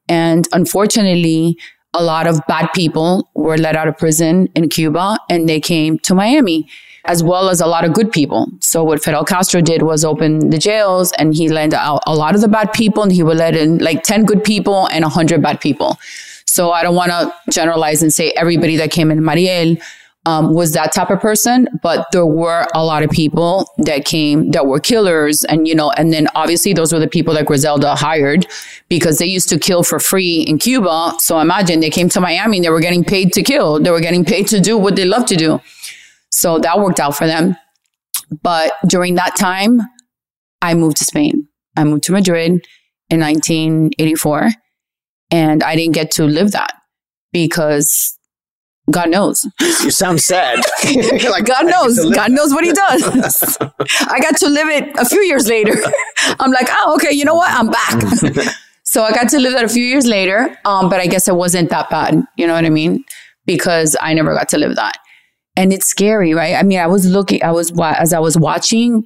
And 0.10 0.48
unfortunately, 0.52 1.58
a 1.94 2.04
lot 2.04 2.28
of 2.28 2.42
bad 2.48 2.70
people 2.74 3.30
were 3.36 3.58
let 3.58 3.76
out 3.76 3.88
of 3.88 3.98
prison 3.98 4.50
in 4.56 4.70
Cuba 4.70 5.18
and 5.30 5.48
they 5.48 5.60
came 5.60 6.00
to 6.00 6.16
Miami 6.16 6.68
as 7.06 7.24
well 7.24 7.50
as 7.50 7.62
a 7.62 7.68
lot 7.68 7.84
of 7.84 7.94
good 7.94 8.12
people. 8.12 8.48
So 8.60 8.84
what 8.84 9.04
Fidel 9.04 9.26
Castro 9.26 9.62
did 9.62 9.82
was 9.82 10.06
open 10.06 10.50
the 10.50 10.58
jails 10.58 11.12
and 11.14 11.34
he 11.34 11.50
let 11.50 11.74
out 11.74 12.04
a 12.06 12.16
lot 12.16 12.36
of 12.36 12.42
the 12.42 12.48
bad 12.48 12.74
people 12.74 13.04
and 13.04 13.12
he 13.12 13.24
would 13.24 13.38
let 13.38 13.56
in 13.56 13.80
like 13.80 14.04
10 14.04 14.26
good 14.26 14.44
people 14.44 14.88
and 14.88 15.04
100 15.04 15.42
bad 15.42 15.60
people. 15.60 15.98
So 16.46 16.72
I 16.72 16.84
don't 16.84 16.96
want 16.96 17.12
to 17.12 17.34
generalize 17.50 18.02
and 18.02 18.14
say 18.14 18.32
everybody 18.32 18.76
that 18.78 18.92
came 18.92 19.10
in 19.10 19.24
Mariel 19.24 19.78
um, 20.26 20.54
was 20.54 20.74
that 20.74 20.92
type 20.92 21.10
of 21.10 21.20
person, 21.20 21.68
but 21.82 22.06
there 22.12 22.26
were 22.26 22.68
a 22.76 22.86
lot 22.86 23.02
of 23.02 23.10
people 23.10 23.72
that 23.80 24.06
came 24.06 24.52
that 24.52 24.68
were 24.68 24.80
killers. 24.80 25.44
And, 25.46 25.68
you 25.68 25.74
know, 25.74 25.92
and 25.92 26.14
then 26.14 26.28
obviously 26.36 26.74
those 26.74 26.94
were 26.94 27.00
the 27.00 27.08
people 27.08 27.34
that 27.34 27.48
Griselda 27.48 27.96
hired 27.96 28.46
because 28.88 29.18
they 29.18 29.26
used 29.26 29.50
to 29.50 29.58
kill 29.58 29.82
for 29.82 30.00
free 30.00 30.42
in 30.42 30.60
Cuba. 30.60 31.14
So 31.18 31.40
imagine 31.40 31.80
they 31.80 31.90
came 31.90 32.10
to 32.10 32.22
Miami 32.22 32.58
and 32.58 32.66
they 32.66 32.70
were 32.70 32.82
getting 32.82 33.04
paid 33.04 33.34
to 33.34 33.42
kill. 33.42 33.80
They 33.80 33.90
were 33.90 34.02
getting 34.02 34.24
paid 34.24 34.48
to 34.50 34.60
do 34.60 34.78
what 34.78 34.96
they 34.96 35.06
love 35.06 35.26
to 35.28 35.36
do. 35.36 35.60
So 36.32 36.60
that 36.60 36.80
worked 36.80 37.00
out 37.00 37.16
for 37.16 37.28
them. 37.28 37.56
But 38.42 38.74
during 38.88 39.16
that 39.16 39.36
time, 39.36 39.82
I 40.62 40.74
moved 40.74 40.98
to 40.98 41.06
Spain. 41.06 41.48
I 41.76 41.84
moved 41.84 42.04
to 42.06 42.12
Madrid 42.12 42.66
in 43.10 43.20
1984 43.20 44.52
and 45.32 45.64
I 45.64 45.76
didn't 45.76 45.94
get 45.94 46.12
to 46.12 46.26
live 46.26 46.52
that 46.52 46.74
because 47.32 48.18
God 48.90 49.10
knows. 49.10 49.46
You 49.60 49.92
sound 49.92 50.22
sad. 50.22 50.60
like, 51.30 51.46
God 51.46 51.66
knows. 51.68 52.00
God 52.14 52.32
knows 52.32 52.54
what 52.54 52.64
he 52.64 52.74
does. 52.74 53.58
I 54.08 54.20
got 54.20 54.38
to 54.38 54.50
live 54.50 54.68
it 54.68 54.98
a 54.98 55.06
few 55.06 55.22
years 55.22 55.48
later. 55.48 55.74
I'm 56.40 56.52
like, 56.52 56.68
oh, 56.70 56.96
okay, 56.96 57.12
you 57.14 57.26
know 57.26 57.36
what? 57.36 57.52
I'm 57.52 57.70
back. 57.70 58.56
so 58.84 59.04
I 59.04 59.12
got 59.12 59.30
to 59.30 59.40
live 59.40 59.54
that 59.54 59.64
a 59.64 59.70
few 59.70 59.84
years 59.84 60.06
later. 60.06 60.58
Um, 60.66 60.90
but 60.90 61.00
I 61.00 61.08
guess 61.08 61.28
it 61.28 61.36
wasn't 61.36 61.70
that 61.70 61.90
bad. 61.90 62.22
You 62.38 62.48
know 62.48 62.54
what 62.54 62.66
I 62.66 62.70
mean? 62.70 63.04
Because 63.46 63.96
I 64.02 64.14
never 64.14 64.34
got 64.34 64.50
to 64.50 64.58
live 64.58 64.76
that 64.76 64.98
and 65.56 65.74
it's 65.74 65.86
scary, 65.86 66.34
right? 66.34 66.56
I 66.56 66.64
mean, 66.64 66.80
I 66.80 66.88
was 66.88 67.06
looking, 67.06 67.44
I 67.44 67.52
was, 67.52 67.72
as 67.80 68.14
I 68.14 68.20
was 68.20 68.38
watching, 68.38 69.04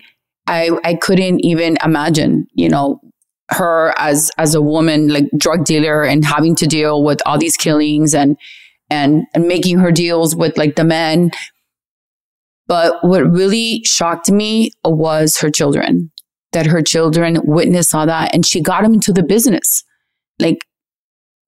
I, 0.47 0.69
I 0.83 0.93
couldn't 0.95 1.43
even 1.43 1.77
imagine, 1.83 2.47
you 2.53 2.69
know, 2.69 2.99
her 3.49 3.93
as, 3.97 4.31
as 4.37 4.55
a 4.55 4.61
woman, 4.61 5.09
like 5.09 5.25
drug 5.37 5.65
dealer 5.65 6.03
and 6.03 6.23
having 6.23 6.55
to 6.55 6.67
deal 6.67 7.03
with 7.03 7.19
all 7.25 7.37
these 7.37 7.57
killings 7.57 8.13
and, 8.13 8.37
and, 8.89 9.23
and 9.33 9.47
making 9.47 9.79
her 9.79 9.91
deals 9.91 10.35
with 10.35 10.57
like 10.57 10.75
the 10.75 10.83
men. 10.83 11.31
But 12.67 13.03
what 13.03 13.21
really 13.21 13.81
shocked 13.83 14.31
me 14.31 14.71
was 14.83 15.37
her 15.39 15.49
children, 15.49 16.11
that 16.51 16.65
her 16.67 16.81
children 16.81 17.39
witnessed 17.43 17.93
all 17.93 18.05
that 18.05 18.33
and 18.33 18.45
she 18.45 18.61
got 18.61 18.83
them 18.83 18.95
into 18.95 19.13
the 19.13 19.23
business. 19.23 19.83
Like 20.39 20.59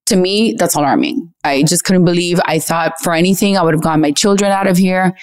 to 0.07 0.15
me, 0.15 0.55
that's 0.57 0.75
alarming. 0.75 1.33
I 1.43 1.63
just 1.63 1.83
couldn't 1.83 2.05
believe. 2.05 2.39
I 2.45 2.59
thought 2.59 2.93
for 3.01 3.13
anything, 3.13 3.57
I 3.57 3.63
would 3.63 3.73
have 3.73 3.83
gotten 3.83 4.01
my 4.01 4.11
children 4.11 4.51
out 4.51 4.67
of 4.67 4.77
here 4.77 5.15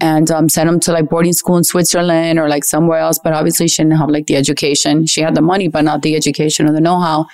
and 0.00 0.30
um, 0.30 0.48
sent 0.48 0.68
them 0.68 0.78
to 0.80 0.92
like 0.92 1.08
boarding 1.08 1.32
school 1.32 1.56
in 1.56 1.64
Switzerland 1.64 2.38
or 2.38 2.48
like 2.48 2.64
somewhere 2.64 2.98
else. 2.98 3.18
But 3.22 3.32
obviously, 3.32 3.68
she 3.68 3.82
didn't 3.82 3.98
have 3.98 4.10
like 4.10 4.26
the 4.26 4.36
education. 4.36 5.06
She 5.06 5.20
had 5.22 5.34
the 5.34 5.42
money, 5.42 5.68
but 5.68 5.82
not 5.82 6.02
the 6.02 6.14
education 6.14 6.68
or 6.68 6.72
the 6.72 6.80
know 6.80 7.00
how. 7.00 7.26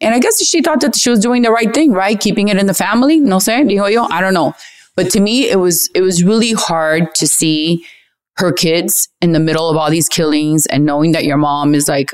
And 0.00 0.14
I 0.14 0.18
guess 0.18 0.44
she 0.44 0.60
thought 0.60 0.80
that 0.80 0.96
she 0.96 1.10
was 1.10 1.20
doing 1.20 1.42
the 1.42 1.50
right 1.50 1.72
thing, 1.72 1.92
right? 1.92 2.18
Keeping 2.18 2.48
it 2.48 2.56
in 2.56 2.66
the 2.66 2.74
family. 2.74 3.20
No 3.20 3.38
sé, 3.38 3.68
dijo 3.68 3.90
yo. 3.92 4.06
I 4.10 4.20
don't 4.20 4.34
know. 4.34 4.54
But 4.96 5.10
to 5.10 5.20
me, 5.20 5.48
it 5.48 5.58
was 5.58 5.90
it 5.94 6.02
was 6.02 6.22
really 6.22 6.52
hard 6.52 7.14
to 7.16 7.26
see 7.26 7.84
her 8.36 8.52
kids 8.52 9.08
in 9.20 9.32
the 9.32 9.40
middle 9.40 9.68
of 9.68 9.76
all 9.76 9.90
these 9.90 10.08
killings 10.08 10.66
and 10.66 10.84
knowing 10.84 11.12
that 11.12 11.24
your 11.24 11.36
mom 11.36 11.74
is 11.74 11.88
like 11.88 12.12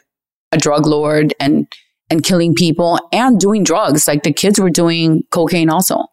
a 0.53 0.59
drug 0.59 0.87
lord 0.87 1.33
and 1.41 1.67
and 2.11 2.23
killing 2.25 2.55
people 2.55 2.99
and 3.13 3.39
doing 3.41 3.65
drugs. 3.65 4.07
Like 4.09 4.25
the 4.25 4.33
kids 4.33 4.59
were 4.59 4.71
doing 4.71 5.23
cocaine 5.31 5.71
also. 5.71 6.05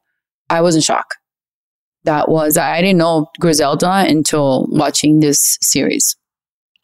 I 0.49 0.61
was 0.61 0.75
in 0.75 0.81
shock. 0.81 1.15
That 2.03 2.29
was, 2.29 2.55
I 2.55 2.79
didn't 2.81 2.99
know 2.99 3.27
Griselda 3.39 4.05
until 4.07 4.67
watching 4.69 5.19
this 5.19 5.57
series. 5.61 6.15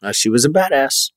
Uh, 0.02 0.12
she 0.12 0.28
was 0.28 0.44
a 0.44 0.50
badass. 0.50 1.10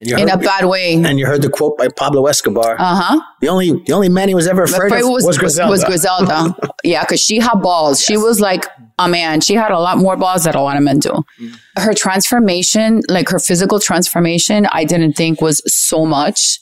In 0.00 0.28
a 0.30 0.38
bad 0.38 0.64
way. 0.66 0.94
And 0.94 1.18
you 1.18 1.26
heard 1.26 1.42
the 1.42 1.50
quote 1.50 1.76
by 1.76 1.88
Pablo 1.88 2.26
Escobar. 2.26 2.76
Uh 2.78 2.94
huh. 2.94 3.20
The 3.40 3.48
only 3.48 3.82
the 3.84 3.92
only 3.92 4.08
man 4.08 4.28
he 4.28 4.34
was 4.34 4.46
ever 4.46 4.62
afraid 4.62 4.92
of 4.92 5.08
was, 5.08 5.24
was 5.24 5.38
Griselda. 5.38 5.70
Was 5.72 5.84
Griselda. 5.84 6.54
yeah, 6.84 7.02
because 7.02 7.20
she 7.20 7.40
had 7.40 7.56
balls. 7.56 7.98
Yes. 7.98 8.06
She 8.06 8.16
was 8.16 8.38
like 8.38 8.64
a 9.00 9.08
man. 9.08 9.40
She 9.40 9.54
had 9.54 9.72
a 9.72 9.78
lot 9.80 9.98
more 9.98 10.16
balls 10.16 10.44
than 10.44 10.54
a 10.54 10.62
lot 10.62 10.76
of 10.76 10.84
men 10.84 11.00
do. 11.00 11.24
Mm. 11.40 11.58
Her 11.78 11.94
transformation, 11.94 13.02
like 13.08 13.28
her 13.30 13.40
physical 13.40 13.80
transformation, 13.80 14.66
I 14.70 14.84
didn't 14.84 15.14
think 15.14 15.40
was 15.40 15.62
so 15.66 16.06
much 16.06 16.60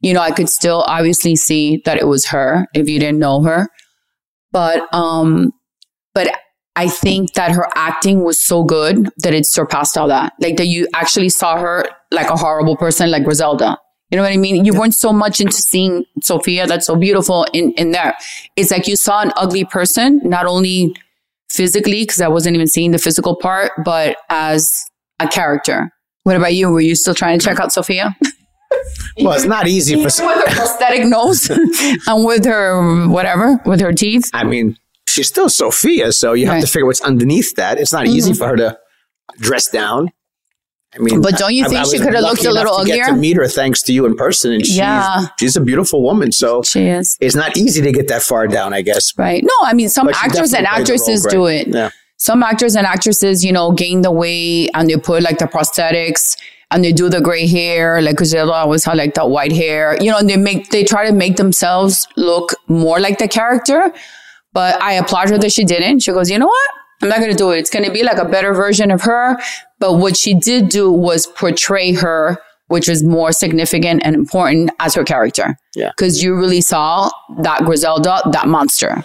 you 0.00 0.12
know, 0.12 0.20
I 0.20 0.30
could 0.30 0.48
still 0.48 0.82
obviously 0.86 1.36
see 1.36 1.82
that 1.84 1.98
it 1.98 2.06
was 2.06 2.26
her 2.26 2.66
if 2.74 2.88
you 2.88 3.00
didn't 3.00 3.18
know 3.18 3.42
her. 3.42 3.68
But, 4.52 4.92
um, 4.94 5.52
but 6.14 6.34
I 6.76 6.88
think 6.88 7.34
that 7.34 7.50
her 7.52 7.66
acting 7.74 8.22
was 8.22 8.44
so 8.44 8.62
good 8.62 9.08
that 9.18 9.34
it 9.34 9.46
surpassed 9.46 9.98
all 9.98 10.08
that. 10.08 10.32
Like 10.40 10.56
that 10.56 10.66
you 10.66 10.88
actually 10.94 11.28
saw 11.28 11.58
her 11.58 11.86
like 12.12 12.30
a 12.30 12.36
horrible 12.36 12.76
person, 12.76 13.10
like 13.10 13.24
Griselda. 13.24 13.76
You 14.10 14.16
know 14.16 14.22
what 14.22 14.32
I 14.32 14.36
mean? 14.36 14.64
You 14.64 14.72
weren't 14.72 14.94
so 14.94 15.12
much 15.12 15.40
into 15.40 15.56
seeing 15.56 16.04
Sofia 16.22 16.66
that's 16.66 16.86
so 16.86 16.96
beautiful 16.96 17.44
in, 17.52 17.72
in 17.72 17.90
there. 17.90 18.14
It's 18.56 18.70
like 18.70 18.86
you 18.86 18.96
saw 18.96 19.20
an 19.20 19.32
ugly 19.36 19.64
person, 19.64 20.20
not 20.24 20.46
only 20.46 20.94
physically, 21.50 22.02
because 22.04 22.20
I 22.20 22.28
wasn't 22.28 22.54
even 22.54 22.68
seeing 22.68 22.92
the 22.92 22.98
physical 22.98 23.36
part, 23.36 23.72
but 23.84 24.16
as 24.30 24.72
a 25.18 25.26
character. 25.26 25.90
What 26.22 26.36
about 26.36 26.54
you? 26.54 26.70
Were 26.70 26.80
you 26.80 26.94
still 26.94 27.14
trying 27.14 27.38
to 27.38 27.44
check 27.44 27.60
out 27.60 27.72
Sofia? 27.72 28.16
well, 29.24 29.32
it's 29.34 29.44
not 29.44 29.66
easy 29.66 29.94
for 29.96 30.02
with 30.04 30.18
her 30.18 30.54
prosthetic 30.54 31.04
nose 31.06 31.48
and 32.06 32.24
with 32.24 32.44
her 32.44 33.06
whatever, 33.08 33.60
with 33.66 33.80
her 33.80 33.92
teeth. 33.92 34.30
I 34.32 34.44
mean, 34.44 34.76
she's 35.06 35.28
still 35.28 35.48
Sofia, 35.48 36.12
so 36.12 36.32
you 36.32 36.46
have 36.46 36.54
Right. 36.56 36.60
to 36.62 36.66
figure 36.66 36.86
what's 36.86 37.00
underneath 37.00 37.54
that. 37.56 37.78
It's 37.78 37.92
not 37.92 38.06
easy 38.06 38.32
Mhm. 38.32 38.38
for 38.38 38.48
her 38.48 38.56
to 38.56 38.78
dress 39.40 39.68
down. 39.68 40.10
I 40.94 41.00
mean, 41.00 41.20
But 41.20 41.36
don't 41.36 41.54
you 41.54 41.64
think 41.68 41.80
I 41.80 41.84
she 41.84 41.98
could 41.98 42.14
have 42.14 42.22
looked 42.22 42.44
a 42.46 42.50
little 42.50 42.74
uglier? 42.74 43.04
to 43.06 43.12
meet 43.12 43.36
her 43.36 43.46
thanks 43.46 43.82
to 43.82 43.92
you 43.92 44.06
in 44.06 44.16
person, 44.16 44.52
and 44.52 44.64
she's 44.64 44.76
Yeah. 44.76 45.26
she's 45.38 45.54
a 45.54 45.60
beautiful 45.60 46.02
woman. 46.02 46.32
So 46.32 46.62
she 46.62 46.86
is. 46.88 47.16
It's 47.20 47.34
not 47.34 47.58
easy 47.58 47.82
to 47.82 47.92
get 47.92 48.08
that 48.08 48.22
far 48.22 48.46
down, 48.48 48.72
I 48.72 48.80
guess. 48.80 49.12
Right. 49.18 49.42
No, 49.44 49.50
I 49.66 49.74
mean, 49.74 49.90
some 49.90 50.06
But 50.06 50.14
actors 50.16 50.54
and 50.54 50.64
definitely 50.64 50.64
played 50.64 50.86
the 50.86 50.92
actresses 51.02 51.24
role 51.26 51.30
do 51.32 51.46
it. 51.46 51.68
Yeah. 51.68 51.90
Some 52.16 52.42
actors 52.42 52.74
and 52.74 52.86
actresses, 52.86 53.44
you 53.44 53.52
know, 53.52 53.70
gain 53.72 54.00
the 54.00 54.10
weight 54.10 54.70
and 54.74 54.88
they 54.88 54.96
put 54.96 55.22
like 55.22 55.38
the 55.38 55.44
prosthetics 55.44 56.36
and 56.70 56.84
they 56.84 56.92
do 56.92 57.08
the 57.08 57.20
gray 57.20 57.46
hair, 57.46 58.00
like 58.02 58.16
Griselda 58.16 58.52
always 58.52 58.84
had 58.84 58.96
like 58.96 59.14
that 59.14 59.30
white 59.30 59.52
hair, 59.52 59.96
you 60.00 60.10
know, 60.10 60.18
and 60.18 60.28
they 60.28 60.36
make, 60.36 60.70
they 60.70 60.84
try 60.84 61.06
to 61.06 61.12
make 61.12 61.36
themselves 61.36 62.06
look 62.16 62.54
more 62.68 63.00
like 63.00 63.18
the 63.18 63.28
character. 63.28 63.92
But 64.52 64.80
I 64.82 64.94
applaud 64.94 65.30
her 65.30 65.38
that 65.38 65.52
she 65.52 65.64
didn't. 65.64 66.00
She 66.00 66.12
goes, 66.12 66.30
you 66.30 66.38
know 66.38 66.46
what? 66.46 66.70
I'm 67.00 67.08
not 67.08 67.18
going 67.18 67.30
to 67.30 67.36
do 67.36 67.52
it. 67.52 67.58
It's 67.58 67.70
going 67.70 67.84
to 67.84 67.92
be 67.92 68.02
like 68.02 68.18
a 68.18 68.24
better 68.24 68.52
version 68.52 68.90
of 68.90 69.02
her. 69.02 69.38
But 69.78 69.94
what 69.94 70.16
she 70.16 70.34
did 70.34 70.68
do 70.68 70.90
was 70.90 71.26
portray 71.26 71.92
her, 71.92 72.38
which 72.66 72.88
was 72.88 73.04
more 73.04 73.32
significant 73.32 74.02
and 74.04 74.14
important 74.14 74.70
as 74.80 74.94
her 74.94 75.04
character. 75.04 75.56
Yeah. 75.74 75.90
Because 75.96 76.22
you 76.22 76.34
really 76.34 76.60
saw 76.60 77.08
that 77.42 77.60
Griselda, 77.64 78.20
that 78.32 78.48
monster. 78.48 79.04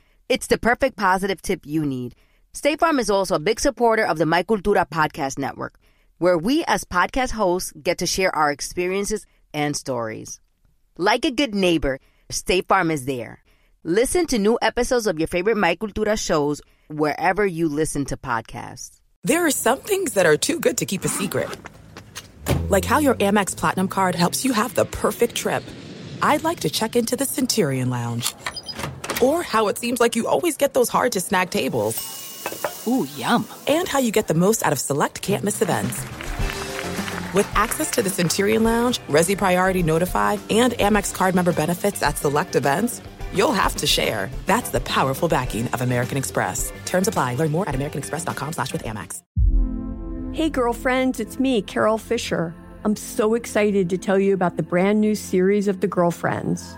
It's 0.31 0.47
the 0.47 0.57
perfect 0.57 0.95
positive 0.95 1.41
tip 1.41 1.65
you 1.65 1.85
need. 1.85 2.15
State 2.53 2.79
Farm 2.79 2.99
is 2.99 3.09
also 3.09 3.35
a 3.35 3.39
big 3.39 3.59
supporter 3.59 4.05
of 4.05 4.17
the 4.17 4.25
My 4.25 4.43
Cultura 4.43 4.89
podcast 4.89 5.37
network, 5.37 5.77
where 6.19 6.37
we 6.37 6.63
as 6.69 6.85
podcast 6.85 7.31
hosts 7.31 7.73
get 7.73 7.97
to 7.97 8.07
share 8.07 8.33
our 8.33 8.49
experiences 8.49 9.25
and 9.53 9.75
stories. 9.75 10.39
Like 10.95 11.25
a 11.25 11.31
good 11.31 11.53
neighbor, 11.53 11.99
State 12.29 12.69
Farm 12.69 12.91
is 12.91 13.03
there. 13.03 13.43
Listen 13.83 14.25
to 14.27 14.39
new 14.39 14.57
episodes 14.61 15.05
of 15.05 15.19
your 15.19 15.27
favorite 15.27 15.57
My 15.57 15.75
Cultura 15.75 16.17
shows 16.17 16.61
wherever 16.87 17.45
you 17.45 17.67
listen 17.67 18.05
to 18.05 18.15
podcasts. 18.15 19.01
There 19.25 19.45
are 19.45 19.51
some 19.51 19.79
things 19.79 20.13
that 20.13 20.25
are 20.25 20.37
too 20.37 20.61
good 20.61 20.77
to 20.77 20.85
keep 20.85 21.03
a 21.03 21.09
secret. 21.09 21.49
Like 22.69 22.85
how 22.85 22.99
your 22.99 23.15
Amex 23.15 23.53
Platinum 23.53 23.89
card 23.89 24.15
helps 24.15 24.45
you 24.45 24.53
have 24.53 24.75
the 24.75 24.85
perfect 24.85 25.35
trip. 25.35 25.65
I'd 26.21 26.45
like 26.45 26.61
to 26.61 26.69
check 26.69 26.95
into 26.95 27.17
the 27.17 27.25
Centurion 27.25 27.89
Lounge. 27.89 28.33
Or 29.21 29.43
how 29.43 29.67
it 29.67 29.77
seems 29.77 29.99
like 29.99 30.15
you 30.15 30.27
always 30.27 30.57
get 30.57 30.73
those 30.73 30.89
hard 30.89 31.11
to 31.13 31.21
snag 31.21 31.49
tables. 31.49 32.85
Ooh, 32.87 33.07
yum. 33.15 33.47
And 33.67 33.87
how 33.87 33.99
you 33.99 34.11
get 34.11 34.27
the 34.27 34.33
most 34.33 34.65
out 34.65 34.73
of 34.73 34.79
select 34.79 35.21
can't 35.21 35.43
miss 35.43 35.61
events. 35.61 36.01
With 37.33 37.49
access 37.55 37.91
to 37.91 38.01
the 38.01 38.09
Centurion 38.09 38.63
Lounge, 38.63 38.99
Resy 39.07 39.37
Priority 39.37 39.83
Notify, 39.83 40.37
and 40.49 40.73
Amex 40.73 41.13
card 41.13 41.35
member 41.35 41.53
benefits 41.53 42.03
at 42.03 42.17
select 42.17 42.55
events, 42.55 43.01
you'll 43.33 43.53
have 43.53 43.75
to 43.77 43.87
share. 43.87 44.29
That's 44.47 44.69
the 44.69 44.81
powerful 44.81 45.29
backing 45.29 45.67
of 45.67 45.81
American 45.81 46.17
Express. 46.17 46.73
Terms 46.85 47.07
apply. 47.07 47.35
Learn 47.35 47.51
more 47.51 47.69
at 47.69 47.75
americanexpress.com 47.75 48.53
slash 48.53 48.73
with 48.73 48.83
Amex. 48.83 49.21
Hey, 50.33 50.49
girlfriends, 50.49 51.19
it's 51.19 51.39
me, 51.39 51.61
Carol 51.61 51.97
Fisher. 51.97 52.55
I'm 52.83 52.95
so 52.95 53.33
excited 53.35 53.89
to 53.89 53.97
tell 53.97 54.17
you 54.17 54.33
about 54.33 54.57
the 54.57 54.63
brand 54.63 55.01
new 55.01 55.13
series 55.13 55.67
of 55.67 55.81
The 55.81 55.87
Girlfriends. 55.87 56.77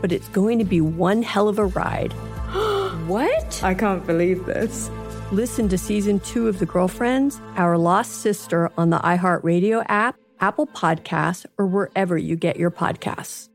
but 0.00 0.12
it's 0.12 0.28
going 0.28 0.58
to 0.58 0.64
be 0.64 0.80
one 0.80 1.22
hell 1.22 1.48
of 1.48 1.58
a 1.58 1.66
ride. 1.66 2.12
what? 3.06 3.62
I 3.62 3.74
can't 3.74 4.06
believe 4.06 4.46
this. 4.46 4.90
Listen 5.32 5.68
to 5.68 5.78
season 5.78 6.20
two 6.20 6.46
of 6.48 6.58
The 6.58 6.66
Girlfriends, 6.66 7.40
Our 7.56 7.76
Lost 7.76 8.20
Sister 8.20 8.70
on 8.78 8.90
the 8.90 8.98
iHeartRadio 8.98 9.84
app, 9.88 10.16
Apple 10.40 10.66
Podcasts, 10.66 11.46
or 11.58 11.66
wherever 11.66 12.16
you 12.16 12.36
get 12.36 12.56
your 12.56 12.70
podcasts. 12.70 13.48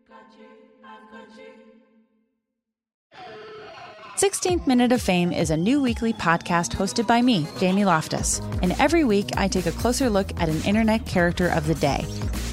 16th 4.22 4.68
Minute 4.68 4.92
of 4.92 5.02
Fame 5.02 5.32
is 5.32 5.50
a 5.50 5.58
new 5.58 5.82
weekly 5.82 6.14
podcast 6.14 6.76
hosted 6.76 7.08
by 7.08 7.24
me, 7.24 7.48
Jamie 7.58 7.86
Loftus. 7.86 8.40
And 8.62 8.74
every 8.74 9.04
week, 9.04 9.32
I 9.36 9.48
take 9.48 9.66
a 9.66 9.72
closer 9.72 10.12
look 10.12 10.30
at 10.40 10.48
an 10.48 10.62
internet 10.62 11.08
character 11.08 11.48
of 11.48 11.66
the 11.66 11.74
day. 11.74 12.06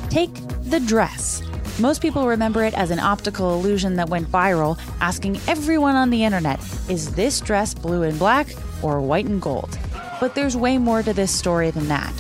Take 0.09 0.33
the 0.63 0.81
dress. 0.81 1.43
Most 1.81 2.03
people 2.03 2.27
remember 2.27 2.65
it 2.65 2.75
as 2.75 2.91
an 2.91 2.99
optical 2.99 3.55
illusion 3.55 3.95
that 3.95 4.09
went 4.09 4.27
viral, 4.33 4.81
asking 5.01 5.39
everyone 5.47 5.95
on 5.95 6.11
the 6.11 6.25
internet, 6.25 6.59
is 6.89 7.15
this 7.15 7.41
dress 7.41 7.73
blue 7.73 8.03
and 8.03 8.19
black 8.19 8.49
or 8.83 9.01
white 9.01 9.27
and 9.27 9.41
gold? 9.41 9.79
But 10.19 10.35
there's 10.35 10.57
way 10.57 10.77
more 10.77 11.05
to 11.05 11.13
this 11.13 11.31
story 11.31 11.71
than 11.71 11.87
that. 11.87 12.13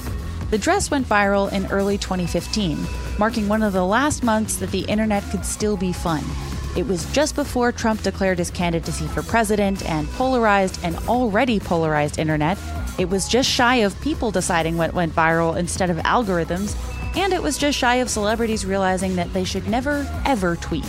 The 0.51 0.59
dress 0.59 0.93
went 0.93 1.09
viral 1.09 1.53
in 1.53 1.67
early 1.73 1.99
2015, 1.99 2.79
marking 3.19 3.49
one 3.49 3.65
of 3.65 3.73
the 3.73 3.85
last 3.85 4.23
months 4.23 4.59
that 4.59 4.71
the 4.71 4.83
internet 4.83 5.25
could 5.25 5.45
still 5.45 5.77
be 5.77 5.93
fun. 5.93 6.23
It 6.77 6.87
was 6.87 7.11
just 7.13 7.35
before 7.35 7.73
Trump 7.73 8.03
declared 8.03 8.39
his 8.39 8.53
candidacy 8.53 9.09
for 9.09 9.25
president 9.25 9.85
and 9.91 10.09
polarized 10.11 10.85
an 10.85 10.95
already 11.09 11.59
polarized 11.59 12.21
internet. 12.21 12.59
It 12.97 13.11
was 13.11 13.27
just 13.27 13.51
shy 13.51 13.77
of 13.77 14.01
people 14.03 14.31
deciding 14.31 14.77
what 14.77 14.95
went 14.95 15.13
viral 15.13 15.57
instead 15.57 15.91
of 15.91 15.97
algorithms, 15.99 16.77
and 17.19 17.33
it 17.33 17.43
was 17.43 17.59
just 17.59 17.77
shy 17.77 17.97
of 17.97 18.09
celebrities 18.09 18.64
realizing 18.64 19.16
that 19.16 19.33
they 19.33 19.43
should 19.43 19.66
never, 19.66 20.07
ever 20.25 20.55
tweet. 20.55 20.87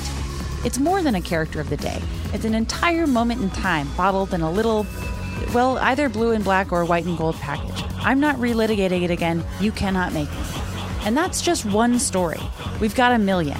It's 0.63 0.77
more 0.77 1.01
than 1.01 1.15
a 1.15 1.21
character 1.21 1.59
of 1.59 1.69
the 1.69 1.77
day, 1.77 1.99
it's 2.33 2.45
an 2.45 2.53
entire 2.53 3.07
moment 3.07 3.41
in 3.41 3.49
time 3.49 3.89
bottled 3.97 4.33
in 4.33 4.41
a 4.41 4.51
little, 4.51 4.85
well, 5.55 5.79
either 5.79 6.07
blue 6.07 6.31
and 6.31 6.43
black 6.43 6.71
or 6.71 6.85
white 6.85 7.05
and 7.05 7.17
gold 7.17 7.35
package. 7.37 7.83
I'm 7.95 8.19
not 8.19 8.35
relitigating 8.35 9.01
it 9.01 9.09
again. 9.09 9.43
You 9.59 9.71
cannot 9.71 10.13
make 10.13 10.31
me. 10.31 10.37
And 11.01 11.17
that's 11.17 11.41
just 11.41 11.65
one 11.65 11.97
story. 11.97 12.39
We've 12.79 12.95
got 12.95 13.11
a 13.11 13.17
million. 13.17 13.57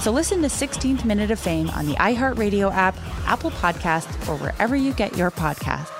So 0.00 0.10
listen 0.10 0.42
to 0.42 0.48
16th 0.48 1.04
Minute 1.04 1.30
of 1.30 1.38
Fame 1.38 1.70
on 1.70 1.86
the 1.86 1.94
iHeartRadio 1.94 2.72
app, 2.72 2.96
Apple 3.26 3.52
Podcasts, 3.52 4.28
or 4.28 4.36
wherever 4.36 4.74
you 4.74 4.92
get 4.94 5.16
your 5.16 5.30
podcasts. 5.30 5.99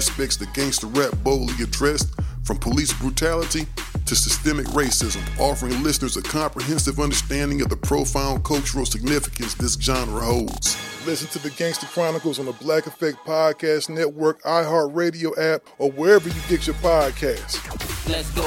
that 0.09 0.53
gangster 0.53 0.87
rap 0.87 1.13
boldly 1.23 1.63
addressed, 1.63 2.13
from 2.43 2.57
police 2.57 2.91
brutality 2.93 3.65
to 4.05 4.15
systemic 4.15 4.65
racism, 4.67 5.21
offering 5.39 5.83
listeners 5.83 6.17
a 6.17 6.21
comprehensive 6.21 6.99
understanding 6.99 7.61
of 7.61 7.69
the 7.69 7.77
profound 7.77 8.43
cultural 8.43 8.85
significance 8.85 9.53
this 9.53 9.75
genre 9.75 10.21
holds. 10.21 10.75
Listen 11.05 11.27
to 11.29 11.39
the 11.39 11.49
Gangster 11.51 11.85
Chronicles 11.87 12.39
on 12.39 12.45
the 12.45 12.53
Black 12.53 12.87
Effect 12.87 13.17
Podcast 13.25 13.89
Network, 13.89 14.41
iHeartRadio 14.43 15.37
app, 15.37 15.61
or 15.77 15.91
wherever 15.91 16.29
you 16.29 16.41
get 16.49 16.65
your 16.65 16.75
podcasts. 16.77 17.59
Let's 18.09 18.29
go. 18.31 18.41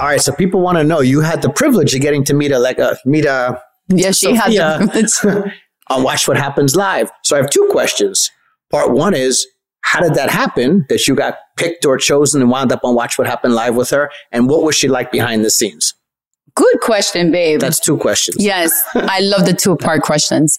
All 0.00 0.06
right, 0.06 0.20
so 0.20 0.32
people 0.32 0.62
want 0.62 0.78
to 0.78 0.84
know 0.84 1.00
you 1.00 1.20
had 1.20 1.42
the 1.42 1.50
privilege 1.50 1.94
of 1.94 2.00
getting 2.00 2.24
to 2.24 2.32
meet 2.32 2.52
a 2.52 2.58
like 2.58 2.78
a 2.78 2.96
meet 3.04 3.26
a 3.26 3.60
yeah 3.90 4.10
she 4.10 4.34
had 4.34 4.52
the 4.52 5.52
on 5.88 6.02
Watch 6.04 6.26
What 6.28 6.36
Happens 6.36 6.76
Live. 6.76 7.10
So 7.24 7.36
I 7.36 7.40
have 7.40 7.50
two 7.50 7.68
questions. 7.70 8.30
Part 8.70 8.92
one 8.92 9.14
is 9.14 9.46
how 9.82 10.00
did 10.00 10.14
that 10.14 10.30
happen 10.30 10.86
that 10.88 11.08
you 11.08 11.14
got 11.14 11.38
picked 11.56 11.84
or 11.84 11.98
chosen 11.98 12.40
and 12.40 12.50
wound 12.50 12.70
up 12.72 12.80
on 12.84 12.94
Watch 12.94 13.18
What 13.18 13.26
Happened 13.26 13.54
Live 13.54 13.74
with 13.74 13.90
her, 13.90 14.10
and 14.30 14.48
what 14.48 14.62
was 14.62 14.74
she 14.76 14.88
like 14.88 15.10
behind 15.10 15.44
the 15.44 15.50
scenes? 15.50 15.94
Good 16.54 16.80
question, 16.80 17.30
babe. 17.30 17.60
That's 17.60 17.80
two 17.80 17.96
questions. 17.96 18.36
Yes, 18.38 18.72
I 18.94 19.20
love 19.20 19.46
the 19.46 19.54
two 19.54 19.76
part 19.76 20.02
questions. 20.02 20.56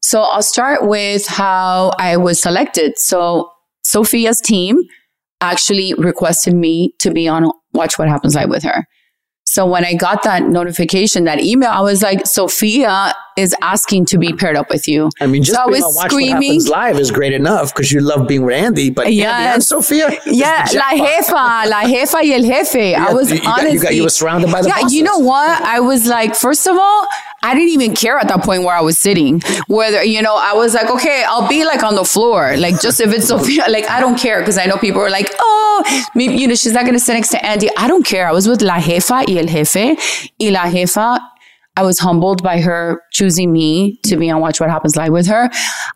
So 0.00 0.22
I'll 0.22 0.42
start 0.42 0.88
with 0.88 1.26
how 1.26 1.92
I 1.98 2.16
was 2.16 2.40
selected. 2.40 2.98
So 2.98 3.50
Sofia's 3.86 4.40
team 4.40 4.78
actually 5.40 5.94
requested 5.94 6.54
me 6.54 6.94
to 7.00 7.10
be 7.10 7.28
on 7.28 7.50
Watch 7.72 7.98
What 7.98 8.08
Happens 8.08 8.34
Live 8.34 8.48
with 8.48 8.62
her. 8.64 8.86
So 9.52 9.66
when 9.66 9.84
I 9.84 9.92
got 9.92 10.22
that 10.22 10.44
notification, 10.44 11.24
that 11.24 11.38
email, 11.40 11.68
I 11.68 11.82
was 11.82 12.00
like, 12.00 12.26
Sofia 12.26 13.14
is 13.36 13.54
asking 13.62 14.06
to 14.06 14.18
be 14.18 14.32
paired 14.32 14.56
up 14.56 14.68
with 14.70 14.86
you. 14.88 15.10
I 15.20 15.26
mean, 15.26 15.42
just 15.42 15.56
so 15.56 15.62
I 15.62 15.66
was 15.66 15.82
on 15.82 15.94
Watch 15.94 16.10
screaming. 16.10 16.64
Live 16.66 16.98
is 16.98 17.10
great 17.10 17.32
enough 17.32 17.72
because 17.74 17.90
you 17.92 18.00
love 18.00 18.28
being 18.28 18.42
with 18.44 18.54
Andy, 18.54 18.90
but 18.90 19.06
Andy 19.06 19.22
and 19.22 19.62
Sofia, 19.62 20.10
Yeah, 20.26 20.66
la 20.74 20.90
jefa, 20.90 21.66
la 21.68 21.82
jefa 21.84 22.22
y 22.22 22.32
el 22.32 22.42
jefe. 22.42 22.94
I 22.94 23.12
was 23.12 23.30
you 23.30 23.40
got- 23.40 23.72
you 23.72 23.80
got, 23.80 23.94
you, 23.94 24.02
were 24.02 24.08
surrounded 24.10 24.50
by 24.50 24.62
the 24.62 24.68
Yeah, 24.68 24.86
you 24.88 25.02
know 25.02 25.18
what? 25.18 25.62
I 25.62 25.80
was 25.80 26.06
like, 26.06 26.34
first 26.34 26.66
of 26.66 26.76
all, 26.76 27.06
I 27.44 27.54
didn't 27.54 27.70
even 27.70 27.94
care 27.94 28.18
at 28.18 28.28
that 28.28 28.42
point 28.42 28.62
where 28.62 28.74
I 28.76 28.80
was 28.80 28.98
sitting. 28.98 29.40
Whether 29.66 30.04
you 30.04 30.22
know, 30.22 30.36
I 30.36 30.52
was 30.52 30.74
like, 30.74 30.90
okay, 30.90 31.24
I'll 31.26 31.48
be 31.48 31.64
like 31.64 31.82
on 31.82 31.94
the 31.96 32.04
floor, 32.04 32.56
like 32.56 32.80
just 32.80 33.00
if 33.00 33.12
it's 33.12 33.28
Sofia, 33.28 33.64
like 33.68 33.88
I 33.88 33.98
don't 34.00 34.18
care 34.18 34.40
because 34.40 34.58
I 34.58 34.66
know 34.66 34.76
people 34.76 35.00
are 35.00 35.10
like, 35.10 35.28
oh, 35.38 36.08
maybe 36.14 36.34
you 36.34 36.46
know, 36.46 36.54
she's 36.54 36.72
not 36.72 36.84
gonna 36.86 36.98
sit 37.00 37.14
next 37.14 37.30
to 37.30 37.44
Andy. 37.44 37.68
I 37.76 37.88
don't 37.88 38.04
care. 38.04 38.28
I 38.28 38.32
was 38.32 38.46
with 38.48 38.62
la 38.62 38.78
jefa 38.80 39.24
y 39.26 39.38
el 39.38 39.46
jefe, 39.46 39.96
y 40.38 40.50
la 40.50 40.70
jefa. 40.70 41.18
I 41.76 41.82
was 41.82 41.98
humbled 41.98 42.42
by 42.42 42.60
her 42.60 43.02
choosing 43.12 43.50
me 43.50 43.98
to 44.04 44.16
be 44.16 44.30
on 44.30 44.40
Watch 44.40 44.60
What 44.60 44.70
Happens 44.70 44.94
Live 44.94 45.12
with 45.12 45.26
her. 45.26 45.48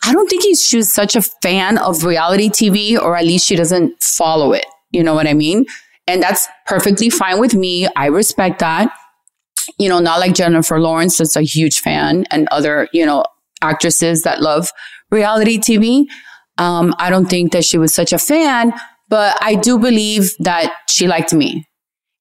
I 0.05 0.12
don't 0.12 0.29
think 0.29 0.43
he's, 0.43 0.62
she's 0.62 0.93
such 0.93 1.14
a 1.16 1.22
fan 1.22 1.77
of 1.79 2.05
reality 2.05 2.49
TV, 2.49 2.99
or 2.99 3.16
at 3.16 3.24
least 3.24 3.47
she 3.47 3.57
doesn't 3.57 4.03
follow 4.03 4.53
it. 4.53 4.64
You 4.91 5.03
know 5.03 5.14
what 5.14 5.27
I 5.27 5.35
mean? 5.35 5.66
And 6.07 6.22
that's 6.22 6.49
perfectly 6.66 7.11
fine 7.11 7.41
with 7.41 7.55
me. 7.55 7.89
I 7.95 8.07
respect 8.07 8.61
that. 8.61 8.91
You 9.79 9.89
know, 9.89 9.99
not 9.99 10.20
like 10.20 10.35
Jennifer 10.35 10.81
Lawrence, 10.81 11.18
that's 11.18 11.37
a 11.37 11.43
huge 11.43 11.81
fan, 11.81 12.24
and 12.31 12.49
other, 12.51 12.89
you 12.93 13.05
know, 13.05 13.24
actresses 13.61 14.22
that 14.22 14.41
love 14.41 14.70
reality 15.11 15.59
TV. 15.59 16.07
Um, 16.57 16.95
I 16.99 17.11
don't 17.11 17.27
think 17.27 17.53
that 17.53 17.64
she 17.64 17.77
was 17.77 17.93
such 17.93 18.12
a 18.12 18.18
fan, 18.18 18.72
but 19.11 19.37
I 19.43 19.57
do 19.57 19.79
believe 19.79 20.31
that 20.39 20.72
she 20.89 21.07
liked 21.07 21.35
me 21.35 21.66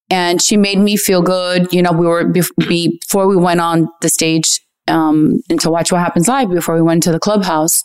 and 0.10 0.42
she 0.42 0.58
made 0.58 0.80
me 0.80 0.98
feel 0.98 1.22
good. 1.22 1.72
You 1.74 1.82
know, 1.82 1.92
we 1.92 2.06
were 2.06 2.24
bef- 2.26 2.68
before 2.68 3.28
we 3.28 3.36
went 3.36 3.60
on 3.60 3.88
the 4.02 4.10
stage 4.10 4.62
um, 4.88 5.42
and 5.50 5.60
to 5.62 5.70
watch 5.70 5.92
what 5.92 6.02
happens 6.02 6.28
live. 6.28 6.50
Before 6.50 6.76
we 6.76 6.82
went 6.82 7.04
to 7.04 7.12
the 7.12 7.20
clubhouse, 7.20 7.82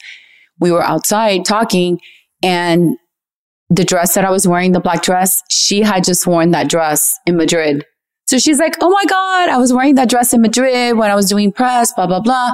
we 0.58 0.70
were 0.70 0.82
outside 0.82 1.44
talking, 1.44 1.98
and 2.42 2.96
the 3.70 3.84
dress 3.84 4.14
that 4.14 4.24
I 4.24 4.30
was 4.30 4.46
wearing, 4.46 4.72
the 4.72 4.80
black 4.80 5.02
dress, 5.02 5.42
she 5.50 5.80
had 5.82 6.04
just 6.04 6.26
worn 6.26 6.50
that 6.50 6.68
dress 6.68 7.18
in 7.26 7.36
Madrid. 7.36 7.84
So 8.26 8.38
she's 8.38 8.58
like, 8.58 8.76
"Oh 8.80 8.90
my 8.90 9.04
god, 9.08 9.48
I 9.48 9.56
was 9.58 9.72
wearing 9.72 9.94
that 9.96 10.08
dress 10.08 10.32
in 10.32 10.40
Madrid 10.40 10.96
when 10.96 11.10
I 11.10 11.14
was 11.14 11.28
doing 11.28 11.52
press, 11.52 11.92
blah 11.94 12.06
blah 12.06 12.20
blah." 12.20 12.52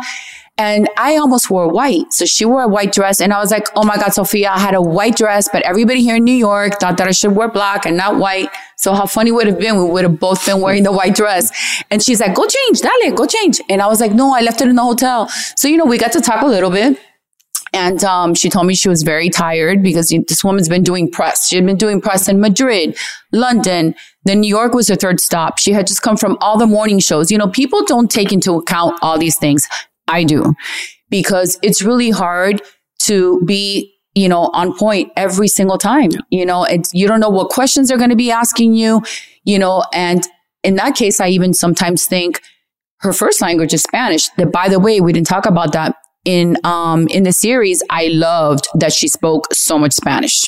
And 0.58 0.88
I 0.96 1.16
almost 1.16 1.50
wore 1.50 1.68
white. 1.68 2.12
So 2.12 2.24
she 2.24 2.46
wore 2.46 2.62
a 2.62 2.68
white 2.68 2.92
dress. 2.92 3.20
And 3.20 3.32
I 3.32 3.40
was 3.40 3.50
like, 3.50 3.66
oh 3.76 3.84
my 3.84 3.96
God, 3.96 4.14
Sofia, 4.14 4.50
I 4.50 4.58
had 4.58 4.74
a 4.74 4.80
white 4.80 5.14
dress, 5.14 5.50
but 5.52 5.62
everybody 5.62 6.00
here 6.00 6.16
in 6.16 6.24
New 6.24 6.32
York 6.32 6.80
thought 6.80 6.96
that 6.96 7.06
I 7.06 7.10
should 7.10 7.36
wear 7.36 7.48
black 7.48 7.84
and 7.84 7.96
not 7.96 8.16
white. 8.16 8.48
So 8.78 8.94
how 8.94 9.04
funny 9.04 9.32
would 9.32 9.46
have 9.46 9.58
been? 9.58 9.76
We 9.76 9.84
would 9.84 10.04
have 10.04 10.18
both 10.18 10.46
been 10.46 10.62
wearing 10.62 10.82
the 10.82 10.92
white 10.92 11.14
dress. 11.14 11.52
And 11.90 12.02
she's 12.02 12.20
like, 12.20 12.34
go 12.34 12.46
change, 12.46 12.80
dale, 12.80 13.14
go 13.14 13.26
change. 13.26 13.60
And 13.68 13.82
I 13.82 13.86
was 13.86 14.00
like, 14.00 14.12
no, 14.12 14.34
I 14.34 14.40
left 14.40 14.62
it 14.62 14.68
in 14.68 14.76
the 14.76 14.82
hotel. 14.82 15.28
So, 15.56 15.68
you 15.68 15.76
know, 15.76 15.84
we 15.84 15.98
got 15.98 16.12
to 16.12 16.22
talk 16.22 16.42
a 16.42 16.46
little 16.46 16.70
bit. 16.70 16.98
And 17.74 18.02
um, 18.04 18.34
she 18.34 18.48
told 18.48 18.66
me 18.66 18.74
she 18.74 18.88
was 18.88 19.02
very 19.02 19.28
tired 19.28 19.82
because 19.82 20.08
this 20.08 20.42
woman's 20.42 20.68
been 20.68 20.82
doing 20.82 21.10
press. 21.10 21.48
She 21.48 21.56
had 21.56 21.66
been 21.66 21.76
doing 21.76 22.00
press 22.00 22.26
in 22.26 22.40
Madrid, 22.40 22.96
London. 23.32 23.94
Then 24.24 24.40
New 24.40 24.48
York 24.48 24.72
was 24.72 24.88
her 24.88 24.96
third 24.96 25.20
stop. 25.20 25.58
She 25.58 25.72
had 25.72 25.86
just 25.86 26.00
come 26.00 26.16
from 26.16 26.38
all 26.40 26.56
the 26.56 26.66
morning 26.66 26.98
shows. 27.00 27.30
You 27.30 27.36
know, 27.36 27.48
people 27.48 27.84
don't 27.84 28.10
take 28.10 28.32
into 28.32 28.54
account 28.54 28.98
all 29.02 29.18
these 29.18 29.36
things. 29.36 29.68
I 30.08 30.24
do 30.24 30.54
because 31.10 31.58
it's 31.62 31.82
really 31.82 32.10
hard 32.10 32.62
to 33.00 33.40
be, 33.44 33.94
you 34.14 34.28
know, 34.28 34.50
on 34.52 34.76
point 34.76 35.12
every 35.16 35.48
single 35.48 35.78
time. 35.78 36.10
You 36.30 36.46
know, 36.46 36.64
it's, 36.64 36.92
you 36.94 37.06
don't 37.06 37.20
know 37.20 37.28
what 37.28 37.50
questions 37.50 37.88
they're 37.88 37.98
going 37.98 38.10
to 38.10 38.16
be 38.16 38.30
asking 38.30 38.74
you, 38.74 39.02
you 39.44 39.58
know, 39.58 39.84
and 39.92 40.26
in 40.62 40.76
that 40.76 40.96
case, 40.96 41.20
I 41.20 41.28
even 41.28 41.54
sometimes 41.54 42.06
think 42.06 42.40
her 43.00 43.12
first 43.12 43.40
language 43.40 43.72
is 43.74 43.82
Spanish. 43.82 44.28
That 44.30 44.50
by 44.50 44.68
the 44.68 44.80
way, 44.80 45.00
we 45.00 45.12
didn't 45.12 45.28
talk 45.28 45.46
about 45.46 45.72
that 45.72 45.96
in, 46.24 46.56
um, 46.64 47.06
in 47.08 47.22
the 47.22 47.32
series. 47.32 47.82
I 47.90 48.08
loved 48.08 48.66
that 48.74 48.92
she 48.92 49.06
spoke 49.06 49.46
so 49.52 49.78
much 49.78 49.92
Spanish 49.92 50.44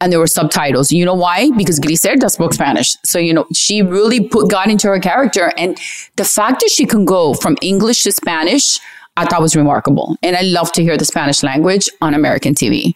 and 0.00 0.10
there 0.10 0.18
were 0.18 0.26
subtitles. 0.26 0.90
You 0.90 1.04
know 1.04 1.14
why? 1.14 1.50
Because 1.56 1.78
Griselda 1.78 2.30
spoke 2.30 2.54
Spanish. 2.54 2.96
So, 3.04 3.18
you 3.18 3.34
know, 3.34 3.46
she 3.52 3.82
really 3.82 4.20
put, 4.20 4.50
God 4.50 4.70
into 4.70 4.88
her 4.88 4.98
character. 4.98 5.52
And 5.56 5.78
the 6.16 6.24
fact 6.24 6.60
that 6.60 6.70
she 6.70 6.86
can 6.86 7.04
go 7.04 7.34
from 7.34 7.56
English 7.60 8.02
to 8.04 8.12
Spanish, 8.12 8.78
I 9.16 9.26
thought 9.26 9.42
was 9.42 9.54
remarkable. 9.54 10.16
And 10.22 10.36
I 10.36 10.42
love 10.42 10.72
to 10.72 10.82
hear 10.82 10.96
the 10.96 11.04
Spanish 11.04 11.42
language 11.42 11.88
on 12.00 12.14
American 12.14 12.54
TV. 12.54 12.94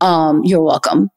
Um, 0.00 0.42
you're 0.44 0.62
welcome. 0.62 1.10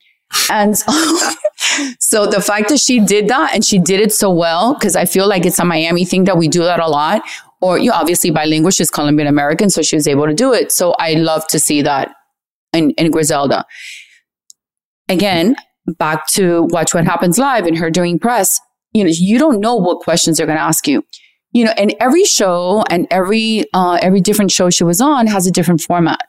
And 0.50 0.78
so, 2.00 2.26
the 2.26 2.42
fact 2.42 2.70
that 2.70 2.80
she 2.80 3.02
did 3.02 3.28
that 3.28 3.54
and 3.54 3.66
she 3.66 3.78
did 3.78 4.00
it 4.00 4.14
so 4.14 4.32
well, 4.32 4.74
because 4.74 4.96
I 4.96 5.06
feel 5.06 5.28
like 5.28 5.46
it's 5.46 5.60
a 5.60 5.66
Miami 5.66 6.06
thing 6.06 6.24
that 6.24 6.38
we 6.38 6.48
do 6.48 6.64
that 6.64 6.80
a 6.80 6.88
lot. 6.88 7.22
Or 7.60 7.78
you 7.78 7.90
know, 7.90 7.96
obviously 7.96 8.32
bilingual, 8.32 8.72
she's 8.72 8.90
Colombian 8.90 9.28
American, 9.28 9.70
so 9.70 9.82
she 9.82 9.98
was 9.98 10.08
able 10.08 10.26
to 10.26 10.34
do 10.34 10.54
it. 10.54 10.72
So 10.72 10.96
I 11.00 11.14
love 11.14 11.46
to 11.48 11.60
see 11.60 11.82
that 11.84 12.16
in, 12.74 12.92
in 12.92 13.12
Griselda 13.12 13.66
again, 15.12 15.56
back 15.98 16.28
to 16.32 16.68
watch 16.72 16.94
what 16.94 17.06
happens 17.06 17.38
live 17.38 17.66
and 17.66 17.78
her 17.78 17.90
doing 17.90 18.20
press, 18.20 18.60
you 18.94 19.04
know, 19.04 19.12
you 19.14 19.38
don't 19.38 19.60
know 19.60 19.76
what 19.76 20.00
questions 20.00 20.38
they're 20.38 20.48
going 20.48 20.58
to 20.58 20.64
ask 20.64 20.88
you. 20.88 21.04
You 21.54 21.66
know, 21.66 21.74
and 21.78 21.94
every 22.00 22.24
show 22.24 22.84
and 22.90 23.08
every 23.12 23.66
uh, 23.74 24.00
every 24.02 24.22
different 24.22 24.52
show 24.52 24.70
she 24.70 24.86
was 24.86 25.02
on 25.02 25.28
has 25.28 25.46
a 25.46 25.52
different 25.52 25.82
format. 25.82 26.22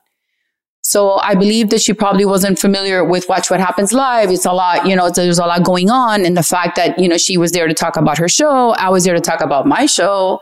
So 0.84 1.20
I 1.20 1.36
believe 1.36 1.70
that 1.70 1.80
she 1.80 1.92
probably 1.92 2.24
wasn't 2.24 2.58
familiar 2.58 3.04
with 3.04 3.28
Watch 3.28 3.50
What 3.50 3.60
Happens 3.60 3.92
Live. 3.92 4.30
It's 4.30 4.44
a 4.44 4.52
lot, 4.52 4.84
you 4.84 4.96
know, 4.96 5.10
there's 5.10 5.38
a 5.38 5.46
lot 5.46 5.64
going 5.64 5.90
on. 5.90 6.26
And 6.26 6.36
the 6.36 6.42
fact 6.42 6.74
that, 6.74 6.98
you 6.98 7.08
know, 7.08 7.16
she 7.18 7.36
was 7.36 7.52
there 7.52 7.68
to 7.68 7.74
talk 7.74 7.96
about 7.96 8.18
her 8.18 8.28
show. 8.28 8.70
I 8.70 8.88
was 8.88 9.04
there 9.04 9.14
to 9.14 9.20
talk 9.20 9.40
about 9.40 9.64
my 9.64 9.86
show, 9.86 10.40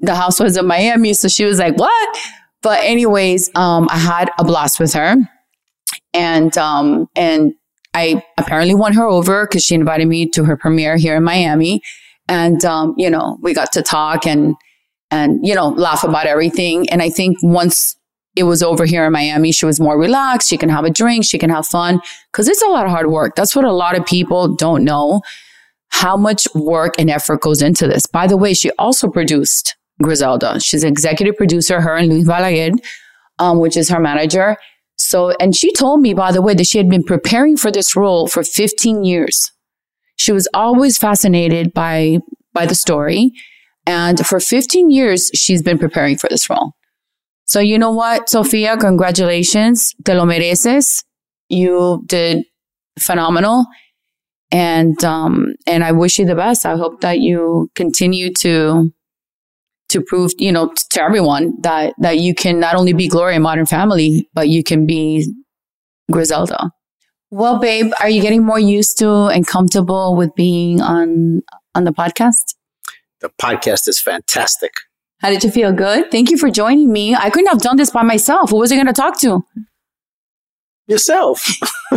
The 0.00 0.14
Housewives 0.14 0.56
of 0.56 0.64
Miami. 0.64 1.12
So 1.12 1.28
she 1.28 1.44
was 1.44 1.58
like, 1.58 1.76
what? 1.76 2.18
But 2.62 2.82
anyways, 2.82 3.50
um, 3.54 3.86
I 3.90 3.98
had 3.98 4.30
a 4.38 4.44
blast 4.44 4.80
with 4.80 4.94
her. 4.94 5.16
And, 6.14 6.56
um, 6.56 7.08
and 7.14 7.52
I 7.94 8.22
apparently 8.38 8.74
won 8.74 8.94
her 8.94 9.04
over 9.04 9.46
because 9.46 9.64
she 9.64 9.74
invited 9.74 10.08
me 10.08 10.28
to 10.30 10.44
her 10.44 10.56
premiere 10.56 10.96
here 10.96 11.16
in 11.16 11.24
Miami. 11.24 11.82
And, 12.28 12.64
um, 12.64 12.94
you 12.96 13.10
know, 13.10 13.38
we 13.42 13.52
got 13.52 13.72
to 13.72 13.82
talk 13.82 14.26
and, 14.26 14.54
and, 15.10 15.46
you 15.46 15.54
know, 15.54 15.68
laugh 15.68 16.04
about 16.04 16.26
everything. 16.26 16.88
And 16.88 17.02
I 17.02 17.10
think 17.10 17.36
once 17.42 17.96
it 18.34 18.44
was 18.44 18.62
over 18.62 18.86
here 18.86 19.04
in 19.04 19.12
Miami, 19.12 19.52
she 19.52 19.66
was 19.66 19.78
more 19.78 19.98
relaxed. 19.98 20.48
She 20.48 20.56
can 20.56 20.70
have 20.70 20.84
a 20.84 20.90
drink. 20.90 21.24
She 21.24 21.38
can 21.38 21.50
have 21.50 21.66
fun 21.66 22.00
because 22.32 22.48
it's 22.48 22.62
a 22.62 22.68
lot 22.68 22.86
of 22.86 22.90
hard 22.90 23.08
work. 23.08 23.34
That's 23.36 23.54
what 23.54 23.66
a 23.66 23.72
lot 23.72 23.98
of 23.98 24.06
people 24.06 24.54
don't 24.54 24.84
know 24.84 25.20
how 25.90 26.16
much 26.16 26.48
work 26.54 26.94
and 26.98 27.10
effort 27.10 27.42
goes 27.42 27.60
into 27.60 27.86
this. 27.86 28.06
By 28.06 28.26
the 28.26 28.38
way, 28.38 28.54
she 28.54 28.70
also 28.78 29.08
produced 29.08 29.76
Griselda. 30.00 30.58
She's 30.60 30.84
executive 30.84 31.36
producer, 31.36 31.82
her 31.82 31.96
and 31.96 32.08
Luis 32.08 32.26
Balaguer, 32.26 32.72
um, 33.38 33.58
which 33.58 33.76
is 33.76 33.90
her 33.90 34.00
manager. 34.00 34.56
So, 34.96 35.30
and 35.40 35.54
she 35.54 35.72
told 35.72 36.00
me, 36.00 36.14
by 36.14 36.32
the 36.32 36.42
way, 36.42 36.54
that 36.54 36.66
she 36.66 36.78
had 36.78 36.88
been 36.88 37.02
preparing 37.02 37.56
for 37.56 37.70
this 37.70 37.96
role 37.96 38.28
for 38.28 38.42
15 38.42 39.04
years. 39.04 39.50
She 40.16 40.32
was 40.32 40.48
always 40.54 40.98
fascinated 40.98 41.72
by, 41.74 42.18
by 42.52 42.66
the 42.66 42.74
story. 42.74 43.32
And 43.86 44.24
for 44.24 44.38
15 44.38 44.90
years, 44.90 45.30
she's 45.34 45.62
been 45.62 45.78
preparing 45.78 46.16
for 46.16 46.28
this 46.28 46.48
role. 46.48 46.72
So 47.44 47.60
you 47.60 47.78
know 47.78 47.90
what, 47.90 48.28
Sofia, 48.28 48.76
congratulations. 48.76 49.94
Te 50.04 50.14
lo 50.14 50.24
mereces. 50.24 51.04
You 51.48 52.02
did 52.06 52.44
phenomenal. 52.98 53.66
And, 54.50 55.02
um, 55.02 55.54
and 55.66 55.82
I 55.82 55.92
wish 55.92 56.18
you 56.18 56.26
the 56.26 56.34
best. 56.34 56.64
I 56.64 56.76
hope 56.76 57.00
that 57.00 57.18
you 57.18 57.70
continue 57.74 58.32
to, 58.40 58.92
to 59.92 60.02
prove, 60.02 60.32
you 60.38 60.52
know, 60.52 60.72
to 60.90 61.02
everyone 61.02 61.54
that, 61.62 61.94
that 61.98 62.18
you 62.18 62.34
can 62.34 62.60
not 62.60 62.74
only 62.74 62.92
be 62.92 63.08
Gloria 63.08 63.36
in 63.36 63.42
Modern 63.42 63.66
Family, 63.66 64.28
but 64.34 64.48
you 64.48 64.62
can 64.62 64.86
be 64.86 65.32
Griselda. 66.10 66.70
Well, 67.30 67.58
babe, 67.58 67.92
are 68.00 68.10
you 68.10 68.20
getting 68.20 68.44
more 68.44 68.58
used 68.58 68.98
to 68.98 69.26
and 69.26 69.46
comfortable 69.46 70.16
with 70.16 70.34
being 70.34 70.82
on, 70.82 71.42
on 71.74 71.84
the 71.84 71.92
podcast? 71.92 72.56
The 73.20 73.30
podcast 73.40 73.88
is 73.88 74.00
fantastic. 74.00 74.72
How 75.20 75.30
did 75.30 75.44
you 75.44 75.50
feel? 75.50 75.72
Good. 75.72 76.10
Thank 76.10 76.30
you 76.30 76.36
for 76.36 76.50
joining 76.50 76.92
me. 76.92 77.14
I 77.14 77.30
couldn't 77.30 77.48
have 77.48 77.62
done 77.62 77.76
this 77.76 77.90
by 77.90 78.02
myself. 78.02 78.50
Who 78.50 78.56
was 78.56 78.72
I 78.72 78.74
going 78.74 78.88
to 78.88 78.92
talk 78.92 79.20
to? 79.20 79.42
Yourself. 80.92 81.42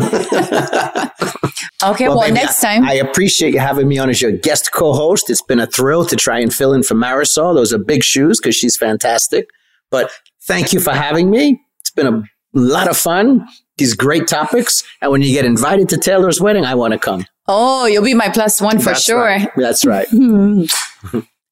okay, 1.83 2.07
well, 2.07 2.17
well 2.17 2.31
next 2.33 2.63
I, 2.63 2.75
time. 2.75 2.85
I 2.85 2.93
appreciate 2.93 3.53
you 3.53 3.59
having 3.59 3.87
me 3.87 3.97
on 3.97 4.09
as 4.09 4.21
your 4.21 4.31
guest 4.31 4.71
co 4.71 4.93
host. 4.93 5.29
It's 5.29 5.41
been 5.41 5.59
a 5.59 5.67
thrill 5.67 6.05
to 6.05 6.15
try 6.15 6.39
and 6.39 6.53
fill 6.53 6.73
in 6.73 6.81
for 6.81 6.95
Marysol. 6.95 7.53
Those 7.55 7.73
are 7.73 7.77
big 7.77 8.03
shoes 8.03 8.39
because 8.39 8.55
she's 8.55 8.77
fantastic. 8.77 9.49
But 9.91 10.11
thank 10.43 10.71
you 10.71 10.79
for 10.79 10.91
having 10.91 11.29
me. 11.29 11.61
It's 11.81 11.91
been 11.91 12.07
a 12.07 12.23
lot 12.53 12.89
of 12.89 12.97
fun. 12.97 13.45
These 13.77 13.93
great 13.93 14.27
topics. 14.27 14.83
And 15.01 15.11
when 15.11 15.21
you 15.21 15.33
get 15.33 15.43
invited 15.45 15.89
to 15.89 15.97
Taylor's 15.97 16.39
wedding, 16.39 16.63
I 16.63 16.75
want 16.75 16.93
to 16.93 16.99
come. 16.99 17.25
Oh, 17.47 17.85
you'll 17.85 18.03
be 18.03 18.13
my 18.13 18.29
plus 18.29 18.61
one 18.61 18.79
for 18.79 18.85
That's 18.85 19.03
sure. 19.03 19.19
Right. 19.19 19.49
That's 19.57 19.85
right. 19.85 20.07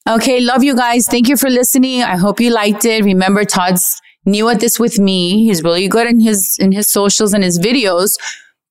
okay, 0.09 0.39
love 0.39 0.63
you 0.63 0.75
guys. 0.75 1.07
Thank 1.07 1.27
you 1.27 1.37
for 1.37 1.49
listening. 1.49 2.01
I 2.01 2.15
hope 2.15 2.39
you 2.39 2.51
liked 2.51 2.85
it. 2.85 3.03
Remember, 3.03 3.43
Todd's 3.43 4.01
new 4.25 4.49
at 4.49 4.59
this 4.59 4.79
with 4.79 4.99
me. 4.99 5.45
He's 5.45 5.63
really 5.63 5.87
good 5.87 6.07
in 6.07 6.19
his 6.19 6.57
in 6.59 6.71
his 6.71 6.89
socials 6.89 7.33
and 7.33 7.43
his 7.43 7.59
videos, 7.59 8.17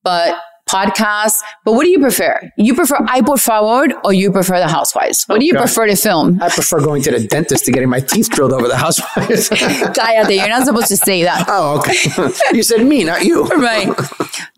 but 0.03 0.37
podcasts. 0.69 1.41
But 1.65 1.73
what 1.73 1.83
do 1.83 1.89
you 1.89 1.99
prefer? 1.99 2.51
You 2.57 2.73
prefer 2.73 2.97
Ay 3.07 3.21
por 3.21 3.37
favor 3.37 3.93
or 4.03 4.13
you 4.13 4.31
prefer 4.31 4.59
the 4.59 4.67
housewives? 4.67 5.23
What 5.27 5.39
do 5.39 5.45
you 5.45 5.53
God. 5.53 5.61
prefer 5.61 5.87
to 5.87 5.95
film? 5.95 6.41
I 6.41 6.49
prefer 6.49 6.79
going 6.79 7.01
to 7.03 7.11
the 7.11 7.27
dentist 7.27 7.65
to 7.65 7.71
getting 7.71 7.89
my 7.89 7.99
teeth 7.99 8.29
drilled 8.29 8.53
over 8.53 8.67
the 8.67 8.77
housewives. 8.77 9.49
Cállate, 9.95 10.35
you're 10.35 10.49
not 10.49 10.65
supposed 10.65 10.87
to 10.87 10.97
say 10.97 11.23
that. 11.23 11.45
Oh, 11.47 11.79
okay. 11.79 12.33
you 12.57 12.63
said 12.63 12.85
me, 12.85 13.03
not 13.03 13.23
you. 13.23 13.45
right. 13.57 13.89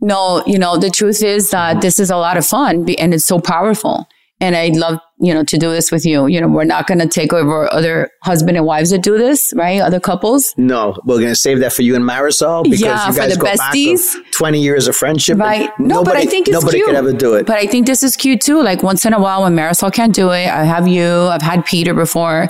No, 0.02 0.44
you 0.46 0.60
know, 0.60 0.78
the 0.78 0.90
truth 0.90 1.24
is 1.24 1.52
that 1.52 1.82
this 1.82 2.00
is 2.00 2.10
a 2.10 2.18
lot 2.18 2.38
of 2.38 2.46
fun 2.46 2.88
and 2.98 3.14
it's 3.14 3.26
so 3.26 3.40
powerful. 3.40 4.08
And 4.42 4.54
I'd 4.54 4.76
love, 4.76 5.00
you 5.22 5.34
know, 5.34 5.46
to 5.46 5.58
do 5.58 5.72
this 5.72 5.94
with 5.94 6.06
you. 6.06 6.28
You 6.28 6.42
know, 6.42 6.50
we're 6.50 6.66
not 6.66 6.88
going 6.88 7.00
to 7.00 7.08
take 7.08 7.32
over 7.32 7.72
other 7.74 8.10
husband 8.24 8.58
and 8.58 8.66
wives 8.66 8.90
that 8.90 9.02
do 9.02 9.18
this, 9.18 9.54
right? 9.56 9.80
Other 9.80 10.02
couples. 10.02 10.54
No, 10.58 10.94
we're 11.06 11.20
going 11.20 11.30
to 11.30 11.36
save 11.38 11.60
that 11.62 11.72
for 11.72 11.84
you 11.84 11.96
and 11.96 12.04
Marysol 12.04 12.64
because 12.66 12.82
Yeah, 12.82 13.08
you 13.10 13.16
guys 13.16 13.34
the 13.36 13.40
go 13.40 13.48
besties. 13.48 14.14
back 14.14 14.32
20 14.34 14.62
years 14.62 14.90
of 14.90 14.96
friendship. 14.98 15.38
Right. 15.38 15.70
No, 15.80 16.00
nobody, 16.00 16.18
but 16.18 16.18
I 16.18 16.26
think 16.30 16.50
it's 16.50 16.54
nobody 16.54 16.80
cute. 16.80 16.88
could 16.88 16.96
ever 16.96 17.14
do 17.14 17.36
it. 17.36 17.46
But 17.46 17.58
I 17.60 17.66
think 17.66 17.88
this 17.88 18.04
is 18.04 18.18
cute 18.18 18.42
too. 18.42 18.62
Like 18.62 18.84
once 18.84 19.06
in 19.06 19.14
a 19.14 19.22
while 19.22 19.44
when 19.44 19.56
Marysol 19.56 19.94
can't 19.94 20.14
do 20.14 20.32
it, 20.32 20.48
I 20.50 20.66
have 20.66 20.86
you, 20.86 21.08
I've 21.08 21.42
had 21.42 21.64
Peter 21.66 21.94
before. 21.94 22.50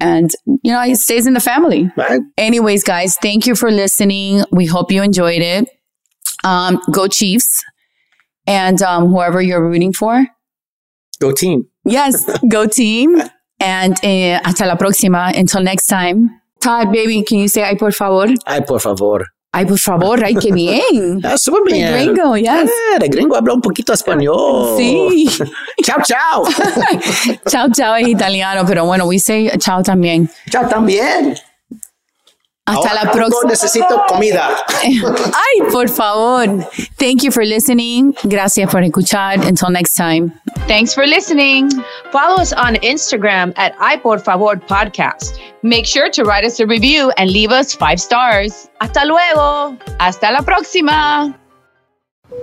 And, 0.00 0.30
you 0.46 0.72
know, 0.72 0.80
it 0.82 0.96
stays 0.96 1.26
in 1.26 1.34
the 1.34 1.40
family. 1.40 1.90
Right. 1.94 2.20
Anyways, 2.38 2.84
guys, 2.84 3.16
thank 3.20 3.46
you 3.46 3.54
for 3.54 3.70
listening. 3.70 4.44
We 4.50 4.64
hope 4.64 4.90
you 4.90 5.02
enjoyed 5.02 5.42
it. 5.42 5.68
Um, 6.42 6.80
go 6.90 7.06
Chiefs. 7.06 7.62
And 8.46 8.80
um, 8.80 9.08
whoever 9.08 9.42
you're 9.42 9.62
rooting 9.62 9.92
for. 9.92 10.24
Go 11.20 11.32
team. 11.32 11.64
Yes, 11.84 12.24
go 12.48 12.66
team. 12.66 13.20
And 13.60 13.94
uh, 14.04 14.40
hasta 14.44 14.66
la 14.66 14.76
próxima. 14.76 15.32
Until 15.36 15.62
next 15.62 15.86
time. 15.86 16.30
Todd, 16.60 16.92
baby, 16.92 17.22
can 17.22 17.38
you 17.38 17.48
say 17.48 17.62
ay 17.62 17.74
por 17.76 17.92
favor? 17.92 18.28
Ay, 18.46 18.60
por 18.62 18.80
favor. 18.80 19.24
Ay, 19.52 19.64
por 19.64 19.78
favor, 19.78 20.22
ay, 20.22 20.34
qué 20.34 20.52
bien. 20.52 21.20
Ah, 21.24 21.38
súper 21.38 21.62
De 21.64 21.78
bien. 21.78 21.92
gringo, 22.14 22.36
yes. 22.36 22.70
De 23.00 23.08
gringo 23.08 23.34
habla 23.36 23.54
un 23.54 23.62
poquito 23.62 23.92
español. 23.94 24.76
Sí. 24.76 25.26
chao, 25.84 25.98
chao. 26.04 26.44
Chao, 27.48 27.68
chao 27.72 27.96
es 27.96 28.08
italiano, 28.08 28.64
pero 28.66 28.84
bueno, 28.84 29.06
we 29.06 29.18
say 29.18 29.48
chao 29.58 29.82
también. 29.82 30.28
Chao 30.50 30.68
también. 30.68 31.34
Hasta 32.68 32.88
Ahora 32.90 33.04
la 33.04 33.12
próxima. 33.12 33.50
necesito 33.50 34.02
comida. 34.08 34.50
Ay, 34.84 35.70
por 35.72 35.88
favor. 35.88 36.46
Thank 36.98 37.22
you 37.22 37.30
for 37.30 37.44
listening. 37.44 38.14
Gracias 38.24 38.70
por 38.70 38.82
escuchar. 38.82 39.40
Until 39.46 39.70
next 39.70 39.94
time. 39.94 40.32
Thanks 40.66 40.94
for 40.94 41.06
listening. 41.06 41.70
Follow 42.12 42.36
us 42.40 42.52
on 42.52 42.74
Instagram 42.82 43.52
at 43.56 43.74
I 43.80 43.96
Por 43.96 44.18
Favor 44.18 44.56
Podcast. 44.56 45.38
Make 45.62 45.86
sure 45.86 46.10
to 46.10 46.24
write 46.24 46.44
us 46.44 46.60
a 46.60 46.66
review 46.66 47.10
and 47.16 47.30
leave 47.30 47.50
us 47.52 47.72
five 47.74 47.98
stars. 48.00 48.68
Hasta 48.80 49.04
luego. 49.06 49.76
Hasta 49.98 50.30
la 50.30 50.42
próxima. 50.42 51.34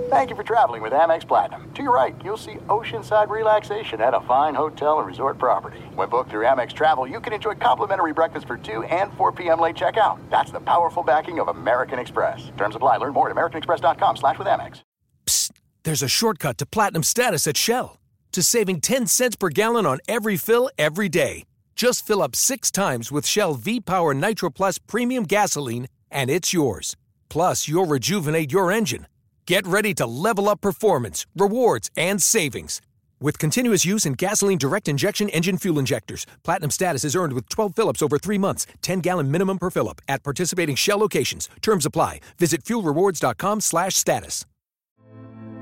Thank 0.08 0.30
you 0.30 0.36
for 0.36 0.42
traveling 0.42 0.82
with 0.82 0.92
Amex 0.92 1.26
Platinum. 1.26 1.70
To 1.74 1.82
your 1.82 1.94
right, 1.94 2.16
you'll 2.24 2.36
see 2.36 2.54
oceanside 2.68 3.28
relaxation 3.28 4.00
at 4.00 4.14
a 4.14 4.20
fine 4.22 4.54
hotel 4.54 4.98
and 4.98 5.06
resort 5.06 5.38
property. 5.38 5.78
When 5.94 6.08
booked 6.08 6.30
through 6.30 6.44
Amex 6.44 6.72
Travel, 6.72 7.06
you 7.06 7.20
can 7.20 7.32
enjoy 7.32 7.54
complimentary 7.54 8.12
breakfast 8.12 8.48
for 8.48 8.56
2 8.56 8.82
and 8.84 9.12
4 9.14 9.32
p.m. 9.32 9.60
late 9.60 9.76
checkout. 9.76 10.18
That's 10.28 10.50
the 10.50 10.60
powerful 10.60 11.04
backing 11.04 11.38
of 11.38 11.48
American 11.48 11.98
Express. 12.00 12.50
Terms 12.56 12.74
apply. 12.74 12.96
Learn 12.96 13.12
more 13.12 13.30
at 13.30 13.36
americanexpress.com 13.36 14.16
slash 14.16 14.38
with 14.38 14.48
Amex. 14.48 14.80
Psst, 15.26 15.50
There's 15.84 16.02
a 16.02 16.08
shortcut 16.08 16.58
to 16.58 16.66
platinum 16.66 17.04
status 17.04 17.46
at 17.46 17.56
Shell 17.56 18.00
to 18.32 18.42
saving 18.42 18.80
10 18.80 19.06
cents 19.06 19.36
per 19.36 19.48
gallon 19.50 19.86
on 19.86 19.98
every 20.08 20.36
fill 20.36 20.68
every 20.76 21.08
day. 21.08 21.44
Just 21.76 22.04
fill 22.06 22.22
up 22.22 22.34
six 22.34 22.70
times 22.70 23.12
with 23.12 23.26
Shell 23.26 23.54
V 23.54 23.80
Power 23.80 24.14
Nitro 24.14 24.50
Plus 24.50 24.78
Premium 24.78 25.24
Gasoline, 25.24 25.86
and 26.10 26.28
it's 26.28 26.52
yours. 26.52 26.96
Plus, 27.28 27.68
you'll 27.68 27.86
rejuvenate 27.86 28.50
your 28.52 28.72
engine. 28.72 29.06
Get 29.46 29.64
ready 29.64 29.94
to 29.94 30.06
level 30.06 30.48
up 30.48 30.60
performance, 30.60 31.24
rewards, 31.36 31.88
and 31.96 32.20
savings. 32.20 32.80
With 33.20 33.38
continuous 33.38 33.84
use 33.84 34.04
in 34.04 34.14
gasoline 34.14 34.58
direct 34.58 34.88
injection 34.88 35.28
engine 35.28 35.56
fuel 35.56 35.78
injectors, 35.78 36.26
platinum 36.42 36.70
status 36.70 37.04
is 37.04 37.14
earned 37.14 37.32
with 37.32 37.48
12 37.48 37.74
fill-ups 37.76 38.02
over 38.02 38.18
three 38.18 38.38
months, 38.38 38.66
10 38.82 39.00
gallon 39.00 39.30
minimum 39.30 39.58
per 39.58 39.70
fill-up 39.70 40.00
at 40.08 40.24
participating 40.24 40.74
Shell 40.74 40.98
locations. 40.98 41.48
Terms 41.62 41.86
apply. 41.86 42.20
Visit 42.38 42.64
fuelrewards.com/status. 42.64 44.46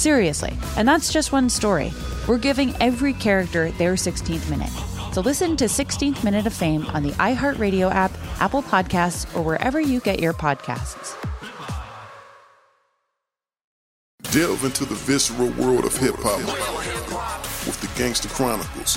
Seriously, 0.00 0.56
and 0.78 0.88
that's 0.88 1.12
just 1.12 1.30
one 1.30 1.50
story. 1.50 1.92
We're 2.26 2.38
giving 2.38 2.74
every 2.80 3.12
character 3.12 3.70
their 3.72 3.96
16th 3.96 4.48
minute. 4.48 4.70
So 5.12 5.20
listen 5.20 5.58
to 5.58 5.66
16th 5.66 6.24
Minute 6.24 6.46
of 6.46 6.54
Fame 6.54 6.86
on 6.86 7.02
the 7.02 7.10
iHeartRadio 7.10 7.92
app, 7.92 8.10
Apple 8.40 8.62
Podcasts, 8.62 9.26
or 9.36 9.42
wherever 9.42 9.78
you 9.78 10.00
get 10.00 10.18
your 10.18 10.32
podcasts. 10.32 11.14
Delve 14.32 14.64
into 14.64 14.86
the 14.86 14.94
visceral 14.94 15.50
world 15.50 15.84
of 15.84 15.94
hip 15.94 16.14
hop 16.16 16.38
with 17.66 17.78
the 17.82 17.98
Gangster 17.98 18.30
Chronicles 18.30 18.96